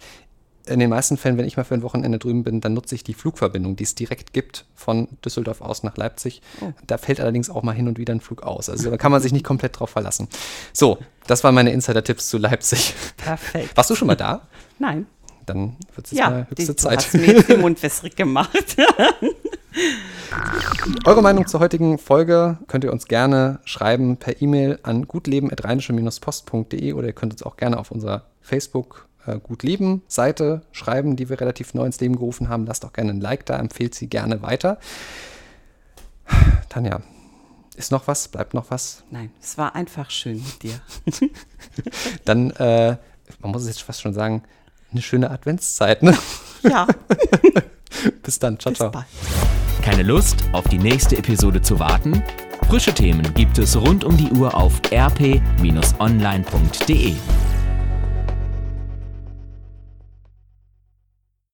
In 0.67 0.79
den 0.79 0.91
meisten 0.91 1.17
Fällen, 1.17 1.39
wenn 1.39 1.47
ich 1.47 1.57
mal 1.57 1.65
für 1.65 1.75
ein 1.75 1.83
Wochenende 1.83 2.19
drüben 2.19 2.45
bin, 2.45 2.61
dann 2.61 2.75
nutze 2.75 2.95
ich 2.95 3.03
die 3.03 3.15
Flugverbindung, 3.15 3.77
die 3.77 3.85
es 3.85 3.95
direkt 3.95 4.33
gibt 4.33 4.67
von 4.75 5.09
Düsseldorf 5.25 5.61
aus 5.63 5.83
nach 5.83 5.97
Leipzig. 5.97 6.43
Da 6.87 6.99
fällt 6.99 7.19
allerdings 7.21 7.51
auch 7.51 7.63
mal 7.63 7.73
hin 7.73 7.89
und 7.89 7.99
wieder 7.99 8.15
ein 8.15 8.21
Flug 8.21 8.43
aus. 8.43 8.69
Also 8.69 8.91
da 8.91 8.97
kann 8.97 9.11
man 9.11 9.21
sich 9.23 9.33
nicht 9.33 9.45
komplett 9.45 9.79
drauf 9.81 9.91
verlassen. 9.91 10.29
So, 10.73 10.99
das 11.27 11.43
waren 11.45 11.55
meine 11.55 11.73
Insider-Tipps 11.73 12.29
zu 12.29 12.39
Leipzig. 12.39 12.95
Perfekt. 13.17 13.77
Warst 13.77 13.91
du 13.91 13.95
schon 13.97 14.07
mal 14.07 14.17
da? 14.17 14.43
Nein. 14.79 15.07
Dann 15.47 15.77
wird 15.95 16.07
es 16.07 16.13
jetzt 16.13 16.19
Ja, 16.21 16.31
mal 16.31 16.47
die, 16.51 16.63
höchste 16.63 16.75
du 16.75 16.77
Zeit. 16.77 16.99
hast 16.99 17.15
mir 17.15 17.27
jetzt 17.27 17.49
den 17.49 17.61
Mund 17.63 17.83
wässrig 17.83 18.15
gemacht. 18.15 18.77
Eure 21.07 21.23
Meinung 21.23 21.47
zur 21.47 21.61
heutigen 21.61 21.99
Folge 21.99 22.59
könnt 22.69 22.85
ihr 22.85 22.93
uns 22.93 23.07
gerne 23.07 23.61
schreiben 23.65 24.17
per 24.17 24.41
E-Mail 24.41 24.79
an 24.83 25.07
gutleben.rheinische-post.de 25.09 26.93
oder 26.93 27.07
ihr 27.09 27.13
könnt 27.13 27.33
uns 27.33 27.43
auch 27.43 27.57
gerne 27.57 27.79
auf 27.79 27.91
unserer 27.91 28.25
Facebook 28.41 29.07
äh, 29.27 29.39
Gut 29.39 29.63
Leben 29.63 30.03
Seite 30.09 30.63
schreiben, 30.73 31.17
die 31.17 31.29
wir 31.29 31.41
relativ 31.41 31.75
neu 31.75 31.85
ins 31.85 32.01
Leben 32.01 32.17
gerufen 32.17 32.49
haben. 32.49 32.67
Lasst 32.67 32.85
auch 32.85 32.93
gerne 32.93 33.11
ein 33.11 33.21
Like 33.21 33.47
da, 33.47 33.59
empfehlt 33.59 33.95
sie 33.95 34.09
gerne 34.09 34.43
weiter. 34.43 34.79
Tanja, 36.69 37.01
ist 37.77 37.91
noch 37.91 38.07
was? 38.07 38.29
Bleibt 38.29 38.55
noch 38.55 38.71
was? 38.71 39.05
Nein, 39.11 39.31
es 39.41 39.59
war 39.59 39.75
einfach 39.75 40.11
schön 40.11 40.37
mit 40.37 40.63
dir. 40.63 40.81
Dann, 42.25 42.51
äh, 42.53 42.97
man 43.41 43.53
muss 43.53 43.63
es 43.63 43.69
jetzt 43.69 43.83
fast 43.83 44.01
schon 44.01 44.15
sagen, 44.15 44.43
eine 44.93 45.03
schöne 45.03 45.31
Adventszeit. 45.31 46.03
Ne? 46.03 46.17
Ja, 46.63 46.87
Bis 48.23 48.39
dann. 48.39 48.59
Ciao, 48.59 48.71
bis 48.71 48.79
ciao. 48.79 48.91
bald. 48.91 49.07
Keine 49.83 50.03
Lust, 50.03 50.45
auf 50.53 50.69
die 50.69 50.79
nächste 50.79 51.17
Episode 51.17 51.63
zu 51.63 51.79
warten? 51.79 52.23
Frische 52.69 52.93
Themen 52.95 53.33
gibt 53.35 53.59
es 53.59 53.77
rund 53.77 54.05
um 54.05 54.17
die 54.17 54.31
Uhr 54.31 54.55
auf 54.55 54.81
rp-online.de. 54.93 55.41